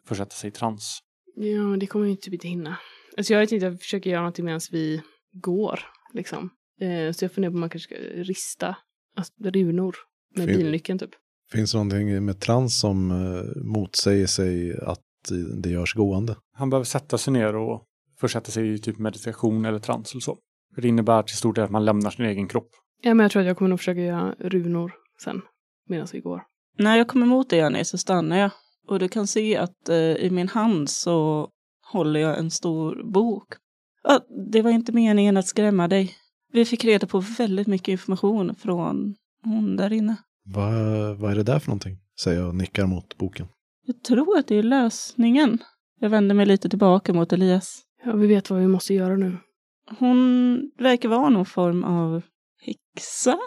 försätta 0.07 0.31
sig 0.31 0.47
i 0.47 0.51
trans. 0.51 0.99
Ja, 1.35 1.77
det 1.79 1.87
kommer 1.87 2.05
vi 2.05 2.17
typ 2.17 2.33
inte 2.33 2.47
hinna. 2.47 2.77
Alltså 3.17 3.33
jag 3.33 3.49
tänkte 3.49 3.67
att 3.67 3.73
jag 3.73 3.79
försöker 3.81 4.09
göra 4.09 4.21
någonting 4.21 4.45
medan 4.45 4.59
vi 4.71 5.01
går, 5.33 5.79
liksom. 6.13 6.49
Eh, 6.81 7.11
så 7.11 7.25
jag 7.25 7.31
funderar 7.31 7.51
på 7.51 7.55
om 7.55 7.59
man 7.59 7.69
kanske 7.69 7.95
ska 7.95 8.03
rista 8.05 8.75
alltså, 9.15 9.33
runor 9.43 9.95
med 10.35 10.47
Fin- 10.47 10.57
bilnyckeln 10.57 10.99
typ. 10.99 11.09
Finns 11.51 11.71
det 11.71 11.77
någonting 11.77 12.25
med 12.25 12.39
trans 12.39 12.79
som 12.79 13.11
eh, 13.11 13.63
motsäger 13.63 14.27
sig 14.27 14.79
att 14.81 15.05
det 15.63 15.69
görs 15.69 15.93
gående? 15.93 16.35
Han 16.53 16.69
behöver 16.69 16.85
sätta 16.85 17.17
sig 17.17 17.33
ner 17.33 17.55
och 17.55 17.85
försätta 18.19 18.51
sig 18.51 18.73
i 18.73 18.79
typ 18.79 18.97
meditation 18.97 19.65
eller 19.65 19.79
trans 19.79 20.11
eller 20.11 20.21
så. 20.21 20.37
För 20.75 20.81
det 20.81 20.87
innebär 20.87 21.23
till 21.23 21.37
stor 21.37 21.53
del 21.53 21.63
att 21.63 21.71
man 21.71 21.85
lämnar 21.85 22.09
sin 22.11 22.25
egen 22.25 22.47
kropp. 22.47 22.69
Ja, 23.02 23.14
men 23.14 23.24
jag 23.24 23.32
tror 23.32 23.41
att 23.41 23.47
jag 23.47 23.58
kommer 23.58 23.70
nog 23.70 23.80
försöka 23.80 24.02
göra 24.02 24.36
runor 24.39 24.91
sen, 25.24 25.41
medan 25.88 26.08
vi 26.14 26.20
går. 26.20 26.43
När 26.78 26.97
jag 26.97 27.08
kommer 27.08 27.26
emot 27.26 27.50
dig, 27.50 27.62
Annie, 27.62 27.86
så 27.86 27.97
stannar 27.97 28.38
jag. 28.38 28.52
Och 28.88 29.00
du 29.00 29.08
kan 29.08 29.28
se 29.28 29.58
att 29.58 29.89
eh, 29.89 29.95
i 29.95 30.30
min 30.32 30.47
hand 30.50 30.89
så 30.89 31.50
håller 31.91 32.20
jag 32.20 32.39
en 32.39 32.52
stor 32.52 33.04
bok. 33.04 33.47
Ja, 34.04 34.20
det 34.52 34.62
var 34.62 34.72
inte 34.72 34.91
meningen 34.91 35.38
att 35.38 35.47
skrämma 35.47 35.88
dig. 35.88 36.16
Vi 36.52 36.66
fick 36.66 36.86
reda 36.86 37.08
på 37.08 37.20
väldigt 37.20 37.68
mycket 37.68 37.88
information 37.88 38.56
från 38.56 39.16
hon 39.43 39.76
där 39.76 39.93
inne. 39.93 40.16
Vad, 40.45 40.74
vad 41.18 41.32
är 41.32 41.36
det 41.36 41.43
där 41.43 41.60
för 41.60 41.68
någonting? 41.68 41.97
Säger 42.24 42.39
jag 42.39 42.50
och 42.50 42.56
nickar 42.56 42.86
mot 42.86 43.18
boken. 43.18 43.47
Jag 43.86 44.04
tror 44.04 44.38
att 44.38 44.47
det 44.47 44.56
är 44.56 44.64
lösningen. 44.64 45.58
Jag 46.00 46.10
vänder 46.10 46.36
mig 46.36 46.45
lite 46.45 46.70
tillbaka 46.70 47.14
mot 47.14 47.34
Elias. 47.34 47.82
Ja, 48.04 48.14
vi 48.16 48.28
vet 48.28 48.50
vad 48.50 48.60
vi 48.60 48.68
måste 48.68 48.93
göra 48.93 49.16
nu. 49.16 49.38
Hon 50.00 50.72
verkar 50.78 51.10
vara 51.10 51.30
någon 51.30 51.45
form 51.45 51.84
av 51.84 52.22
häxa? 52.62 53.38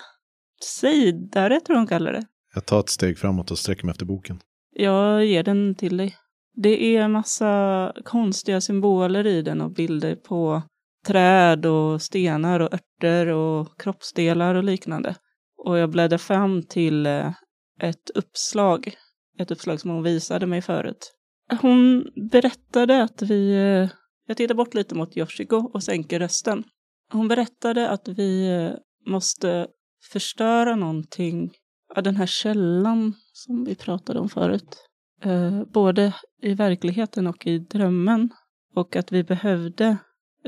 Sejdare 0.62 1.60
tror 1.60 1.76
hon 1.76 1.86
kallar 1.86 2.12
det. 2.12 2.24
Jag 2.54 2.66
tar 2.66 2.80
ett 2.80 2.88
steg 2.88 3.18
framåt 3.18 3.50
och 3.50 3.58
sträcker 3.58 3.84
mig 3.84 3.90
efter 3.90 4.04
boken. 4.06 4.40
Jag 4.70 5.26
ger 5.26 5.42
den 5.42 5.74
till 5.74 5.96
dig. 5.96 6.16
Det 6.54 6.96
är 6.96 7.08
massa 7.08 7.92
konstiga 8.04 8.60
symboler 8.60 9.26
i 9.26 9.42
den 9.42 9.60
och 9.60 9.70
bilder 9.72 10.16
på 10.16 10.62
träd 11.06 11.66
och 11.66 12.02
stenar 12.02 12.60
och 12.60 12.74
örter 12.74 13.26
och 13.26 13.80
kroppsdelar 13.80 14.54
och 14.54 14.64
liknande. 14.64 15.14
Och 15.56 15.78
jag 15.78 15.90
bläddrar 15.90 16.18
fram 16.18 16.62
till 16.62 17.06
eh, 17.06 17.32
ett 17.80 18.10
uppslag. 18.14 18.94
Ett 19.38 19.50
uppslag 19.50 19.80
som 19.80 19.90
hon 19.90 20.02
visade 20.02 20.46
mig 20.46 20.62
förut. 20.62 21.12
Hon 21.60 22.06
berättade 22.30 23.02
att 23.02 23.22
vi... 23.22 23.52
eh, 23.54 23.88
Jag 24.26 24.36
tittar 24.36 24.54
bort 24.54 24.74
lite 24.74 24.94
mot 24.94 25.16
Yoshiko 25.16 25.56
och 25.56 25.82
sänker 25.82 26.18
rösten. 26.20 26.64
Hon 27.12 27.28
berättade 27.28 27.88
att 27.88 28.08
vi 28.08 28.46
eh, 28.48 28.70
måste 29.06 29.66
förstöra 30.12 30.76
någonting 30.76 31.52
ja, 31.94 32.02
den 32.02 32.16
här 32.16 32.26
källan 32.26 33.14
som 33.32 33.64
vi 33.64 33.74
pratade 33.74 34.20
om 34.20 34.28
förut. 34.28 34.88
Eh, 35.22 35.64
både 35.64 36.14
i 36.42 36.54
verkligheten 36.54 37.26
och 37.26 37.46
i 37.46 37.58
drömmen. 37.58 38.30
Och 38.74 38.96
att 38.96 39.12
vi 39.12 39.24
behövde 39.24 39.96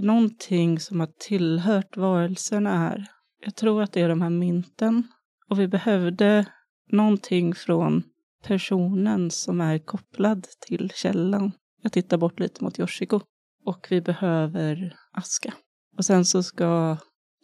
någonting 0.01 0.81
som 0.81 1.01
har 1.01 1.09
tillhört 1.19 1.97
varelserna 1.97 2.79
här. 2.79 3.07
Jag 3.41 3.55
tror 3.55 3.83
att 3.83 3.93
det 3.93 4.01
är 4.01 4.09
de 4.09 4.23
här 4.23 4.31
mynten. 4.31 5.03
Och 5.51 5.61
vi 5.61 5.69
behövde 5.69 6.47
någonting 6.91 7.55
från 7.55 8.03
personen 8.45 9.31
som 9.31 9.61
är 9.61 9.79
kopplad 9.79 10.47
till 10.67 10.91
källan. 10.95 11.53
Jag 11.83 11.93
tittar 11.93 12.17
bort 12.17 12.41
lite 12.41 12.65
mot 12.65 12.79
Yoshiko. 12.79 13.21
Och 13.65 13.87
vi 13.91 14.01
behöver 14.01 14.97
aska. 15.13 15.55
Och 15.97 16.05
sen 16.05 16.25
så 16.25 16.43
ska 16.43 16.97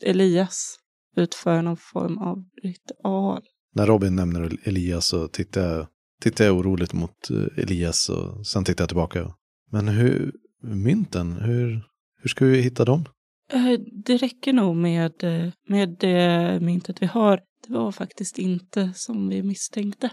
Elias 0.03 0.80
utföra 1.17 1.63
någon 1.63 1.77
form 1.77 2.19
av 2.19 2.45
ritual. 2.63 3.43
När 3.75 3.87
Robin 3.87 4.17
nämner 4.17 4.51
Elias 4.65 5.07
så 5.07 5.29
tittar 5.29 5.61
jag, 5.75 5.87
tittar 6.23 6.45
jag 6.45 6.57
oroligt 6.57 6.93
mot 6.93 7.31
eh, 7.31 7.63
Elias 7.65 8.09
och 8.09 8.47
sen 8.47 8.65
tittar 8.65 8.83
jag 8.83 8.89
tillbaka. 8.89 9.35
Men 9.71 9.89
hur, 9.89 10.33
mynten, 10.63 11.33
hur, 11.33 11.83
hur 12.23 12.29
ska 12.29 12.45
vi 12.45 12.61
hitta 12.61 12.85
dem? 12.85 13.05
Eh, 13.53 13.81
Det 14.05 14.17
räcker 14.17 14.53
nog 14.53 14.77
med, 14.77 15.25
eh, 15.25 15.53
med 15.69 15.97
det 16.01 16.59
myntet 16.63 17.03
vi 17.03 17.07
har. 17.07 17.41
Det 17.67 17.73
var 17.73 17.93
faktiskt 17.93 18.39
inte 18.39 18.93
som 18.95 19.29
vi 19.29 19.43
misstänkte, 19.43 20.11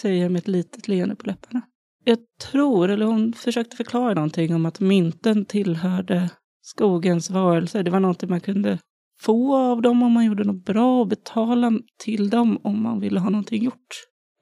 säger 0.00 0.22
jag 0.22 0.32
med 0.32 0.38
ett 0.38 0.48
litet 0.48 0.88
leende 0.88 1.16
på 1.16 1.26
läpparna. 1.26 1.62
Jag 2.04 2.18
tror, 2.40 2.88
eller 2.88 3.06
hon 3.06 3.32
försökte 3.32 3.76
förklara 3.76 4.14
någonting 4.14 4.54
om 4.54 4.66
att 4.66 4.80
mynten 4.80 5.44
tillhörde 5.44 6.30
skogens 6.60 7.30
varelser. 7.30 7.82
Det 7.82 7.90
var 7.90 8.00
någonting 8.00 8.30
man 8.30 8.40
kunde 8.40 8.78
få 9.20 9.56
av 9.56 9.82
dem 9.82 10.02
om 10.02 10.12
man 10.12 10.24
gjorde 10.24 10.44
något 10.44 10.64
bra 10.64 11.00
och 11.00 11.08
betala 11.08 11.72
till 11.98 12.30
dem 12.30 12.58
om 12.62 12.82
man 12.82 13.00
ville 13.00 13.20
ha 13.20 13.30
någonting 13.30 13.64
gjort. 13.64 13.88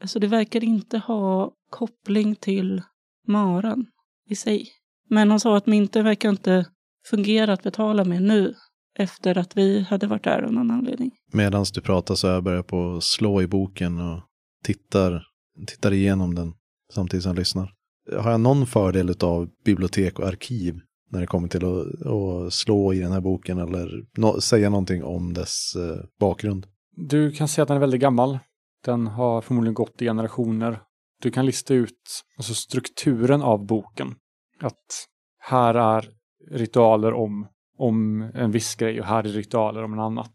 Så 0.04 0.18
det 0.18 0.26
verkar 0.26 0.64
inte 0.64 0.98
ha 0.98 1.52
koppling 1.70 2.36
till 2.36 2.82
maran 3.26 3.86
i 4.28 4.36
sig. 4.36 4.68
Men 5.08 5.30
hon 5.30 5.40
sa 5.40 5.56
att 5.56 5.66
mynten 5.66 6.04
verkar 6.04 6.28
inte 6.28 6.66
fungera 7.10 7.52
att 7.52 7.62
betala 7.62 8.04
med 8.04 8.22
nu 8.22 8.54
efter 8.98 9.38
att 9.38 9.56
vi 9.56 9.80
hade 9.80 10.06
varit 10.06 10.24
där 10.24 10.42
av 10.42 10.52
någon 10.52 10.70
anledning. 10.70 11.10
Medan 11.32 11.64
du 11.74 11.80
pratar 11.80 12.14
så 12.14 12.26
jag 12.26 12.44
börjar 12.44 12.62
på 12.62 12.96
att 12.96 13.04
slå 13.04 13.42
i 13.42 13.46
boken 13.46 14.00
och 14.00 14.20
tittar, 14.64 15.22
tittar 15.66 15.92
igenom 15.92 16.34
den 16.34 16.52
samtidigt 16.94 17.22
som 17.22 17.30
jag 17.30 17.38
lyssnar. 17.38 17.72
Har 18.20 18.30
jag 18.30 18.40
någon 18.40 18.66
fördel 18.66 19.14
av 19.20 19.48
bibliotek 19.64 20.18
och 20.18 20.28
arkiv 20.28 20.80
när 21.10 21.20
det 21.20 21.26
kommer 21.26 21.48
till 21.48 21.64
att, 21.64 22.06
att 22.06 22.52
slå 22.52 22.92
i 22.94 22.98
den 22.98 23.12
här 23.12 23.20
boken 23.20 23.58
eller 23.58 23.88
nå- 24.16 24.40
säga 24.40 24.70
någonting 24.70 25.04
om 25.04 25.34
dess 25.34 25.76
eh, 25.76 26.04
bakgrund? 26.20 26.66
Du 26.96 27.32
kan 27.32 27.48
se 27.48 27.62
att 27.62 27.68
den 27.68 27.76
är 27.76 27.80
väldigt 27.80 28.00
gammal. 28.00 28.38
Den 28.84 29.06
har 29.06 29.40
förmodligen 29.40 29.74
gått 29.74 30.02
i 30.02 30.04
generationer. 30.04 30.80
Du 31.22 31.30
kan 31.30 31.46
lista 31.46 31.74
ut 31.74 32.22
alltså 32.36 32.54
strukturen 32.54 33.42
av 33.42 33.66
boken. 33.66 34.14
Att 34.60 35.06
här 35.38 35.74
är 35.74 36.08
ritualer 36.50 37.12
om, 37.12 37.46
om 37.78 38.22
en 38.34 38.50
viss 38.50 38.74
grej 38.74 39.00
och 39.00 39.06
här 39.06 39.24
är 39.24 39.28
ritualer 39.28 39.82
om 39.82 39.92
en 39.92 40.00
annat. 40.00 40.32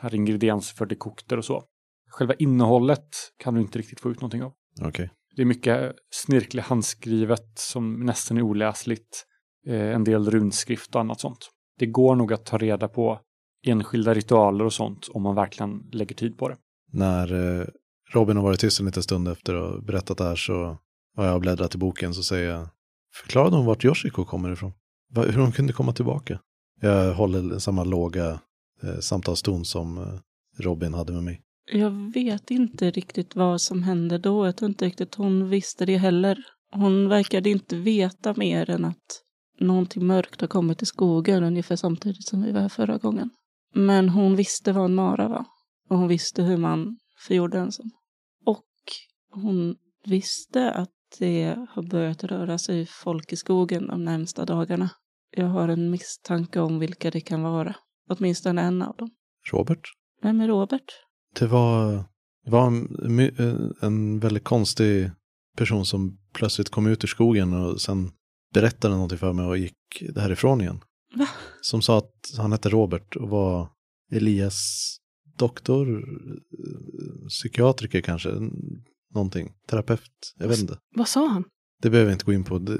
Här 0.00 0.10
är 0.10 0.14
ingredienser 0.14 0.74
för 0.74 0.86
dekokter 0.86 1.36
och 1.36 1.44
så. 1.44 1.62
Själva 2.10 2.34
innehållet 2.34 3.08
kan 3.38 3.54
du 3.54 3.60
inte 3.60 3.78
riktigt 3.78 4.00
få 4.00 4.10
ut 4.10 4.20
någonting 4.20 4.42
av. 4.42 4.52
Okej. 4.82 5.10
Det 5.36 5.42
är 5.42 5.46
mycket 5.46 5.92
snirkligt 6.10 6.66
handskrivet 6.66 7.58
som 7.58 8.00
nästan 8.06 8.36
är 8.36 8.42
oläsligt. 8.42 9.26
Eh, 9.66 9.94
en 9.94 10.04
del 10.04 10.30
runskrift 10.30 10.94
och 10.94 11.00
annat 11.00 11.20
sånt. 11.20 11.50
Det 11.78 11.86
går 11.86 12.16
nog 12.16 12.32
att 12.32 12.46
ta 12.46 12.58
reda 12.58 12.88
på 12.88 13.20
enskilda 13.66 14.14
ritualer 14.14 14.64
och 14.64 14.72
sånt 14.72 15.08
om 15.12 15.22
man 15.22 15.34
verkligen 15.34 15.82
lägger 15.92 16.14
tid 16.14 16.38
på 16.38 16.48
det. 16.48 16.56
När 16.92 17.60
eh, 17.60 17.66
Robin 18.12 18.36
har 18.36 18.44
varit 18.44 18.60
tyst 18.60 18.80
en 18.80 18.86
liten 18.86 19.02
stund 19.02 19.28
efter 19.28 19.54
att 19.54 19.70
ha 19.70 19.80
berättat 19.80 20.18
det 20.18 20.24
här 20.24 20.36
så 20.36 20.76
har 21.16 21.24
jag 21.24 21.40
bläddrat 21.40 21.74
i 21.74 21.78
boken 21.78 22.14
så 22.14 22.22
säger 22.22 22.50
jag 22.50 22.68
Förklarade 23.14 23.56
hon 23.56 23.66
vart 23.66 23.84
Yoshiko 23.84 24.24
kommer 24.24 24.52
ifrån? 24.52 24.72
Hur 25.14 25.40
hon 25.40 25.52
kunde 25.52 25.72
komma 25.72 25.92
tillbaka? 25.92 26.38
Jag 26.80 27.14
håller 27.14 27.58
samma 27.58 27.84
låga 27.84 28.40
eh, 28.82 28.98
samtalston 29.00 29.64
som 29.64 30.18
Robin 30.58 30.94
hade 30.94 31.12
med 31.12 31.22
mig. 31.22 31.42
Jag 31.72 31.90
vet 31.90 32.50
inte 32.50 32.90
riktigt 32.90 33.36
vad 33.36 33.60
som 33.60 33.82
hände 33.82 34.18
då. 34.18 34.46
Jag 34.46 34.56
tror 34.56 34.68
inte 34.68 34.84
riktigt 34.84 35.14
hon 35.14 35.48
visste 35.48 35.86
det 35.86 35.96
heller. 35.96 36.38
Hon 36.72 37.08
verkade 37.08 37.50
inte 37.50 37.76
veta 37.76 38.34
mer 38.36 38.70
än 38.70 38.84
att 38.84 39.22
någonting 39.62 40.06
mörkt 40.06 40.40
har 40.40 40.48
kommit 40.48 40.78
till 40.78 40.86
skogen 40.86 41.44
ungefär 41.44 41.76
samtidigt 41.76 42.28
som 42.28 42.42
vi 42.42 42.52
var 42.52 42.60
här 42.60 42.68
förra 42.68 42.98
gången. 42.98 43.30
Men 43.74 44.08
hon 44.08 44.36
visste 44.36 44.72
vad 44.72 44.84
en 44.84 44.94
mara 44.94 45.28
var. 45.28 45.44
Och 45.90 45.98
hon 45.98 46.08
visste 46.08 46.42
hur 46.42 46.56
man 46.56 46.98
förgjorde 47.26 47.58
en 47.58 47.72
sån. 47.72 47.90
Och 48.44 48.66
hon 49.30 49.76
visste 50.04 50.72
att 50.72 50.90
det 51.18 51.66
har 51.70 51.82
börjat 51.82 52.24
röra 52.24 52.58
sig 52.58 52.86
folk 52.86 53.32
i 53.32 53.36
skogen 53.36 53.86
de 53.86 54.04
närmsta 54.04 54.44
dagarna. 54.44 54.90
Jag 55.30 55.46
har 55.46 55.68
en 55.68 55.90
misstanke 55.90 56.60
om 56.60 56.78
vilka 56.78 57.10
det 57.10 57.20
kan 57.20 57.42
vara. 57.42 57.74
Åtminstone 58.08 58.62
en 58.62 58.82
av 58.82 58.96
dem. 58.96 59.10
Robert? 59.52 59.80
Vem 60.22 60.40
är 60.40 60.48
Robert? 60.48 60.84
Det 61.38 61.46
var, 61.46 62.04
det 62.44 62.50
var 62.50 62.66
en, 62.66 63.74
en 63.80 64.20
väldigt 64.20 64.44
konstig 64.44 65.10
person 65.56 65.86
som 65.86 66.18
plötsligt 66.32 66.70
kom 66.70 66.86
ut 66.86 67.04
ur 67.04 67.08
skogen 67.08 67.54
och 67.54 67.80
sen 67.80 68.10
berättade 68.52 68.94
någonting 68.94 69.18
för 69.18 69.32
mig 69.32 69.46
och 69.46 69.58
gick 69.58 69.76
därifrån 70.14 70.60
igen. 70.60 70.80
Va? 71.14 71.28
Som 71.60 71.82
sa 71.82 71.98
att 71.98 72.14
han 72.38 72.52
hette 72.52 72.68
Robert 72.68 73.16
och 73.16 73.28
var 73.28 73.68
Elias 74.12 74.96
doktor, 75.38 76.04
psykiatriker 77.28 78.00
kanske, 78.00 78.28
någonting, 79.14 79.52
terapeut, 79.68 80.34
jag 80.38 80.48
vet 80.48 80.60
inte. 80.60 80.78
Vad 80.96 81.08
sa 81.08 81.26
han? 81.28 81.44
Det 81.82 81.90
behöver 81.90 82.10
jag 82.10 82.14
inte 82.14 82.24
gå 82.24 82.32
in 82.32 82.44
på. 82.44 82.58
Det, 82.58 82.78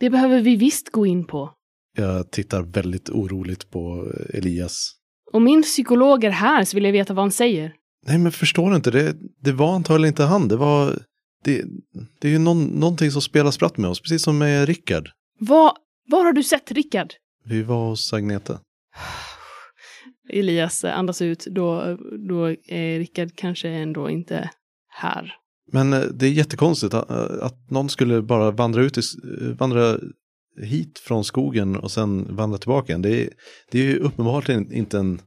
Det 0.00 0.10
behöver 0.10 0.40
vi 0.42 0.56
visst 0.56 0.90
gå 0.92 1.06
in 1.06 1.24
på. 1.24 1.50
jag 1.96 2.30
tittar 2.30 2.62
väldigt 2.62 3.10
oroligt 3.10 3.70
på 3.70 4.12
Elias. 4.34 4.92
Om 5.32 5.44
min 5.44 5.62
psykolog 5.62 6.24
är 6.24 6.30
här 6.30 6.64
så 6.64 6.76
vill 6.76 6.84
jag 6.84 6.92
veta 6.92 7.14
vad 7.14 7.22
han 7.24 7.32
säger. 7.32 7.74
Nej 8.06 8.18
men 8.18 8.32
förstår 8.32 8.70
du 8.70 8.76
inte, 8.76 8.90
det, 8.90 9.16
det 9.40 9.52
var 9.52 9.74
antagligen 9.74 10.12
inte 10.12 10.22
han, 10.22 10.48
det 10.48 10.56
var, 10.56 10.98
det, 11.44 11.64
det 12.18 12.28
är 12.28 12.32
ju 12.32 12.38
någon, 12.38 12.64
någonting 12.64 13.10
som 13.10 13.22
spelar 13.22 13.50
spratt 13.50 13.76
med 13.76 13.90
oss, 13.90 14.00
precis 14.00 14.22
som 14.22 14.38
med 14.38 14.66
Rickard. 14.68 15.10
Vad, 15.38 15.72
var 16.08 16.24
har 16.24 16.32
du 16.32 16.42
sett 16.42 16.70
Rickard? 16.70 17.14
Vi 17.44 17.62
var 17.62 17.88
hos 17.88 18.12
Agneta. 18.12 18.60
Elias 20.32 20.84
eh, 20.84 20.98
andas 20.98 21.22
ut, 21.22 21.46
då, 21.50 21.98
då 22.28 22.46
är 22.66 22.98
Rickard 22.98 23.30
kanske 23.34 23.68
ändå 23.68 24.10
inte 24.10 24.50
här. 24.88 25.34
Men 25.72 25.92
eh, 25.92 26.00
det 26.00 26.26
är 26.26 26.30
jättekonstigt 26.30 26.94
att, 26.94 27.10
att 27.40 27.70
någon 27.70 27.88
skulle 27.88 28.22
bara 28.22 28.50
vandra 28.50 28.82
ut, 28.82 28.98
i, 28.98 29.00
eh, 29.00 29.56
vandra 29.56 29.98
hit 30.62 30.98
från 30.98 31.24
skogen 31.24 31.76
och 31.76 31.90
sen 31.90 32.36
vandra 32.36 32.58
tillbaka. 32.58 32.98
Det 32.98 33.24
är, 33.24 33.30
det 33.70 33.78
är 33.78 33.84
ju 33.84 33.98
uppenbarligen 33.98 34.72
inte 34.72 34.98
en 34.98 35.20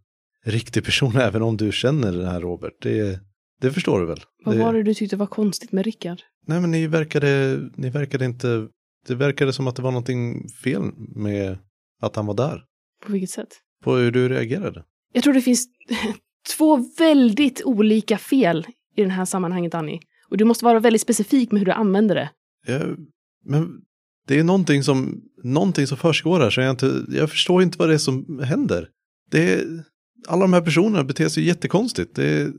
riktig 0.45 0.85
person 0.85 1.15
även 1.21 1.41
om 1.41 1.57
du 1.57 1.71
känner 1.71 2.11
den 2.11 2.27
här 2.27 2.41
Robert. 2.41 2.73
Det, 2.81 3.19
det 3.63 3.71
förstår 3.71 3.99
du 3.99 4.05
väl? 4.05 4.19
Vad 4.45 4.55
det, 4.55 4.63
var 4.63 4.73
det 4.73 4.83
du 4.83 4.93
tyckte 4.93 5.15
var 5.15 5.27
konstigt 5.27 5.71
med 5.71 5.85
Rickard? 5.85 6.21
Nej 6.47 6.61
men 6.61 6.71
ni 6.71 6.87
verkade, 6.87 7.59
ni 7.75 7.89
verkade 7.89 8.25
inte, 8.25 8.67
det 9.07 9.15
verkade 9.15 9.53
som 9.53 9.67
att 9.67 9.75
det 9.75 9.81
var 9.81 9.91
någonting 9.91 10.49
fel 10.49 10.81
med 11.15 11.57
att 12.01 12.15
han 12.15 12.25
var 12.25 12.33
där. 12.33 12.63
På 13.05 13.11
vilket 13.11 13.29
sätt? 13.29 13.47
På 13.83 13.95
hur 13.95 14.11
du 14.11 14.29
reagerade. 14.29 14.83
Jag 15.13 15.23
tror 15.23 15.33
det 15.33 15.41
finns 15.41 15.67
två 16.57 16.85
väldigt 16.97 17.63
olika 17.63 18.17
fel 18.17 18.65
i 18.95 19.03
det 19.03 19.09
här 19.09 19.25
sammanhanget, 19.25 19.73
Annie. 19.73 19.99
Och 20.29 20.37
du 20.37 20.45
måste 20.45 20.65
vara 20.65 20.79
väldigt 20.79 21.01
specifik 21.01 21.51
med 21.51 21.59
hur 21.59 21.65
du 21.65 21.71
använder 21.71 22.15
det. 22.15 22.29
Jag, 22.67 22.97
men 23.45 23.81
det 24.27 24.39
är 24.39 24.43
någonting 24.43 24.83
som, 24.83 25.21
någonting 25.43 25.87
som 25.87 25.97
försiggår 25.97 26.39
här 26.39 26.49
så 26.49 26.61
jag, 26.61 26.71
inte, 26.71 27.05
jag 27.09 27.29
förstår 27.29 27.63
inte 27.63 27.77
vad 27.77 27.89
det 27.89 27.93
är 27.93 27.97
som 27.97 28.39
händer. 28.39 28.89
Det 29.31 29.53
är, 29.53 29.83
alla 30.27 30.41
de 30.41 30.53
här 30.53 30.61
personerna 30.61 31.03
beter 31.03 31.29
sig 31.29 31.43
jättekonstigt. 31.43 32.15
Det 32.15 32.25
är, 32.25 32.51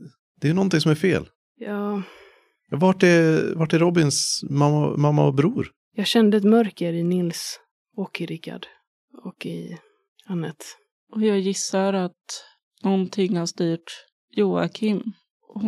det 0.45 0.49
är 0.49 0.53
någonting 0.53 0.81
som 0.81 0.91
är 0.91 0.95
fel. 0.95 1.29
Ja, 1.55 2.03
Vart 2.71 3.03
är, 3.03 3.55
vart 3.55 3.73
är 3.73 3.79
Robins 3.79 4.43
mamma, 4.49 4.97
mamma 4.97 5.25
och 5.25 5.33
bror? 5.33 5.71
jag 5.95 6.07
kände 6.07 6.37
ett 6.37 6.43
mörker 6.43 6.93
i 6.93 7.03
Nils 7.03 7.59
och 7.97 8.21
i 8.21 8.25
Rickard. 8.25 8.67
Och 9.23 9.45
i 9.45 9.77
Annette. 10.25 10.65
Och 11.11 11.21
jag 11.21 11.39
gissar 11.39 11.93
att 11.93 12.43
någonting 12.83 13.37
har 13.37 13.45
styrt 13.45 13.91
Joakim 14.31 15.03
och 15.47 15.63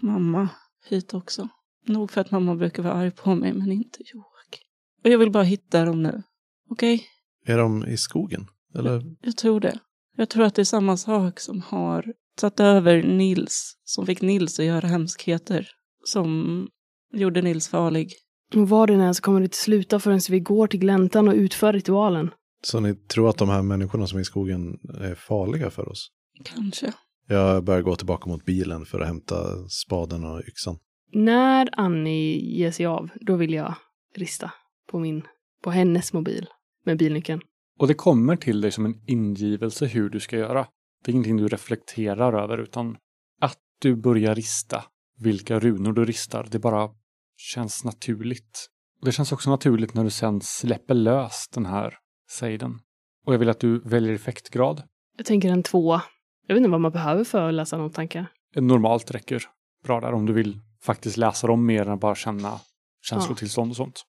mamma 0.00 0.48
hit 0.88 1.14
också. 1.14 1.48
Nog 1.86 2.10
för 2.10 2.20
att 2.20 2.30
mamma 2.30 2.54
brukar 2.56 2.82
vara 2.82 2.94
arg 2.94 3.10
på 3.10 3.34
mig, 3.34 3.52
men 3.52 3.72
inte 3.72 3.98
Joakim. 3.98 4.66
Och 5.04 5.10
jag 5.10 5.18
vill 5.18 5.30
bara 5.30 5.44
hitta 5.44 5.84
dem 5.84 6.02
nu. 6.02 6.22
Okej? 6.70 7.06
Är 7.46 7.58
de 7.58 7.86
i 7.86 7.96
skogen? 7.96 8.46
Eller? 8.74 9.02
Jag 9.20 9.36
tror 9.36 9.60
det. 9.60 9.78
Jag 10.16 10.28
tror 10.28 10.44
att 10.44 10.54
det 10.54 10.62
är 10.62 10.64
samma 10.64 10.96
sak 10.96 11.40
som 11.40 11.62
har 11.62 12.12
tagit 12.36 12.60
över 12.60 13.02
Nils, 13.02 13.76
som 13.84 14.06
fick 14.06 14.22
Nils 14.22 14.58
att 14.58 14.66
göra 14.66 14.88
hemskheter, 14.88 15.68
som 16.04 16.68
gjorde 17.12 17.42
Nils 17.42 17.68
farlig. 17.68 18.12
Och 18.54 18.68
var 18.68 18.86
det 18.86 18.94
än 18.94 19.14
så 19.14 19.22
kommer 19.22 19.40
det 19.40 19.44
inte 19.44 19.56
sluta 19.56 20.00
förrän 20.00 20.20
vi 20.30 20.40
går 20.40 20.66
till 20.66 20.80
gläntan 20.80 21.28
och 21.28 21.34
utför 21.34 21.72
ritualen. 21.72 22.30
Så 22.64 22.80
ni 22.80 22.94
tror 22.94 23.28
att 23.28 23.38
de 23.38 23.48
här 23.48 23.62
människorna 23.62 24.06
som 24.06 24.18
är 24.18 24.22
i 24.22 24.24
skogen 24.24 24.78
är 25.00 25.14
farliga 25.14 25.70
för 25.70 25.88
oss? 25.88 26.10
Kanske. 26.44 26.92
Jag 27.28 27.64
börjar 27.64 27.82
gå 27.82 27.96
tillbaka 27.96 28.30
mot 28.30 28.44
bilen 28.44 28.84
för 28.84 29.00
att 29.00 29.06
hämta 29.06 29.68
spaden 29.68 30.24
och 30.24 30.42
yxan. 30.48 30.78
När 31.12 31.68
Annie 31.72 32.56
ger 32.58 32.70
sig 32.70 32.86
av, 32.86 33.08
då 33.20 33.36
vill 33.36 33.52
jag 33.52 33.74
rista 34.16 34.52
på 34.90 34.98
min, 34.98 35.22
på 35.62 35.70
hennes 35.70 36.12
mobil 36.12 36.46
med 36.84 36.98
bilnyckeln. 36.98 37.40
Och 37.82 37.88
det 37.88 37.94
kommer 37.94 38.36
till 38.36 38.60
dig 38.60 38.72
som 38.72 38.86
en 38.86 39.00
ingivelse 39.06 39.86
hur 39.86 40.10
du 40.10 40.20
ska 40.20 40.36
göra. 40.36 40.66
Det 41.04 41.10
är 41.10 41.12
ingenting 41.12 41.36
du 41.36 41.48
reflekterar 41.48 42.42
över 42.42 42.58
utan 42.58 42.96
att 43.40 43.58
du 43.80 43.96
börjar 43.96 44.34
rista 44.34 44.84
vilka 45.18 45.58
runor 45.58 45.92
du 45.92 46.04
ristar. 46.04 46.48
Det 46.50 46.58
bara 46.58 46.90
känns 47.36 47.84
naturligt. 47.84 48.68
Och 49.00 49.06
det 49.06 49.12
känns 49.12 49.32
också 49.32 49.50
naturligt 49.50 49.94
när 49.94 50.04
du 50.04 50.10
sen 50.10 50.40
släpper 50.40 50.94
lös 50.94 51.48
den 51.54 51.66
här 51.66 51.94
sejden. 52.30 52.78
Och 53.26 53.34
jag 53.34 53.38
vill 53.38 53.48
att 53.48 53.60
du 53.60 53.78
väljer 53.78 54.14
effektgrad. 54.14 54.82
Jag 55.16 55.26
tänker 55.26 55.52
en 55.52 55.62
tvåa. 55.62 56.02
Jag 56.46 56.54
vet 56.54 56.60
inte 56.60 56.70
vad 56.70 56.80
man 56.80 56.92
behöver 56.92 57.24
för 57.24 57.48
att 57.48 57.54
läsa 57.54 57.76
någon 57.76 57.92
tankar. 57.92 58.26
Normalt 58.56 59.10
räcker 59.10 59.42
bra 59.84 60.00
där 60.00 60.12
om 60.12 60.26
du 60.26 60.32
vill 60.32 60.60
faktiskt 60.82 61.16
läsa 61.16 61.46
dem 61.46 61.66
mer 61.66 61.88
än 61.88 61.98
bara 61.98 62.14
känna 62.14 62.60
känslotillstånd 63.02 63.70
och 63.70 63.76
sånt. 63.76 64.02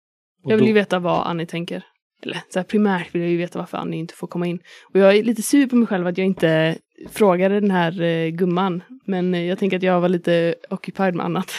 Och 0.44 0.52
Jag 0.52 0.58
vill 0.58 0.68
ju 0.68 0.74
veta 0.74 1.00
vad 1.00 1.28
Annie 1.28 1.46
tänker. 1.46 1.86
Eller 2.24 2.42
så 2.50 2.60
här, 2.60 2.64
primärt 2.64 3.16
vill 3.16 3.22
jag 3.22 3.32
ju 3.32 3.38
veta 3.38 3.60
varför 3.60 3.78
Annie 3.78 3.98
inte 3.98 4.14
får 4.14 4.28
komma 4.28 4.48
in. 4.48 4.60
Och 4.94 5.00
jag 5.00 5.18
är 5.18 5.24
lite 5.24 5.42
sur 5.42 5.68
på 5.68 5.76
mig 5.76 5.88
själv 5.88 6.08
att 6.08 6.18
jag 6.18 6.28
inte 6.28 6.78
frågade 7.10 7.60
den 7.60 7.72
här 7.72 8.02
eh, 8.02 8.30
gumman. 8.30 8.84
Men 9.06 9.34
eh, 9.34 9.44
jag 9.44 9.60
tänker 9.60 9.78
att 9.78 9.84
jag 9.84 10.02
var 10.02 10.10
lite 10.10 10.56
occupied 10.70 11.16
med 11.16 11.26
annat. 11.26 11.52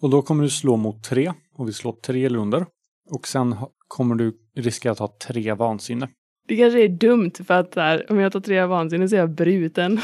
Och 0.00 0.10
då 0.10 0.22
kommer 0.22 0.42
du 0.44 0.50
slå 0.50 0.76
mot 0.76 1.04
tre 1.04 1.32
och 1.54 1.68
vi 1.68 1.72
slår 1.72 1.92
tre 1.92 2.24
eller 2.24 2.38
under. 2.38 2.66
Och 3.10 3.28
sen 3.28 3.56
kommer 3.88 4.14
du 4.14 4.36
riskera 4.56 4.92
att 4.92 4.98
ha 4.98 5.16
tre 5.26 5.54
vansinne. 5.54 6.08
Det 6.48 6.56
kanske 6.56 6.84
är 6.84 6.88
dumt 6.88 7.32
för 7.44 7.54
att 7.54 7.74
här, 7.74 8.06
om 8.12 8.18
jag 8.18 8.32
tar 8.32 8.40
tre 8.40 8.64
vansinne 8.64 9.08
så 9.08 9.16
är 9.16 9.20
jag 9.20 9.34
bruten. 9.34 10.00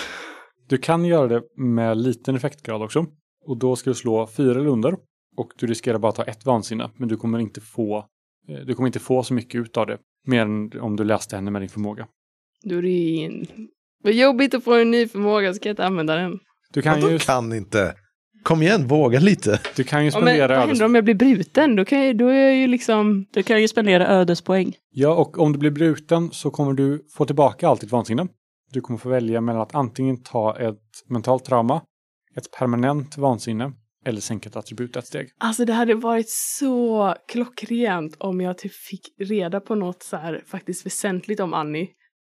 Du 0.69 0.79
kan 0.79 1.05
göra 1.05 1.29
det 1.29 1.43
med 1.57 1.97
liten 1.97 2.37
effektgrad 2.37 2.83
också. 2.83 3.07
Och 3.47 3.59
då 3.59 3.77
ska 3.77 3.91
du 3.91 3.95
slå 3.95 4.27
fyra 4.27 4.61
eller 4.61 4.71
under. 4.71 4.97
Och 5.37 5.53
du 5.59 5.67
riskerar 5.67 5.99
bara 5.99 6.09
att 6.09 6.15
ta 6.15 6.25
ett 6.25 6.47
vansinne. 6.47 6.91
Men 6.97 7.09
du 7.09 7.17
kommer 7.17 7.39
inte 7.39 7.61
få, 7.61 8.07
du 8.47 8.75
kommer 8.75 8.87
inte 8.87 8.99
få 8.99 9.23
så 9.23 9.35
mycket 9.35 9.61
ut 9.61 9.77
av 9.77 9.87
det. 9.87 9.99
Mer 10.27 10.41
än 10.41 10.81
om 10.81 10.97
du 10.97 11.05
läste 11.05 11.37
henne 11.37 11.51
med 11.51 11.63
din 11.63 11.69
förmåga. 11.69 12.07
Då 12.65 12.79
är 12.79 12.83
det 12.83 12.89
ju. 12.89 13.47
Vad 14.03 14.13
jobbigt 14.13 14.55
att 14.55 14.65
få 14.65 14.75
en 14.75 14.91
ny 14.91 15.09
förmåga, 15.09 15.55
ska 15.55 15.69
jag 15.69 15.73
inte 15.73 15.87
använda 15.87 16.17
den? 16.17 16.39
Du 16.73 16.83
kan 16.83 17.01
Vadå 17.01 17.13
ju, 17.13 17.19
kan 17.19 17.53
inte? 17.53 17.95
Kom 18.43 18.63
igen, 18.63 18.87
våga 18.87 19.21
lite. 19.21 19.61
du 19.77 19.85
kan 19.85 20.05
ju 20.05 20.11
Ja, 20.11 20.19
men 20.19 20.25
vad 20.25 20.35
spendera 20.35 20.67
händer 20.67 20.85
om 20.85 20.95
jag 20.95 21.05
blir 21.05 21.15
bruten? 21.15 21.77
Då, 21.77 21.85
kan 21.85 22.07
jag, 22.07 22.17
då 22.19 22.29
är 22.29 22.35
jag 22.35 22.57
ju 22.57 22.67
liksom... 22.67 23.27
Du 23.31 23.43
kan 23.43 23.61
ju 23.61 23.69
spendera 23.69 24.07
ödespoäng. 24.07 24.75
Ja, 24.91 25.15
och 25.15 25.39
om 25.39 25.53
du 25.53 25.59
blir 25.59 25.71
bruten 25.71 26.31
så 26.31 26.51
kommer 26.51 26.73
du 26.73 27.07
få 27.17 27.27
tillbaka 27.27 27.69
allt 27.69 27.81
ditt 27.81 27.93
vansinne. 27.93 28.27
Du 28.73 28.81
kommer 28.81 28.99
få 28.99 29.09
välja 29.09 29.41
mellan 29.41 29.63
att 29.63 29.75
antingen 29.75 30.23
ta 30.23 30.57
ett 30.59 30.81
mentalt 31.09 31.45
trauma, 31.45 31.83
ett 32.37 32.51
permanent 32.59 33.19
vansinne 33.19 33.73
eller 34.05 34.21
sänka 34.21 34.49
ett 34.49 34.57
attribut 34.57 34.97
ett 34.97 35.07
steg. 35.07 35.29
Alltså 35.39 35.65
det 35.65 35.73
hade 35.73 35.95
varit 35.95 36.31
så 36.31 37.15
klockrent 37.29 38.17
om 38.19 38.41
jag 38.41 38.59
typ 38.59 38.75
fick 38.75 39.01
reda 39.19 39.61
på 39.61 39.75
något 39.75 40.03
så 40.03 40.17
här 40.17 40.43
faktiskt 40.47 40.87
väsentligt 40.87 41.41
om 41.41 41.55
Annie. 41.55 41.89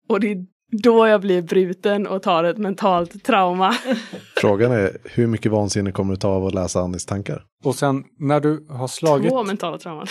Och 0.09 0.21
det 0.21 0.31
är 0.33 0.47
då 0.83 1.07
jag 1.07 1.21
blir 1.21 1.43
bruten 1.43 2.07
och 2.07 2.23
tar 2.23 2.45
ett 2.45 2.59
mentalt 2.59 3.25
trauma. 3.25 3.75
Frågan 4.37 4.73
är 4.73 4.97
hur 5.05 5.27
mycket 5.27 5.53
vansinne 5.53 5.93
kommer 5.93 6.15
du 6.15 6.21
ta 6.21 6.29
av 6.29 6.47
att 6.47 6.55
läsa 6.55 6.81
Annis 6.81 7.07
tankar? 7.07 7.45
Och 7.65 7.75
sen 7.75 8.05
när 8.19 8.41
du 8.41 8.67
har 8.71 8.89
slagit, 8.89 9.31
Två 9.31 9.45
mentala 9.45 9.79
trauman. 9.79 10.07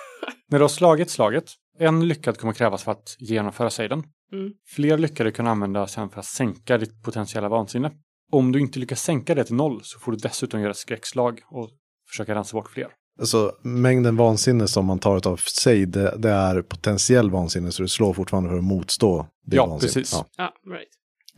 när 0.50 0.58
du 0.58 0.62
har 0.62 0.68
slagit 0.68 1.10
slaget, 1.10 1.44
en 1.78 2.08
lyckad 2.08 2.38
kommer 2.38 2.52
krävas 2.52 2.84
för 2.84 2.92
att 2.92 3.16
genomföra 3.18 3.70
sejden. 3.70 4.02
Mm. 4.32 4.52
Fler 4.66 4.98
lyckade 4.98 5.32
kan 5.32 5.46
använda 5.46 5.86
sen 5.86 6.10
för 6.10 6.20
att 6.20 6.26
sänka 6.26 6.78
ditt 6.78 7.02
potentiella 7.02 7.48
vansinne. 7.48 7.90
Om 8.34 8.52
du 8.52 8.60
inte 8.60 8.78
lyckas 8.78 9.02
sänka 9.02 9.34
det 9.34 9.44
till 9.44 9.54
noll 9.54 9.80
så 9.82 9.98
får 9.98 10.12
du 10.12 10.18
dessutom 10.18 10.60
göra 10.60 10.74
skräckslag 10.74 11.40
och 11.50 11.70
försöka 12.08 12.34
rensa 12.34 12.56
bort 12.56 12.70
fler. 12.70 12.88
Alltså 13.20 13.52
mängden 13.62 14.16
vansinne 14.16 14.68
som 14.68 14.86
man 14.86 14.98
tar 14.98 15.28
av 15.28 15.36
sig, 15.36 15.86
det, 15.86 16.14
det 16.18 16.30
är 16.30 16.62
potentiell 16.62 17.30
vansinne 17.30 17.72
så 17.72 17.82
du 17.82 17.88
slår 17.88 18.12
fortfarande 18.12 18.50
för 18.50 18.58
att 18.58 18.64
motstå 18.64 19.26
det 19.46 19.56
Ja, 19.56 19.66
vansinnet. 19.66 19.94
precis. 19.94 20.12
Ja. 20.12 20.26
Ja, 20.36 20.72
right. 20.74 20.88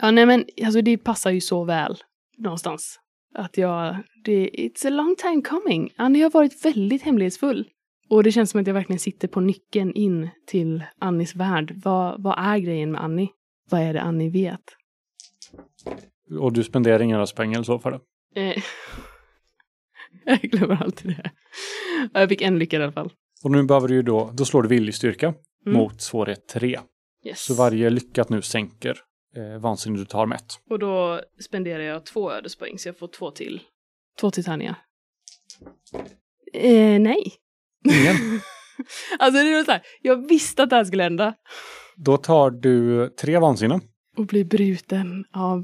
Ja, 0.01 0.11
nej 0.11 0.25
men 0.25 0.45
alltså 0.65 0.81
det 0.81 0.97
passar 0.97 1.31
ju 1.31 1.41
så 1.41 1.63
väl 1.63 1.97
någonstans. 2.37 2.99
Att 3.35 3.57
jag, 3.57 3.95
det, 4.25 4.49
it's 4.49 4.87
a 4.87 4.89
long 4.89 5.15
time 5.15 5.41
coming. 5.41 5.93
Annie 5.97 6.21
har 6.23 6.29
varit 6.29 6.65
väldigt 6.65 7.01
hemlighetsfull. 7.01 7.67
Och 8.09 8.23
det 8.23 8.31
känns 8.31 8.49
som 8.51 8.61
att 8.61 8.67
jag 8.67 8.73
verkligen 8.73 8.99
sitter 8.99 9.27
på 9.27 9.39
nyckeln 9.39 9.93
in 9.93 10.29
till 10.47 10.83
Annis 10.99 11.35
värld. 11.35 11.81
Vad, 11.83 12.23
vad 12.23 12.39
är 12.39 12.57
grejen 12.57 12.91
med 12.91 13.03
Annie? 13.03 13.29
Vad 13.69 13.81
är 13.81 13.93
det 13.93 14.01
Annie 14.01 14.29
vet? 14.29 14.61
Och 16.39 16.53
du 16.53 16.63
spenderar 16.63 17.01
inga 17.01 17.15
eller 17.15 17.63
så 17.63 17.79
för 17.79 17.91
det. 17.91 17.99
Eh, 18.41 18.63
jag 20.25 20.39
glömmer 20.41 20.83
alltid 20.83 21.11
det. 21.11 21.31
Ja, 22.13 22.19
Jag 22.19 22.29
fick 22.29 22.41
en 22.41 22.59
lycka 22.59 22.79
i 22.79 22.83
alla 22.83 22.91
fall. 22.91 23.13
Och 23.43 23.51
nu 23.51 23.63
behöver 23.63 23.87
du 23.87 23.93
ju 23.95 24.01
då, 24.01 24.31
då 24.33 24.45
slår 24.45 24.63
du 24.63 24.69
viljestyrka 24.69 25.33
Mm. 25.65 25.79
mot 25.79 26.01
svårighet 26.01 26.47
3. 26.47 26.79
Yes. 27.25 27.41
Så 27.45 27.53
varje 27.53 27.89
lyckat 27.89 28.29
nu 28.29 28.41
sänker 28.41 28.97
eh, 29.35 29.59
vansinne 29.61 29.97
du 29.97 30.05
tar 30.05 30.25
med 30.25 30.35
ett. 30.35 30.53
Och 30.69 30.79
då 30.79 31.21
spenderar 31.39 31.83
jag 31.83 32.05
två 32.05 32.31
ödespoäng 32.31 32.79
så 32.79 32.87
jag 32.89 32.97
får 32.97 33.07
två 33.07 33.31
till. 33.31 33.61
Två 34.19 34.31
till 34.31 34.43
tärningar. 34.43 34.75
Eh, 36.53 36.99
nej. 36.99 37.33
Ingen. 37.85 38.15
alltså 39.19 39.43
det 39.43 39.53
var 39.55 39.63
så 39.63 39.71
här, 39.71 39.81
jag 40.01 40.27
visste 40.29 40.63
att 40.63 40.69
det 40.69 40.75
här 40.75 40.85
skulle 40.85 41.03
hända. 41.03 41.33
Då 41.95 42.17
tar 42.17 42.51
du 42.51 43.07
tre 43.09 43.37
vansinne. 43.39 43.79
Och 44.17 44.25
blir 44.25 44.45
bruten 44.45 45.25
av 45.33 45.63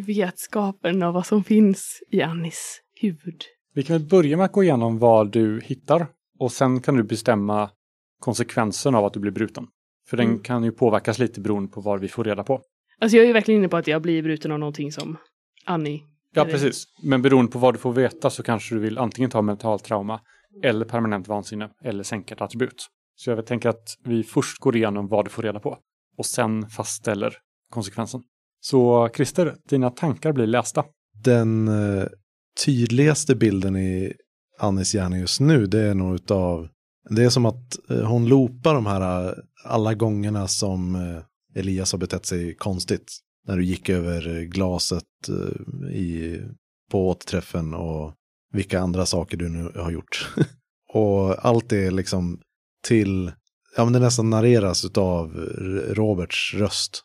vetskapen 0.00 1.02
av 1.02 1.14
vad 1.14 1.26
som 1.26 1.44
finns 1.44 2.02
i 2.10 2.22
Annis 2.22 2.80
huvud. 3.00 3.42
Vi 3.74 3.82
kan 3.82 3.98
väl 3.98 4.08
börja 4.08 4.36
med 4.36 4.44
att 4.46 4.52
gå 4.52 4.62
igenom 4.62 4.98
vad 4.98 5.32
du 5.32 5.60
hittar. 5.64 6.06
Och 6.38 6.52
sen 6.52 6.80
kan 6.80 6.96
du 6.96 7.02
bestämma 7.02 7.70
konsekvensen 8.20 8.94
av 8.94 9.04
att 9.04 9.12
du 9.12 9.20
blir 9.20 9.32
bruten. 9.32 9.66
För 10.08 10.16
den 10.16 10.26
Mm. 10.26 10.42
kan 10.42 10.64
ju 10.64 10.72
påverkas 10.72 11.18
lite 11.18 11.40
beroende 11.40 11.70
på 11.72 11.80
vad 11.80 12.00
vi 12.00 12.08
får 12.08 12.24
reda 12.24 12.44
på. 12.44 12.62
Alltså 13.00 13.16
jag 13.16 13.22
är 13.22 13.26
ju 13.26 13.32
verkligen 13.32 13.60
inne 13.60 13.68
på 13.68 13.76
att 13.76 13.86
jag 13.86 14.02
blir 14.02 14.22
bruten 14.22 14.52
av 14.52 14.58
någonting 14.58 14.92
som 14.92 15.16
Annie. 15.64 16.02
Ja, 16.34 16.44
precis. 16.44 16.84
Men 17.02 17.22
beroende 17.22 17.52
på 17.52 17.58
vad 17.58 17.74
du 17.74 17.78
får 17.78 17.92
veta 17.92 18.30
så 18.30 18.42
kanske 18.42 18.74
du 18.74 18.80
vill 18.80 18.98
antingen 18.98 19.30
ta 19.30 19.42
mentalt 19.42 19.84
trauma 19.84 20.20
eller 20.62 20.84
permanent 20.84 21.28
vansinne 21.28 21.70
eller 21.84 22.02
sänka 22.02 22.34
ett 22.34 22.40
attribut. 22.40 22.86
Så 23.14 23.30
jag 23.30 23.46
tänker 23.46 23.68
att 23.68 23.88
vi 24.04 24.22
först 24.22 24.58
går 24.58 24.76
igenom 24.76 25.08
vad 25.08 25.24
du 25.26 25.30
får 25.30 25.42
reda 25.42 25.60
på 25.60 25.78
och 26.16 26.26
sen 26.26 26.68
fastställer 26.68 27.34
konsekvensen. 27.70 28.22
Så 28.60 29.08
Christer, 29.14 29.54
dina 29.68 29.90
tankar 29.90 30.32
blir 30.32 30.46
lästa. 30.46 30.84
Den 31.24 31.68
eh, 31.68 32.06
tydligaste 32.64 33.34
bilden 33.34 33.76
i 33.76 34.12
Annis 34.58 34.94
hjärna 34.94 35.18
just 35.18 35.40
nu, 35.40 35.66
det 35.66 35.80
är 35.80 35.94
nog 35.94 36.14
utav 36.14 36.68
Det 37.10 37.24
är 37.24 37.28
som 37.28 37.46
att 37.46 37.90
eh, 37.90 38.02
hon 38.02 38.28
loopar 38.28 38.74
de 38.74 38.86
här 38.86 39.28
eh, 39.28 39.34
alla 39.64 39.94
gångerna 39.94 40.48
som 40.48 40.94
eh, 40.94 41.22
Elias 41.60 41.92
har 41.92 41.98
betett 41.98 42.26
sig 42.26 42.54
konstigt. 42.54 43.18
När 43.46 43.56
du 43.56 43.64
gick 43.64 43.88
över 43.88 44.42
glaset 44.44 45.04
eh, 45.28 45.90
i, 45.96 46.42
på 46.90 47.08
återträffen 47.08 47.74
och 47.74 48.14
vilka 48.52 48.80
andra 48.80 49.06
saker 49.06 49.36
du 49.36 49.48
nu 49.48 49.72
har 49.74 49.90
gjort. 49.90 50.34
och 50.92 51.46
allt 51.46 51.72
är 51.72 51.90
liksom 51.90 52.40
till, 52.84 53.32
ja 53.76 53.84
men 53.84 53.92
det 53.92 53.98
nästan 53.98 54.30
narreras 54.30 54.84
utav 54.84 55.36
Roberts 55.88 56.54
röst. 56.54 57.04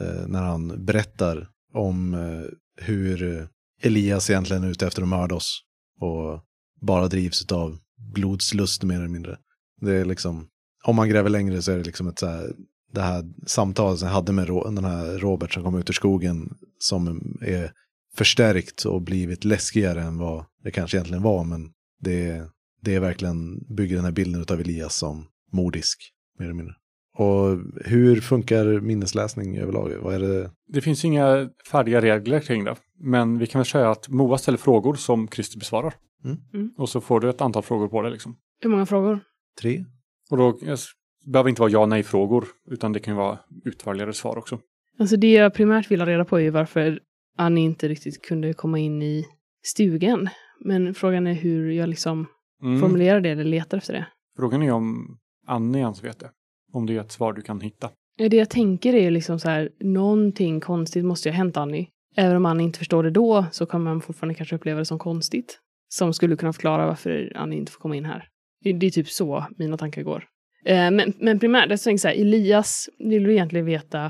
Eh, 0.00 0.26
när 0.26 0.42
han 0.42 0.84
berättar 0.84 1.48
om 1.72 2.14
eh, 2.14 2.84
hur 2.84 3.48
Elias 3.82 4.30
egentligen 4.30 4.64
är 4.64 4.68
ute 4.70 4.86
efter 4.86 5.02
att 5.02 5.08
mörda 5.08 5.34
oss. 5.34 5.60
Och 6.00 6.40
bara 6.80 7.08
drivs 7.08 7.52
av 7.52 7.78
blodslust 8.14 8.82
mer 8.82 8.96
eller 8.96 9.08
mindre. 9.08 9.38
Det 9.80 9.94
är 9.94 10.04
liksom, 10.04 10.48
om 10.84 10.96
man 10.96 11.08
gräver 11.08 11.30
längre 11.30 11.62
så 11.62 11.72
är 11.72 11.76
det 11.76 11.84
liksom 11.84 12.08
ett 12.08 12.18
så 12.18 12.26
här, 12.26 12.52
det 12.92 13.00
här 13.00 13.24
samtalet 13.46 13.98
som 13.98 14.08
jag 14.08 14.14
hade 14.14 14.32
med 14.32 14.46
den 14.46 14.84
här 14.84 15.18
Robert 15.18 15.52
som 15.52 15.62
kom 15.62 15.78
ut 15.78 15.90
ur 15.90 15.94
skogen 15.94 16.56
som 16.78 17.22
är 17.40 17.72
förstärkt 18.16 18.84
och 18.84 19.02
blivit 19.02 19.44
läskigare 19.44 20.02
än 20.02 20.18
vad 20.18 20.44
det 20.62 20.70
kanske 20.70 20.96
egentligen 20.96 21.22
var. 21.22 21.44
Men 21.44 21.72
det, 22.00 22.48
det 22.82 22.94
är 22.94 23.00
verkligen, 23.00 23.74
bygger 23.76 23.96
den 23.96 24.04
här 24.04 24.12
bilden 24.12 24.44
av 24.50 24.60
Elias 24.60 24.96
som 24.96 25.26
mordisk, 25.52 25.98
mer 26.38 26.46
eller 26.46 26.54
mindre. 26.54 26.74
Och 27.16 27.58
hur 27.84 28.20
funkar 28.20 28.80
minnesläsning 28.80 29.58
överlag? 29.58 29.90
Vad 30.02 30.14
är 30.14 30.18
det? 30.18 30.50
Det 30.68 30.80
finns 30.80 31.04
inga 31.04 31.48
färdiga 31.70 32.00
regler 32.00 32.40
kring 32.40 32.64
det. 32.64 32.76
Men 33.00 33.38
vi 33.38 33.46
kan 33.46 33.58
väl 33.58 33.66
säga 33.66 33.90
att 33.90 34.08
Moa 34.08 34.38
ställer 34.38 34.58
frågor 34.58 34.94
som 34.94 35.28
Christer 35.28 35.58
besvarar. 35.58 35.94
Mm. 36.24 36.36
Mm. 36.54 36.70
Och 36.78 36.88
så 36.88 37.00
får 37.00 37.20
du 37.20 37.28
ett 37.30 37.40
antal 37.40 37.62
frågor 37.62 37.88
på 37.88 38.02
det 38.02 38.10
liksom. 38.10 38.36
Hur 38.60 38.70
många 38.70 38.86
frågor? 38.86 39.20
Tre? 39.60 39.84
Och 40.30 40.36
då 40.36 40.48
eh, 40.48 40.76
det 41.24 41.30
behöver 41.32 41.50
inte 41.50 41.60
vara 41.62 41.70
ja 41.70 41.86
nej 41.86 42.02
frågor. 42.02 42.44
Utan 42.70 42.92
det 42.92 43.00
kan 43.00 43.14
ju 43.14 43.18
vara 43.18 43.38
utvalgade 43.64 44.12
svar 44.12 44.38
också. 44.38 44.58
Alltså 44.98 45.16
det 45.16 45.32
jag 45.32 45.54
primärt 45.54 45.90
vill 45.90 46.00
ha 46.00 46.06
reda 46.08 46.24
på 46.24 46.40
är 46.40 46.50
varför 46.50 47.00
Annie 47.38 47.64
inte 47.64 47.88
riktigt 47.88 48.22
kunde 48.22 48.52
komma 48.52 48.78
in 48.78 49.02
i 49.02 49.24
stugan. 49.62 50.28
Men 50.64 50.94
frågan 50.94 51.26
är 51.26 51.34
hur 51.34 51.70
jag 51.70 51.88
liksom 51.88 52.26
Mm. 52.62 52.80
formulerar 52.80 53.20
det 53.20 53.30
eller 53.30 53.44
letar 53.44 53.78
efter 53.78 53.92
det. 53.92 54.06
Frågan 54.36 54.62
är 54.62 54.72
om 54.72 55.18
Annie 55.46 55.78
ens 55.78 56.04
vet 56.04 56.20
det. 56.20 56.30
Om 56.74 56.86
det 56.86 56.96
är 56.96 57.00
ett 57.00 57.12
svar 57.12 57.32
du 57.32 57.42
kan 57.42 57.60
hitta. 57.60 57.90
Det 58.18 58.36
jag 58.36 58.50
tänker 58.50 58.94
är 58.94 59.10
liksom 59.10 59.38
så 59.38 59.48
här, 59.48 59.70
någonting 59.80 60.60
konstigt 60.60 61.04
måste 61.04 61.28
ju 61.28 61.32
ha 61.32 61.36
hänt 61.36 61.56
Annie. 61.56 61.88
Även 62.16 62.36
om 62.36 62.46
Annie 62.46 62.64
inte 62.64 62.78
förstår 62.78 63.02
det 63.02 63.10
då 63.10 63.46
så 63.52 63.66
kommer 63.66 63.90
man 63.90 64.00
fortfarande 64.00 64.34
kanske 64.34 64.56
uppleva 64.56 64.78
det 64.78 64.84
som 64.84 64.98
konstigt. 64.98 65.60
Som 65.88 66.14
skulle 66.14 66.36
kunna 66.36 66.52
förklara 66.52 66.86
varför 66.86 67.32
Annie 67.36 67.56
inte 67.56 67.72
får 67.72 67.80
komma 67.80 67.96
in 67.96 68.04
här. 68.04 68.28
Det, 68.64 68.86
är 68.86 68.90
typ 68.90 69.08
så 69.08 69.46
mina 69.56 69.76
tankar 69.76 70.02
går. 70.02 70.24
Eh, 70.64 70.90
men, 70.90 71.12
men 71.20 71.38
primärt, 71.38 71.70
jag 71.70 71.80
tänker 71.80 72.00
så 72.00 72.08
här, 72.08 72.14
Elias 72.14 72.88
vill 72.98 73.24
du 73.24 73.32
egentligen 73.32 73.66
veta 73.66 74.04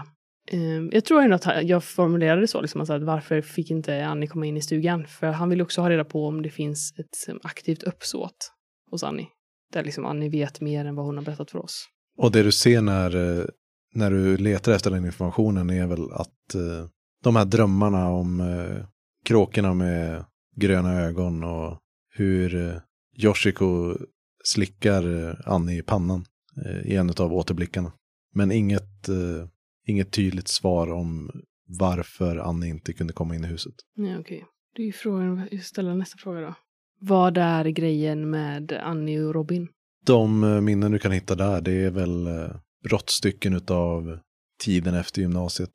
eh, 0.50 0.82
jag 0.92 1.04
tror 1.04 1.22
ändå 1.22 1.34
att 1.34 1.62
jag 1.62 1.84
formulerade 1.84 2.40
det 2.40 2.46
så, 2.46 2.60
liksom, 2.60 2.80
att 2.80 3.02
varför 3.02 3.40
fick 3.40 3.70
inte 3.70 4.06
Annie 4.06 4.26
komma 4.26 4.46
in 4.46 4.56
i 4.56 4.60
stugan? 4.60 5.06
För 5.06 5.26
han 5.26 5.50
vill 5.50 5.62
också 5.62 5.80
ha 5.80 5.90
reda 5.90 6.04
på 6.04 6.26
om 6.26 6.42
det 6.42 6.50
finns 6.50 6.94
ett 6.98 7.36
aktivt 7.42 7.82
uppsåt 7.82 8.52
hos 8.90 9.04
Annie. 9.04 9.28
Där 9.72 9.84
liksom 9.84 10.06
Annie 10.06 10.28
vet 10.28 10.60
mer 10.60 10.84
än 10.84 10.94
vad 10.94 11.06
hon 11.06 11.16
har 11.16 11.24
berättat 11.24 11.50
för 11.50 11.58
oss. 11.58 11.88
Och 12.16 12.32
det 12.32 12.42
du 12.42 12.52
ser 12.52 12.82
när, 12.82 13.38
eh, 13.40 13.44
när 13.94 14.10
du 14.10 14.36
letar 14.36 14.72
efter 14.72 14.90
den 14.90 15.06
informationen 15.06 15.70
är 15.70 15.86
väl 15.86 16.12
att 16.12 16.54
eh, 16.54 16.88
de 17.22 17.36
här 17.36 17.44
drömmarna 17.44 18.08
om 18.08 18.40
eh, 18.40 18.86
kråkorna 19.24 19.74
med 19.74 20.24
gröna 20.56 21.00
ögon 21.00 21.44
och 21.44 21.78
hur 22.14 22.68
eh, 22.68 22.76
Yoshiko 23.24 23.96
slickar 24.44 25.28
eh, 25.28 25.34
Annie 25.44 25.78
i 25.78 25.82
pannan 25.82 26.24
eh, 26.66 26.92
i 26.92 26.96
en 26.96 27.10
av 27.10 27.34
återblickarna. 27.34 27.92
Men 28.34 28.52
inget, 28.52 29.08
inget 29.86 30.12
tydligt 30.12 30.48
svar 30.48 30.92
om 30.92 31.30
varför 31.78 32.36
Annie 32.36 32.68
inte 32.68 32.92
kunde 32.92 33.12
komma 33.12 33.34
in 33.34 33.44
i 33.44 33.46
huset. 33.46 33.74
Nej, 33.96 34.18
okej. 34.18 34.44
Det 34.76 34.82
är 34.82 34.86
ju 34.86 34.92
frågan, 34.92 35.48
jag 35.50 35.64
ställer 35.64 35.94
nästa 35.94 36.18
fråga 36.18 36.40
då. 36.40 36.54
Vad 37.00 37.38
är 37.38 37.64
grejen 37.64 38.30
med 38.30 38.72
Annie 38.72 39.20
och 39.20 39.34
Robin? 39.34 39.68
De 40.06 40.44
eh, 40.44 40.60
minnen 40.60 40.92
du 40.92 40.98
kan 40.98 41.12
hitta 41.12 41.34
där, 41.34 41.60
det 41.60 41.72
är 41.72 41.90
väl 41.90 42.26
eh, 42.26 42.56
brottstycken 42.88 43.60
av 43.68 44.18
tiden 44.60 44.94
efter 44.94 45.20
gymnasiet. 45.22 45.74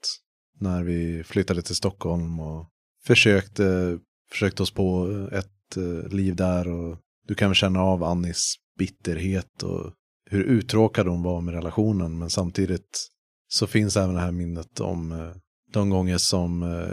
När 0.59 0.84
vi 0.84 1.23
flyttade 1.23 1.61
till 1.61 1.75
Stockholm 1.75 2.39
och 2.39 2.69
försökte, 3.05 3.99
försökte 4.32 4.63
oss 4.63 4.71
på 4.71 5.11
eh, 5.11 5.39
ett 5.39 5.55
liv 6.11 6.36
där. 6.36 6.67
Och 6.67 6.97
du 7.27 7.36
kan 7.36 7.49
väl 7.49 7.55
känna 7.55 7.82
av 7.82 8.03
Annis 8.03 8.55
bitterhet 8.77 9.63
och 9.63 9.93
hur 10.30 10.43
uttråkad 10.43 11.07
hon 11.07 11.23
var 11.23 11.41
med 11.41 11.53
relationen. 11.53 12.17
Men 12.17 12.30
samtidigt 12.30 13.09
så 13.47 13.67
finns 13.67 13.97
även 13.97 14.15
det 14.15 14.21
här 14.21 14.32
minnet 14.32 14.80
om 14.80 15.34
de 15.73 15.89
gånger 15.89 16.17
som 16.17 16.84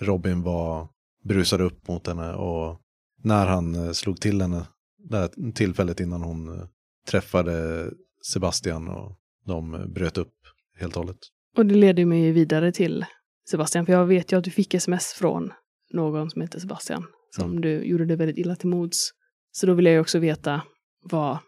Robin 0.00 0.42
var 0.42 0.88
brusade 1.24 1.64
upp 1.64 1.88
mot 1.88 2.06
henne 2.06 2.34
och 2.34 2.80
när 3.22 3.46
han 3.46 3.94
slog 3.94 4.20
till 4.20 4.40
henne. 4.40 4.66
Det 5.10 5.16
här 5.16 5.52
tillfället 5.52 6.00
innan 6.00 6.22
hon 6.22 6.68
träffade 7.06 7.86
Sebastian 8.32 8.88
och 8.88 9.16
de 9.46 9.92
bröt 9.94 10.18
upp 10.18 10.34
helt 10.78 10.96
och 10.96 11.02
hållet. 11.02 11.18
Och 11.56 11.66
det 11.66 11.74
leder 11.74 12.04
mig 12.04 12.32
vidare 12.32 12.72
till 12.72 13.04
Sebastian, 13.50 13.86
för 13.86 13.92
jag 13.92 14.06
vet 14.06 14.32
ju 14.32 14.38
att 14.38 14.44
du 14.44 14.50
fick 14.50 14.74
sms 14.74 15.12
från 15.12 15.52
någon 15.92 16.30
som 16.30 16.42
heter 16.42 16.60
Sebastian, 16.60 17.04
som 17.36 17.50
Mm. 17.50 17.60
du 17.60 17.84
gjorde 17.84 18.04
det 18.04 18.16
väldigt 18.16 18.38
illa 18.38 18.56
till 18.56 18.68
mods. 18.68 19.10
Så 19.52 19.66
då 19.66 19.74
vill 19.74 19.84
jag 19.84 19.92
ju 19.94 20.00
också 20.00 20.18
veta 20.18 20.62
vad, 21.02 21.38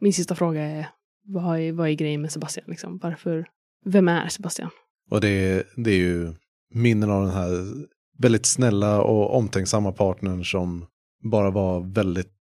min 0.00 0.12
sista 0.12 0.34
fråga 0.34 0.60
är, 0.62 0.88
vad 1.24 1.60
är, 1.60 1.72
vad 1.72 1.88
är 1.88 1.92
grejen 1.92 2.22
med 2.22 2.32
Sebastian 2.32 2.64
liksom? 2.68 2.98
Varför, 3.02 3.46
vem 3.84 4.08
är 4.08 4.28
Sebastian? 4.28 4.70
Och 5.10 5.20
det, 5.20 5.66
det 5.76 5.90
är 5.90 5.96
ju 5.98 6.34
minnen 6.74 7.10
av 7.10 7.22
den 7.22 7.32
här 7.32 7.50
väldigt 8.18 8.46
snälla 8.46 9.02
och 9.02 9.36
omtänksamma 9.36 9.92
partnern 9.92 10.44
som 10.44 10.86
bara 11.30 11.50
var 11.50 11.94
väldigt 11.94 12.34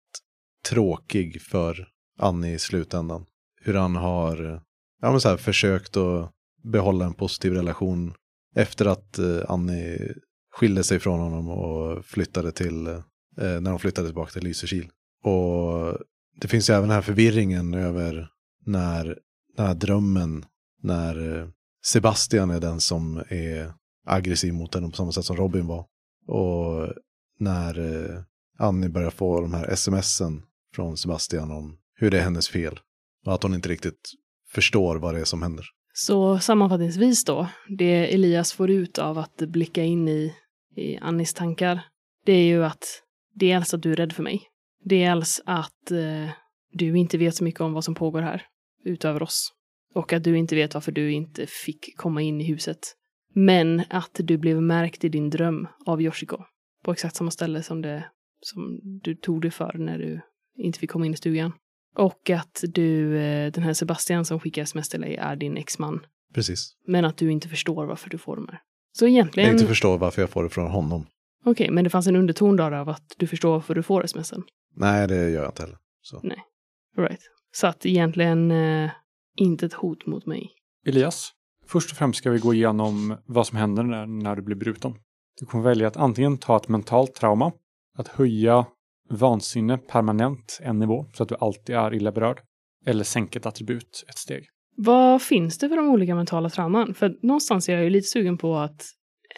tråkig 0.69 1.41
för 1.41 1.87
Annie 2.17 2.53
i 2.53 2.59
slutändan. 2.59 3.25
Hur 3.61 3.73
han 3.73 3.95
har 3.95 4.53
eh, 4.53 4.59
ja, 5.01 5.11
men 5.11 5.21
så 5.21 5.29
här, 5.29 5.37
försökt 5.37 5.97
att 5.97 6.31
behålla 6.63 7.05
en 7.05 7.13
positiv 7.13 7.53
relation 7.53 8.13
efter 8.55 8.85
att 8.85 9.19
eh, 9.19 9.39
Annie 9.47 10.13
skilde 10.51 10.83
sig 10.83 10.99
från 10.99 11.19
honom 11.19 11.49
och 11.49 12.05
flyttade 12.05 12.51
till, 12.51 12.87
eh, 12.87 12.93
eh, 13.37 13.61
när 13.61 13.69
de 13.69 13.79
flyttade 13.79 14.07
tillbaka 14.07 14.31
till 14.31 14.43
Lysekil. 14.43 14.89
Och 15.23 15.97
det 16.41 16.47
finns 16.47 16.69
ju 16.69 16.73
även 16.73 16.89
den 16.89 16.95
här 16.95 17.01
förvirringen 17.01 17.73
över 17.73 18.29
när 18.65 19.19
den 19.55 19.65
här 19.65 19.73
drömmen, 19.73 20.45
när 20.81 21.39
eh, 21.39 21.47
Sebastian 21.85 22.49
är 22.51 22.59
den 22.59 22.81
som 22.81 23.23
är 23.29 23.73
aggressiv 24.05 24.53
mot 24.53 24.75
henne 24.75 24.89
på 24.89 24.95
samma 24.95 25.11
sätt 25.11 25.25
som 25.25 25.37
Robin 25.37 25.67
var. 25.67 25.85
Och 26.27 26.93
när 27.39 27.79
eh, 27.79 28.21
Annie 28.57 28.89
börjar 28.89 29.09
få 29.09 29.41
de 29.41 29.53
här 29.53 29.75
smsen 29.75 30.43
från 30.75 30.97
Sebastian 30.97 31.51
om 31.51 31.77
hur 31.95 32.11
det 32.11 32.17
är 32.17 32.23
hennes 32.23 32.49
fel. 32.49 32.79
Och 33.25 33.33
att 33.33 33.43
hon 33.43 33.53
inte 33.53 33.69
riktigt 33.69 34.11
förstår 34.51 34.95
vad 34.95 35.13
det 35.13 35.21
är 35.21 35.25
som 35.25 35.41
händer. 35.41 35.65
Så 35.93 36.39
sammanfattningsvis 36.39 37.25
då, 37.25 37.47
det 37.77 38.13
Elias 38.13 38.53
får 38.53 38.69
ut 38.69 38.97
av 38.97 39.17
att 39.17 39.37
blicka 39.37 39.83
in 39.83 40.07
i, 40.07 40.33
i 40.75 40.97
Annis 40.97 41.33
tankar, 41.33 41.81
det 42.25 42.33
är 42.33 42.45
ju 42.45 42.65
att 42.65 42.83
dels 43.33 43.61
alltså 43.61 43.75
att 43.75 43.83
du 43.83 43.91
är 43.91 43.95
rädd 43.95 44.13
för 44.13 44.23
mig. 44.23 44.41
Dels 44.83 45.19
alltså 45.19 45.41
att 45.45 45.91
eh, 45.91 46.29
du 46.71 46.97
inte 46.97 47.17
vet 47.17 47.35
så 47.35 47.43
mycket 47.43 47.61
om 47.61 47.73
vad 47.73 47.83
som 47.83 47.95
pågår 47.95 48.21
här, 48.21 48.45
utöver 48.83 49.23
oss. 49.23 49.51
Och 49.93 50.13
att 50.13 50.23
du 50.23 50.37
inte 50.37 50.55
vet 50.55 50.73
varför 50.73 50.91
du 50.91 51.11
inte 51.11 51.45
fick 51.47 51.97
komma 51.97 52.21
in 52.21 52.41
i 52.41 52.43
huset. 52.43 52.79
Men 53.33 53.83
att 53.89 54.11
du 54.13 54.37
blev 54.37 54.61
märkt 54.61 55.03
i 55.03 55.09
din 55.09 55.29
dröm 55.29 55.67
av 55.85 56.01
Yoshiko. 56.01 56.37
På 56.83 56.91
exakt 56.91 57.15
samma 57.15 57.31
ställe 57.31 57.63
som, 57.63 57.81
det, 57.81 58.09
som 58.41 58.79
du 59.03 59.15
tog 59.15 59.41
dig 59.41 59.51
för 59.51 59.73
när 59.73 59.97
du 59.97 60.21
inte 60.57 60.79
fick 60.79 60.91
komma 60.91 61.05
in 61.05 61.13
i 61.13 61.17
stugan. 61.17 61.51
Och 61.95 62.29
att 62.29 62.63
du, 62.67 63.17
eh, 63.17 63.51
den 63.51 63.63
här 63.63 63.73
Sebastian 63.73 64.25
som 64.25 64.39
skickar 64.39 64.61
sms 64.61 64.89
till 64.89 65.01
dig 65.01 65.15
är 65.15 65.35
din 65.35 65.57
exman. 65.57 66.05
Precis. 66.33 66.75
Men 66.87 67.05
att 67.05 67.17
du 67.17 67.31
inte 67.31 67.49
förstår 67.49 67.85
varför 67.85 68.09
du 68.09 68.17
får 68.17 68.35
de 68.35 68.47
här. 68.47 68.59
Så 68.91 69.05
Jag 69.05 69.11
egentligen, 69.11 69.49
inte 69.49 69.63
okej, 69.63 69.67
förstår 69.67 69.97
varför 69.97 70.21
jag 70.21 70.29
får 70.29 70.43
det 70.43 70.49
från 70.49 70.71
honom. 70.71 71.05
men 71.69 71.83
det 71.83 71.89
fanns 71.89 72.07
en 72.07 72.15
underton 72.15 72.55
där 72.55 72.71
av 72.71 72.89
att 72.89 73.13
du 73.17 73.27
förstår 73.27 73.51
varför 73.51 73.75
du 73.75 73.83
får 73.83 74.05
smsen. 74.05 74.43
Nej, 74.75 75.07
det 75.07 75.15
gör 75.15 75.41
jag 75.41 75.49
inte 75.49 75.61
heller. 75.61 75.77
Så. 76.01 76.21
Right. 76.97 77.19
Så 77.55 77.67
att 77.67 77.85
egentligen 77.85 78.51
eh, 78.51 78.91
inte 79.35 79.65
ett 79.65 79.73
hot 79.73 80.05
mot 80.05 80.25
mig. 80.25 80.51
Elias, 80.87 81.31
först 81.67 81.91
och 81.91 81.97
främst 81.97 82.19
ska 82.19 82.31
vi 82.31 82.39
gå 82.39 82.53
igenom 82.53 83.17
vad 83.25 83.47
som 83.47 83.57
händer 83.57 83.83
när, 83.83 84.05
när 84.05 84.35
du 84.35 84.41
blir 84.41 84.55
bruten. 84.55 84.93
Du 85.39 85.45
kommer 85.45 85.63
välja 85.63 85.87
att 85.87 85.97
antingen 85.97 86.37
ta 86.37 86.57
ett 86.57 86.67
mentalt 86.67 87.15
trauma, 87.15 87.51
att 87.97 88.07
höja 88.07 88.65
vansinne 89.15 89.77
permanent 89.77 90.59
en 90.61 90.79
nivå 90.79 91.05
så 91.13 91.23
att 91.23 91.29
du 91.29 91.35
alltid 91.39 91.75
är 91.75 91.93
illa 91.93 92.11
berörd, 92.11 92.41
eller 92.85 93.03
sänka 93.03 93.39
ett 93.39 93.45
attribut 93.45 94.05
ett 94.09 94.17
steg. 94.17 94.45
Vad 94.77 95.21
finns 95.21 95.57
det 95.57 95.69
för 95.69 95.75
de 95.75 95.89
olika 95.89 96.15
mentala 96.15 96.49
trauman? 96.49 96.93
För 96.93 97.17
någonstans 97.21 97.69
är 97.69 97.73
jag 97.73 97.83
ju 97.83 97.89
lite 97.89 98.07
sugen 98.07 98.37
på 98.37 98.55
att 98.55 98.85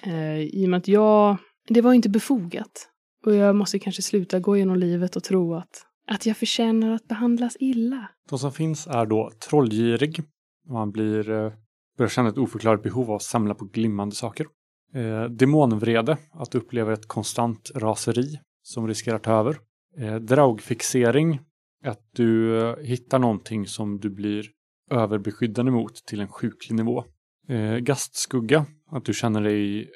eh, 0.04 0.40
i 0.40 0.66
och 0.66 0.70
med 0.70 0.78
att 0.78 0.88
jag, 0.88 1.38
det 1.68 1.82
var 1.82 1.94
inte 1.94 2.10
befogat. 2.10 2.90
Och 3.26 3.36
jag 3.36 3.56
måste 3.56 3.80
kanske 3.80 4.02
sluta 4.02 4.40
gå 4.40 4.58
genom 4.58 4.76
livet 4.76 5.16
och 5.16 5.24
tro 5.24 5.54
att 5.56 5.84
Att 6.12 6.26
jag 6.26 6.38
förtjänar 6.38 6.92
att 6.92 7.08
behandlas 7.08 7.58
illa. 7.60 8.10
De 8.30 8.40
som 8.40 8.52
finns 8.52 8.88
är 8.88 9.06
då 9.06 9.32
trollgirig. 9.50 10.24
Han 10.70 10.92
blir, 10.92 11.30
eh, 11.30 11.52
börjar 11.98 12.10
känna 12.10 12.30
ett 12.30 12.38
oförklarligt 12.38 12.84
behov 12.84 13.10
av 13.10 13.16
att 13.16 13.22
samla 13.22 13.56
på 13.56 13.66
glimmande 13.66 14.16
saker. 14.16 14.48
Eh, 14.94 15.24
demonvrede, 15.24 16.18
att 16.32 16.52
du 16.52 16.58
upplever 16.58 16.94
ett 16.94 17.08
konstant 17.08 17.72
raseri 17.76 18.40
som 18.64 18.88
riskerar 18.88 19.16
att 19.16 19.24
ta 19.24 19.32
över. 19.32 19.58
Eh, 19.98 20.16
draugfixering, 20.16 21.40
att 21.84 22.10
du 22.14 22.62
eh, 22.62 22.76
hittar 22.78 23.20
någonting 23.20 23.68
som 23.68 24.00
du 24.00 24.10
blir 24.10 24.46
överbeskyddande 24.92 25.72
mot 25.72 25.96
till 26.06 26.22
en 26.22 26.28
sjuklig 26.28 26.76
nivå. 26.76 27.04
Eh, 27.48 27.78
gastskugga, 27.78 28.66
att 28.92 29.06
du 29.06 29.14
känner 29.14 29.42
dig 29.42 29.90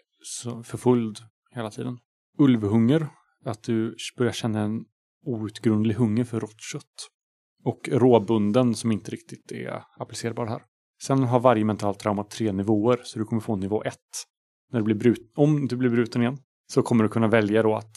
förföljd 0.63 1.17
hela 1.55 1.71
tiden. 1.71 1.97
Ulvhunger, 2.37 3.07
att 3.45 3.63
du 3.63 3.95
börjar 4.17 4.31
känna 4.31 4.61
en 4.61 4.85
outgrundlig 5.25 5.95
hunger 5.95 6.23
för 6.23 6.39
rått 6.39 6.61
kött. 6.61 7.09
Och 7.63 7.89
råbunden 7.91 8.75
som 8.75 8.91
inte 8.91 9.11
riktigt 9.11 9.51
är 9.51 9.83
applicerbar 9.99 10.45
här. 10.45 10.61
Sen 11.03 11.23
har 11.23 11.39
varje 11.39 11.65
mentalt 11.65 11.99
trauma 11.99 12.23
tre 12.23 12.51
nivåer, 12.51 12.99
så 13.03 13.19
du 13.19 13.25
kommer 13.25 13.41
få 13.41 13.55
nivå 13.55 13.83
ett. 13.83 14.25
När 14.71 14.79
du 14.79 14.83
blir 14.83 14.95
brut 14.95 15.33
om 15.35 15.67
du 15.67 15.77
blir 15.77 15.89
bruten 15.89 16.21
igen 16.21 16.37
så 16.67 16.81
kommer 16.81 17.03
du 17.03 17.09
kunna 17.09 17.27
välja 17.27 17.63
då 17.63 17.75
att, 17.75 17.95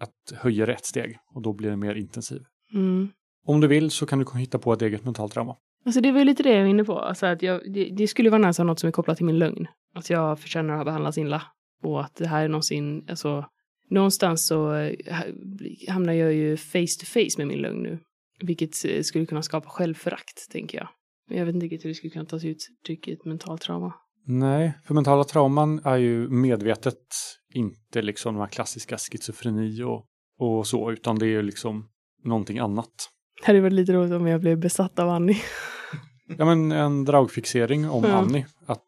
att 0.00 0.38
höja 0.38 0.66
ett 0.66 0.84
steg 0.84 1.18
och 1.34 1.42
då 1.42 1.52
blir 1.52 1.70
det 1.70 1.76
mer 1.76 1.94
intensiv. 1.94 2.42
Mm. 2.74 3.08
Om 3.46 3.60
du 3.60 3.66
vill 3.66 3.90
så 3.90 4.06
kan 4.06 4.18
du 4.18 4.38
hitta 4.38 4.58
på 4.58 4.72
ett 4.72 4.82
eget 4.82 5.04
mentalt 5.04 5.32
trauma. 5.32 5.56
Alltså 5.84 6.00
det 6.00 6.12
var 6.12 6.24
lite 6.24 6.42
det 6.42 6.52
jag 6.52 6.60
var 6.60 6.68
inne 6.68 6.84
på. 6.84 6.98
Alltså 6.98 7.26
att 7.26 7.42
jag, 7.42 7.72
det, 7.72 7.90
det 7.96 8.06
skulle 8.06 8.30
vara 8.30 8.52
ha 8.52 8.64
något 8.64 8.80
som 8.80 8.88
är 8.88 8.92
kopplat 8.92 9.16
till 9.16 9.26
min 9.26 9.38
lögn. 9.38 9.66
Att 9.94 10.10
jag 10.10 10.40
förtjänar 10.40 10.74
att 10.74 10.80
ha 10.80 10.84
behandlats 10.84 11.18
illa. 11.18 11.42
Och 11.82 12.00
att 12.00 12.16
det 12.16 12.26
här 12.26 12.44
är 12.44 12.48
någonsin, 12.48 13.04
alltså 13.08 13.44
någonstans 13.90 14.46
så 14.46 14.74
eh, 14.74 14.94
hamnar 15.88 16.12
jag 16.12 16.34
ju 16.34 16.56
face 16.56 17.00
to 17.00 17.06
face 17.06 17.38
med 17.38 17.46
min 17.46 17.58
lögn 17.58 17.82
nu. 17.82 17.98
Vilket 18.40 18.84
eh, 18.84 19.02
skulle 19.02 19.26
kunna 19.26 19.42
skapa 19.42 19.68
självförakt, 19.68 20.50
tänker 20.50 20.78
jag. 20.78 20.88
Men 21.28 21.38
jag 21.38 21.46
vet 21.46 21.54
inte 21.54 21.64
riktigt 21.64 21.84
hur 21.84 21.88
det 21.88 21.94
skulle 21.94 22.10
kunna 22.10 22.24
ta 22.24 22.40
sig 22.40 22.50
uttryck 22.50 23.08
i 23.08 23.12
ett 23.12 23.24
mentalt 23.24 23.62
trauma. 23.62 23.94
Nej, 24.28 24.78
för 24.84 24.94
mentala 24.94 25.24
trauman 25.24 25.80
är 25.84 25.96
ju 25.96 26.28
medvetet 26.28 27.06
inte 27.56 28.02
liksom 28.02 28.34
de 28.34 28.40
här 28.40 28.48
klassiska 28.48 28.98
schizofreni 28.98 29.82
och, 29.82 30.06
och 30.38 30.66
så, 30.66 30.90
utan 30.90 31.18
det 31.18 31.26
är 31.26 31.30
ju 31.30 31.42
liksom 31.42 31.88
någonting 32.24 32.58
annat. 32.58 32.90
Det 33.40 33.46
hade 33.46 33.60
varit 33.60 33.72
lite 33.72 33.92
roligt 33.92 34.12
om 34.12 34.26
jag 34.26 34.40
blev 34.40 34.58
besatt 34.58 34.98
av 34.98 35.08
Annie. 35.08 35.42
Ja, 36.38 36.44
men 36.44 36.72
en 36.72 37.04
draugfixering 37.04 37.90
om 37.90 38.04
Ja. 38.04 38.12
Annie. 38.12 38.46
Att, 38.66 38.82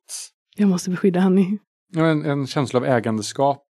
Jag 0.56 0.68
måste 0.68 0.90
beskydda 0.90 1.20
Annie. 1.20 1.58
ja, 1.92 2.06
en, 2.06 2.24
en 2.24 2.46
känsla 2.46 2.78
av 2.78 2.84
ägandeskap 2.86 3.64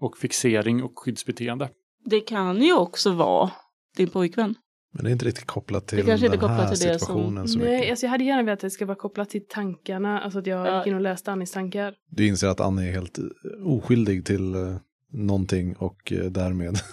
och 0.00 0.18
fixering 0.18 0.82
och 0.82 0.92
skyddsbeteende. 0.98 1.70
Det 2.04 2.20
kan 2.20 2.62
ju 2.62 2.76
också 2.76 3.12
vara 3.12 3.50
din 3.96 4.10
pojkvän. 4.10 4.54
Men 4.96 5.04
det 5.04 5.10
är 5.10 5.12
inte 5.12 5.24
riktigt 5.24 5.46
kopplat 5.46 5.86
till 5.86 5.98
Det 5.98 6.04
kanske 6.04 6.26
inte 6.26 6.36
är 6.36 6.40
den 6.40 6.50
här 6.50 6.56
kopplat 6.58 6.76
till 6.80 6.88
det 6.88 6.98
som- 6.98 7.06
situationen 7.06 7.48
så 7.48 7.58
Nej, 7.58 7.76
mycket. 7.76 7.90
alltså 7.90 8.06
jag 8.06 8.10
hade 8.10 8.24
gärna 8.24 8.42
velat 8.42 8.56
att 8.56 8.60
det 8.60 8.70
ska 8.70 8.86
vara 8.86 8.96
kopplat 8.96 9.30
till 9.30 9.46
tankarna. 9.48 10.20
Alltså 10.20 10.38
att 10.38 10.46
jag 10.46 10.66
Ja. 10.66 10.78
gick 10.78 10.86
in 10.86 10.94
och 10.94 11.00
läste 11.00 11.32
Annies 11.32 11.50
tankar. 11.52 11.94
Du 12.10 12.26
inser 12.26 12.48
att 12.48 12.60
Annie 12.60 12.88
är 12.88 12.92
helt 12.92 13.18
eh, 13.18 13.24
oskyldig 13.64 14.24
till 14.26 14.54
eh, 14.54 14.76
någonting 15.12 15.76
och 15.76 16.12
eh, 16.12 16.24
därmed. 16.24 16.76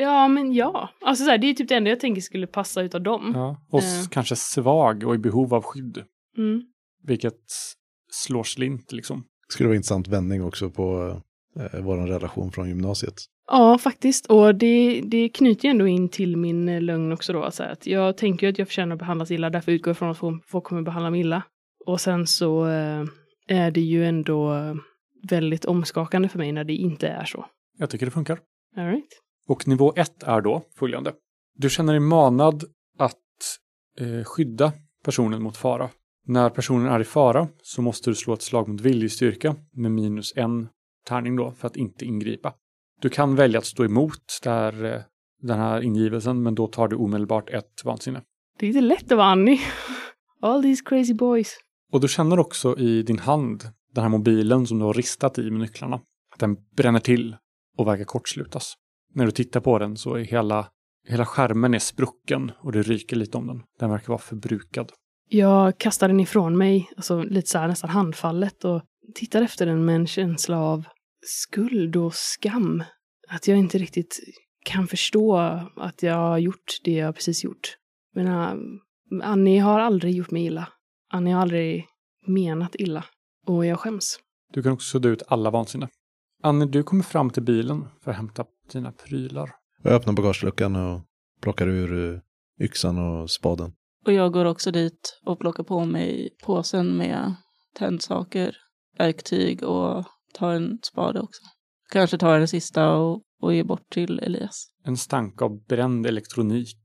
Ja, 0.00 0.28
men 0.28 0.52
ja. 0.52 0.90
Alltså 1.00 1.24
så 1.24 1.30
här, 1.30 1.38
det 1.38 1.46
är 1.46 1.54
typ 1.54 1.68
det 1.68 1.74
enda 1.74 1.90
jag 1.90 2.00
tänker 2.00 2.20
skulle 2.22 2.46
passa 2.46 2.82
utav 2.82 3.02
dem. 3.02 3.32
Ja. 3.34 3.56
Och 3.70 3.82
Eh. 3.82 4.08
kanske 4.10 4.36
svag 4.36 5.04
och 5.04 5.14
i 5.14 5.18
behov 5.18 5.54
av 5.54 5.62
skydd. 5.62 6.02
Mm. 6.36 6.62
Vilket 7.02 7.34
slår 8.12 8.42
slint 8.42 8.92
liksom. 8.92 9.24
skulle 9.48 9.66
vara 9.66 9.74
en 9.74 9.78
intressant 9.78 10.08
vändning 10.08 10.42
också 10.44 10.70
på 10.70 11.16
eh, 11.60 11.80
vår 11.80 11.96
relation 11.96 12.52
från 12.52 12.68
gymnasiet. 12.68 13.14
Ja, 13.48 13.78
faktiskt. 13.78 14.26
Och 14.26 14.54
det, 14.54 15.00
det 15.04 15.28
knyter 15.28 15.64
ju 15.64 15.70
ändå 15.70 15.86
in 15.86 16.08
till 16.08 16.36
min 16.36 16.68
eh, 16.68 16.80
lögn 16.80 17.12
också 17.12 17.32
då. 17.32 17.50
Så 17.50 17.62
att 17.62 17.86
jag 17.86 18.16
tänker 18.16 18.46
ju 18.46 18.50
att 18.52 18.58
jag 18.58 18.68
förtjänar 18.68 18.92
att 18.94 18.98
behandlas 18.98 19.30
illa, 19.30 19.50
därför 19.50 19.72
utgår 19.72 19.90
jag 19.90 19.98
från 19.98 20.10
att 20.10 20.42
folk- 20.46 20.64
kommer 20.64 20.82
behandla 20.82 21.10
mig 21.10 21.20
illa. 21.20 21.42
Och 21.86 22.00
sen 22.00 22.26
så 22.26 22.66
eh, 22.66 23.04
är 23.48 23.70
det 23.70 23.80
ju 23.80 24.04
ändå 24.04 24.54
väldigt 25.30 25.64
omskakande 25.64 26.28
för 26.28 26.38
mig 26.38 26.52
när 26.52 26.64
det 26.64 26.74
inte 26.74 27.08
är 27.08 27.24
så. 27.24 27.46
Jag 27.78 27.90
tycker 27.90 28.06
det 28.06 28.12
funkar. 28.12 28.38
All 28.76 28.86
right. 28.86 29.08
Och 29.48 29.68
nivå 29.68 29.92
ett 29.96 30.22
är 30.22 30.40
då 30.40 30.62
följande. 30.78 31.12
Du 31.54 31.70
känner 31.70 31.92
dig 31.92 32.00
manad 32.00 32.64
att 32.98 33.14
eh, 34.00 34.24
skydda 34.24 34.72
personen 35.04 35.42
mot 35.42 35.56
fara. 35.56 35.90
När 36.26 36.50
personen 36.50 36.86
är 36.92 37.00
i 37.00 37.04
fara 37.04 37.48
så 37.62 37.82
måste 37.82 38.10
du 38.10 38.14
slå 38.14 38.34
ett 38.34 38.42
slag 38.42 38.68
mot 38.68 38.80
viljestyrka 38.80 39.56
med 39.72 39.90
minus 39.90 40.32
en 40.36 40.68
tärning 41.06 41.36
då 41.36 41.50
för 41.50 41.66
att 41.66 41.76
inte 41.76 42.04
ingripa. 42.04 42.54
Du 43.00 43.08
kan 43.08 43.36
välja 43.36 43.58
att 43.58 43.66
stå 43.66 43.84
emot 43.84 44.38
där, 44.42 44.84
eh, 44.84 45.00
den 45.42 45.58
här 45.58 45.80
ingivelsen 45.82 46.42
men 46.42 46.54
då 46.54 46.66
tar 46.66 46.88
du 46.88 46.96
omedelbart 46.96 47.50
ett 47.50 47.84
vansinne. 47.84 48.22
Det 48.58 48.66
är 48.66 48.68
inte 48.68 48.80
lätt 48.80 49.12
att 49.12 49.18
vara 49.18 49.26
Annie. 49.26 49.60
All 50.42 50.62
these 50.62 50.82
crazy 50.84 51.14
boys. 51.14 51.56
Och 51.92 52.00
du 52.00 52.08
känner 52.08 52.38
också 52.38 52.78
i 52.78 53.02
din 53.02 53.18
hand 53.18 53.64
den 53.94 54.02
här 54.02 54.08
mobilen 54.08 54.66
som 54.66 54.78
du 54.78 54.84
har 54.84 54.94
ristat 54.94 55.38
i 55.38 55.50
med 55.50 55.60
nycklarna. 55.60 55.96
Att 56.32 56.40
den 56.40 56.56
bränner 56.76 57.00
till 57.00 57.36
och 57.76 57.86
verkar 57.86 58.04
kortslutas. 58.04 58.74
När 59.14 59.26
du 59.26 59.30
tittar 59.30 59.60
på 59.60 59.78
den 59.78 59.96
så 59.96 60.14
är 60.14 60.24
hela, 60.24 60.68
hela 61.08 61.26
skärmen 61.26 61.74
är 61.74 61.78
sprucken 61.78 62.52
och 62.60 62.72
det 62.72 62.82
ryker 62.82 63.16
lite 63.16 63.38
om 63.38 63.46
den. 63.46 63.62
Den 63.80 63.90
verkar 63.90 64.08
vara 64.08 64.18
förbrukad. 64.18 64.92
Jag 65.28 65.78
kastar 65.78 66.08
den 66.08 66.20
ifrån 66.20 66.58
mig, 66.58 66.90
alltså 66.96 67.22
lite 67.22 67.50
så 67.50 67.58
här 67.58 67.68
nästan 67.68 67.90
handfallet 67.90 68.64
och 68.64 68.82
tittar 69.14 69.42
efter 69.42 69.66
den 69.66 69.84
med 69.84 69.96
en 69.96 70.06
känsla 70.06 70.58
av 70.58 70.84
skuld 71.26 71.96
och 71.96 72.14
skam. 72.14 72.84
Att 73.28 73.48
jag 73.48 73.58
inte 73.58 73.78
riktigt 73.78 74.20
kan 74.64 74.86
förstå 74.86 75.36
att 75.76 76.02
jag 76.02 76.14
har 76.14 76.38
gjort 76.38 76.80
det 76.84 76.92
jag 76.92 77.14
precis 77.14 77.44
gjort. 77.44 77.76
Men 78.14 78.26
äh, 78.26 79.28
Annie 79.30 79.58
har 79.58 79.80
aldrig 79.80 80.14
gjort 80.14 80.30
mig 80.30 80.44
illa. 80.46 80.68
Annie 81.10 81.32
har 81.32 81.42
aldrig 81.42 81.86
menat 82.26 82.74
illa. 82.74 83.04
Och 83.46 83.66
jag 83.66 83.80
skäms. 83.80 84.18
Du 84.52 84.62
kan 84.62 84.72
också 84.72 84.90
sudda 84.90 85.08
ut 85.08 85.22
alla 85.26 85.50
vansinne. 85.50 85.88
Annie, 86.42 86.66
du 86.66 86.82
kommer 86.82 87.02
fram 87.02 87.30
till 87.30 87.42
bilen 87.42 87.88
för 88.04 88.10
att 88.10 88.16
hämta 88.16 88.44
dina 88.72 88.92
prylar. 88.92 89.50
Jag 89.82 89.92
öppnar 89.92 90.12
bagageluckan 90.12 90.76
och 90.76 91.00
plockar 91.40 91.68
ur 91.68 92.14
eh, 92.14 92.20
yxan 92.64 92.98
och 92.98 93.30
spaden. 93.30 93.72
Och 94.06 94.12
jag 94.12 94.32
går 94.32 94.44
också 94.44 94.70
dit 94.70 95.20
och 95.26 95.38
plockar 95.38 95.62
på 95.62 95.84
mig 95.84 96.36
påsen 96.42 96.96
med 96.96 97.34
tändsaker, 97.74 98.56
verktyg 98.98 99.62
och 99.62 100.04
tar 100.34 100.52
en 100.54 100.78
spade 100.82 101.20
också. 101.20 101.42
Kanske 101.90 102.18
tar 102.18 102.38
den 102.38 102.48
sista 102.48 102.92
och, 102.92 103.22
och 103.40 103.54
ger 103.54 103.64
bort 103.64 103.90
till 103.90 104.18
Elias. 104.18 104.70
En 104.84 104.96
stank 104.96 105.42
av 105.42 105.64
bränd 105.64 106.06
elektronik 106.06 106.76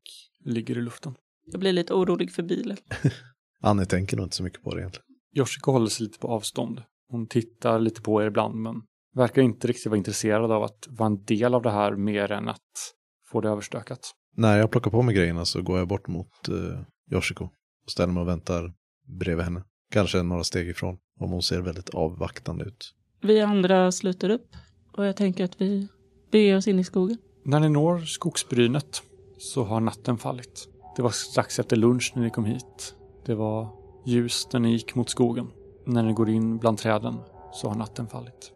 ligger 0.46 0.78
i 0.78 0.82
luften. 0.82 1.16
Jag 1.52 1.60
blir 1.60 1.74
lite 1.74 1.94
orolig 1.94 2.32
för 2.32 2.44
bilen. 2.44 2.78
Annie 3.62 3.86
tänker 3.86 4.18
nog 4.18 4.26
inte 4.26 4.36
så 4.36 4.44
mycket 4.44 4.64
på 4.64 4.76
det 4.76 4.82
egentligen. 4.82 5.06
Yoshiko 5.36 5.72
håller 5.72 5.88
sig 5.88 6.06
lite 6.06 6.20
på 6.20 6.28
avstånd. 6.28 6.84
Hon 7.10 7.28
tittar 7.28 7.80
lite 7.80 8.02
på 8.02 8.22
er 8.22 8.28
ibland 8.28 8.56
men 8.56 8.82
verkar 9.16 9.41
inte 9.41 9.68
riktigt 9.68 9.86
vara 9.86 9.98
intresserad 9.98 10.52
av 10.52 10.64
att 10.64 10.88
vara 10.89 11.08
en 11.08 11.24
del 11.24 11.54
av 11.54 11.62
det 11.62 11.72
här 11.72 11.96
mer 11.96 12.32
än 12.32 12.50
att 12.50 12.94
få 13.32 13.41
det 13.41 13.50
överstökat. 13.50 14.00
När 14.36 14.58
jag 14.58 14.72
plockar 14.72 14.91
på 14.91 15.02
mig 15.02 15.16
grejerna 15.16 15.46
så 15.46 15.62
går 15.62 15.78
jag 15.80 15.88
bort 15.88 16.08
mot 16.08 16.50
eh, 16.50 17.16
Yoshiko 17.16 17.44
och 17.86 17.91
ställer 17.91 18.14
mig 18.14 18.22
och 18.22 18.28
väntar 18.28 18.74
bredvid 19.20 19.46
henne. 19.46 19.64
Kanske 19.91 20.24
några 20.24 20.44
steg 20.44 20.70
ifrån, 20.70 20.98
om 21.20 21.32
hon 21.32 21.44
ser 21.44 21.62
väldigt 21.62 21.89
avvaktande 21.89 22.66
ut. 22.66 22.94
Vi 23.26 23.42
andra 23.42 23.92
sluter 23.92 24.30
upp 24.30 24.56
och 24.92 25.06
jag 25.06 25.16
tänker 25.16 25.44
att 25.44 25.62
vi 25.62 25.88
beger 26.32 26.58
oss 26.58 26.68
in 26.68 26.80
i 26.80 26.84
skogen. 26.84 27.18
När 27.44 27.60
ni 27.60 27.70
når 27.70 28.00
skogsbrynet 28.00 29.02
så 29.38 29.64
har 29.64 29.80
natten 29.80 30.18
fallit. 30.18 30.68
Det 30.96 31.02
var 31.02 31.10
strax 31.10 31.60
efter 31.60 31.76
lunch 31.76 32.12
när 32.16 32.24
ni 32.24 32.30
kom 32.30 32.46
hit. 32.46 32.96
Det 33.26 33.36
var 33.36 33.68
ljus 34.06 34.48
när 34.54 34.60
ni 34.60 34.72
gick 34.72 34.96
mot 34.96 35.10
skogen. 35.10 35.48
När 35.86 36.04
ni 36.04 36.14
går 36.14 36.30
in 36.30 36.58
bland 36.58 36.78
träden 36.78 37.18
så 37.54 37.68
har 37.68 37.76
natten 37.76 38.08
fallit. 38.08 38.52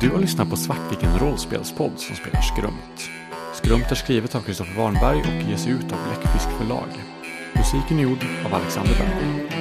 Du 0.00 0.10
har 0.10 0.20
lyssnat 0.20 0.50
på 0.50 0.56
Svartviken 0.56 1.18
rollspelspodd 1.18 1.98
som 1.98 2.16
spelar 2.16 2.40
Skrömt. 2.40 3.10
Skrömt 3.54 3.90
är 3.90 3.94
skrivet 3.94 4.34
av 4.34 4.40
Kristoffer 4.40 4.78
Warnberg 4.78 5.18
och 5.18 5.50
ges 5.50 5.66
ut 5.66 5.92
av 5.92 5.98
Bläckfisk 6.08 6.48
förlag. 6.58 6.88
Musiken 7.56 7.98
är 7.98 8.02
gjord 8.02 8.24
av 8.46 8.54
Alexander 8.54 8.94
Berg. 8.98 9.53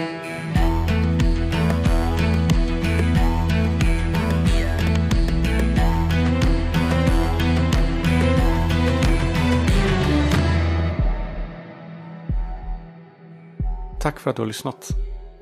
Tack 14.03 14.19
för 14.19 14.29
att 14.29 14.35
du 14.35 14.41
har 14.41 14.47
lyssnat. 14.47 14.87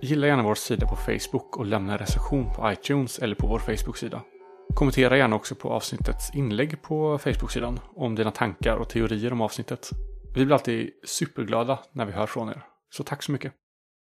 Gilla 0.02 0.28
gärna 0.28 0.44
vår 0.44 0.56
sida 0.56 0.88
på 0.88 0.96
Facebook 0.96 1.58
och 1.58 1.66
lämna 1.66 1.92
en 1.92 1.98
recension 1.98 2.54
på 2.56 2.72
iTunes 2.72 3.20
eller 3.20 3.36
på 3.36 3.48
vår 3.48 3.60
Facebook-sida. 3.60 4.22
Kommentera 4.76 5.18
gärna 5.18 5.36
också 5.36 5.56
på 5.56 5.70
avsnittets 5.70 6.36
inlägg 6.36 6.82
på 6.82 7.18
Facebook-sidan 7.18 7.80
om 7.96 8.16
dina 8.16 8.32
tankar 8.32 8.76
och 8.76 8.90
teorier 8.90 9.34
om 9.34 9.42
avsnittet. 9.42 9.90
Vi 10.36 10.46
blir 10.46 10.54
alltid 10.54 10.90
superglada 11.06 11.80
när 11.94 12.06
vi 12.06 12.12
hör 12.12 12.26
från 12.26 12.50
er. 12.50 12.62
Så 12.90 13.04
tack 13.04 13.24
så 13.24 13.32
mycket. 13.32 13.54